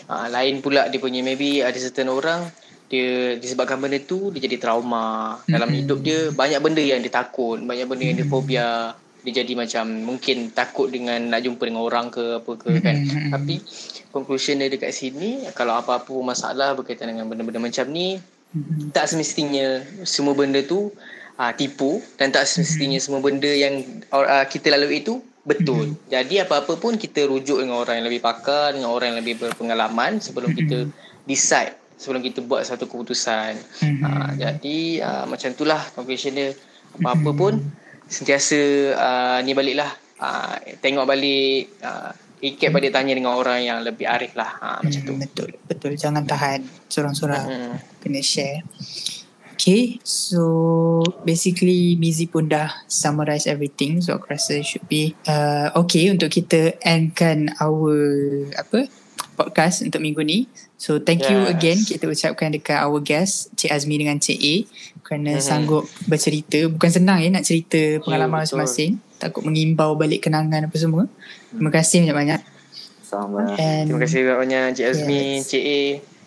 Ha, 0.07 0.31
lain 0.31 0.63
pula 0.63 0.87
dia 0.87 1.03
punya 1.03 1.19
maybe 1.19 1.59
ada 1.59 1.75
certain 1.75 2.07
orang 2.07 2.47
dia 2.85 3.39
disebabkan 3.41 3.81
benda 3.81 3.97
tu 3.97 4.29
dia 4.29 4.45
jadi 4.45 4.61
trauma 4.61 5.41
dalam 5.49 5.73
hidup 5.73 6.05
dia 6.05 6.29
banyak 6.29 6.61
benda 6.61 6.81
yang 6.85 7.01
dia 7.01 7.09
takut 7.09 7.57
banyak 7.57 7.85
benda 7.89 8.03
yang 8.05 8.17
dia 8.21 8.27
fobia 8.29 8.93
dia 9.25 9.41
jadi 9.41 9.57
macam 9.57 9.89
mungkin 10.05 10.53
takut 10.53 10.93
dengan 10.93 11.17
nak 11.33 11.41
jumpa 11.41 11.65
dengan 11.65 11.81
orang 11.81 12.13
ke 12.13 12.45
apa 12.45 12.51
ke 12.61 12.77
kan 12.77 12.93
hmm. 12.93 13.33
tapi 13.33 13.57
conclusion 14.15 14.61
dia 14.61 14.71
dekat 14.71 14.93
sini 14.95 15.43
kalau 15.57 15.75
apa-apa 15.75 16.13
masalah 16.23 16.71
berkaitan 16.77 17.11
dengan 17.11 17.27
benda-benda 17.27 17.59
macam 17.59 17.89
ni 17.91 18.15
mm-hmm. 18.55 18.95
tak 18.95 19.11
semestinya 19.11 19.83
semua 20.07 20.31
benda 20.31 20.63
tu 20.63 20.93
uh, 21.35 21.51
tipu 21.51 21.99
dan 22.15 22.31
tak 22.31 22.47
semestinya 22.47 22.95
mm-hmm. 22.95 23.03
semua 23.03 23.19
benda 23.19 23.51
yang 23.51 23.83
uh, 24.15 24.47
kita 24.47 24.71
lalui 24.71 25.03
itu 25.03 25.19
betul. 25.43 25.93
Mm-hmm. 25.93 26.09
Jadi 26.09 26.35
apa-apa 26.41 26.73
pun 26.79 26.95
kita 26.95 27.27
rujuk 27.27 27.59
dengan 27.59 27.77
orang 27.77 28.01
yang 28.01 28.07
lebih 28.07 28.23
pakar, 28.23 28.73
dengan 28.73 28.89
orang 28.89 29.13
yang 29.13 29.19
lebih 29.21 29.35
berpengalaman 29.43 30.23
sebelum 30.23 30.55
mm-hmm. 30.55 30.69
kita 30.71 30.77
decide, 31.27 31.75
sebelum 31.95 32.21
kita 32.23 32.43
buat 32.43 32.63
satu 32.67 32.87
keputusan. 32.87 33.55
Mm-hmm. 33.55 34.03
Uh, 34.03 34.31
jadi 34.35 34.79
uh, 35.03 35.25
macam 35.27 35.49
itulah 35.51 35.81
conclusion 35.95 36.35
dia. 36.35 36.53
Apa-apa 36.95 37.31
mm-hmm. 37.31 37.39
pun 37.39 37.53
sentiasa 38.07 38.59
uh, 38.95 39.37
ni 39.41 39.51
baliklah 39.57 39.91
uh, 40.21 40.55
tengok 40.79 41.05
balik 41.09 41.73
uh, 41.81 42.13
recap 42.43 42.69
pada 42.77 42.87
tanya 43.01 43.13
dengan 43.17 43.33
orang 43.33 43.65
yang 43.65 43.79
lebih 43.81 44.05
arif 44.05 44.37
lah 44.37 44.51
ha, 44.61 44.67
macam 44.83 45.01
tu 45.01 45.13
hmm, 45.15 45.21
betul 45.23 45.49
betul 45.65 45.91
jangan 45.97 46.27
tahan 46.27 46.61
sorang-sorang 46.91 47.45
hmm. 47.47 47.75
kena 48.03 48.21
share 48.21 48.61
Okay, 49.55 50.03
so 50.03 50.99
basically 51.23 51.95
Mizi 51.95 52.27
pun 52.27 52.51
dah 52.51 52.83
summarize 52.91 53.47
everything. 53.47 54.03
So 54.03 54.19
aku 54.19 54.35
rasa 54.35 54.59
should 54.59 54.83
be 54.91 55.15
uh, 55.31 55.71
okay 55.79 56.11
untuk 56.11 56.27
kita 56.27 56.75
endkan 56.83 57.55
our 57.63 57.95
apa 58.59 58.91
podcast 59.39 59.79
untuk 59.87 60.03
minggu 60.03 60.21
ni. 60.27 60.51
So 60.75 60.99
thank 60.99 61.23
yes. 61.23 61.31
you 61.31 61.39
again 61.47 61.79
kita 61.79 62.03
ucapkan 62.03 62.51
dekat 62.51 62.83
our 62.83 62.99
guest 62.99 63.55
Cik 63.55 63.71
Azmi 63.71 63.95
dengan 63.95 64.19
Cik 64.19 64.39
A 64.39 64.55
kerana 65.05 65.37
mm-hmm. 65.37 65.47
sanggup 65.47 65.85
bercerita. 66.09 66.67
Bukan 66.67 66.89
senang 66.91 67.23
ya 67.23 67.31
nak 67.31 67.47
cerita 67.47 68.03
pengalaman 68.03 68.43
yeah, 68.43 68.43
masing-masing. 68.43 68.91
Takut 69.15 69.47
mengimbau 69.47 69.95
balik 69.95 70.27
kenangan 70.27 70.67
apa 70.67 70.75
semua. 70.75 71.07
Terima 71.55 71.71
kasih 71.71 72.03
banyak-banyak. 72.03 72.41
Sama. 73.05 73.55
And 73.55 73.87
Terima 73.87 74.01
kasih 74.03 74.19
banyak 74.27 74.63
Cik 74.75 74.87
Azmi, 74.91 75.21
yes. 75.39 75.47
Cik 75.47 75.63
A. 75.63 75.81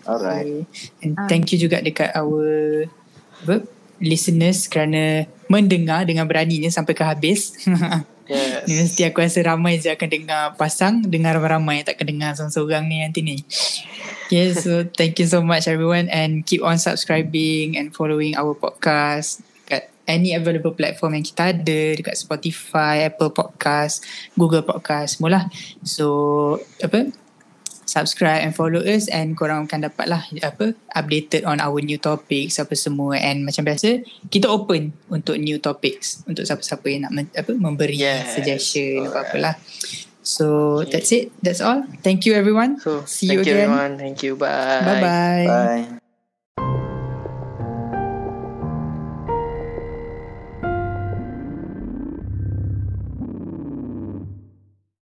Alright. 0.09 0.65
And 1.05 1.13
thank 1.29 1.53
you 1.53 1.61
juga 1.61 1.85
dekat 1.85 2.17
our 2.17 2.89
apa, 3.45 3.69
listeners 4.01 4.65
kerana 4.71 5.29
mendengar 5.53 6.09
dengan 6.09 6.25
beraninya 6.25 6.73
sampai 6.73 6.97
ke 6.97 7.05
habis. 7.05 7.53
Yes. 8.29 8.69
Mesti 8.69 9.09
aku 9.09 9.25
rasa 9.25 9.41
ramai 9.41 9.81
je 9.81 9.89
akan 9.89 10.09
dengar 10.13 10.43
pasang, 10.61 11.01
dengar 11.01 11.41
ramai-ramai 11.41 11.81
tak 11.81 11.97
akan 11.97 12.07
dengar 12.13 12.31
seorang-seorang 12.37 12.85
ni 12.85 13.01
nanti 13.01 13.21
ni. 13.25 13.41
Okay, 14.29 14.53
so 14.53 14.85
thank 14.85 15.17
you 15.17 15.25
so 15.25 15.41
much 15.41 15.65
everyone 15.65 16.13
and 16.13 16.45
keep 16.45 16.61
on 16.61 16.77
subscribing 16.77 17.81
and 17.81 17.97
following 17.97 18.37
our 18.37 18.53
podcast 18.53 19.41
kat 19.65 19.89
any 20.05 20.37
available 20.37 20.77
platform 20.77 21.17
yang 21.17 21.25
kita 21.25 21.57
ada 21.57 21.81
dekat 21.97 22.17
Spotify, 22.17 23.09
Apple 23.09 23.33
Podcast, 23.33 24.05
Google 24.37 24.65
Podcast, 24.65 25.17
semualah. 25.17 25.49
So, 25.81 26.61
apa? 26.85 27.09
Subscribe 27.89 28.45
and 28.45 28.53
follow 28.53 28.85
us 28.85 29.09
and 29.09 29.33
korang 29.33 29.65
akan 29.65 29.89
dapat 29.89 30.07
lah 30.13 30.21
apa 30.45 30.77
updated 30.93 31.49
on 31.49 31.57
our 31.65 31.81
new 31.81 31.97
topics 31.97 32.61
apa 32.61 32.77
semua. 32.77 33.17
And 33.17 33.49
macam 33.49 33.65
biasa 33.65 34.05
kita 34.29 34.45
open 34.53 34.93
untuk 35.09 35.41
new 35.41 35.57
topics 35.57 36.21
untuk 36.29 36.45
siapa-siapa 36.45 36.85
yang 36.93 37.09
nak 37.09 37.33
apa 37.33 37.57
memberi 37.57 37.97
yes. 37.97 38.37
suggestion 38.37 39.09
apa 39.09 39.25
apalah. 39.25 39.57
So 40.21 40.85
okay. 40.85 40.93
that's 40.93 41.11
it. 41.17 41.33
That's 41.41 41.65
all. 41.65 41.89
Thank 42.05 42.29
you 42.29 42.37
everyone. 42.37 42.77
So, 42.85 43.09
see 43.09 43.33
you 43.33 43.41
again. 43.41 43.73
everyone. 43.73 43.97
thank 43.97 44.21
you. 44.21 44.37
Bye. 44.37 44.85
Bye 44.85 45.01
bye 45.01 45.45
bye 45.49 45.98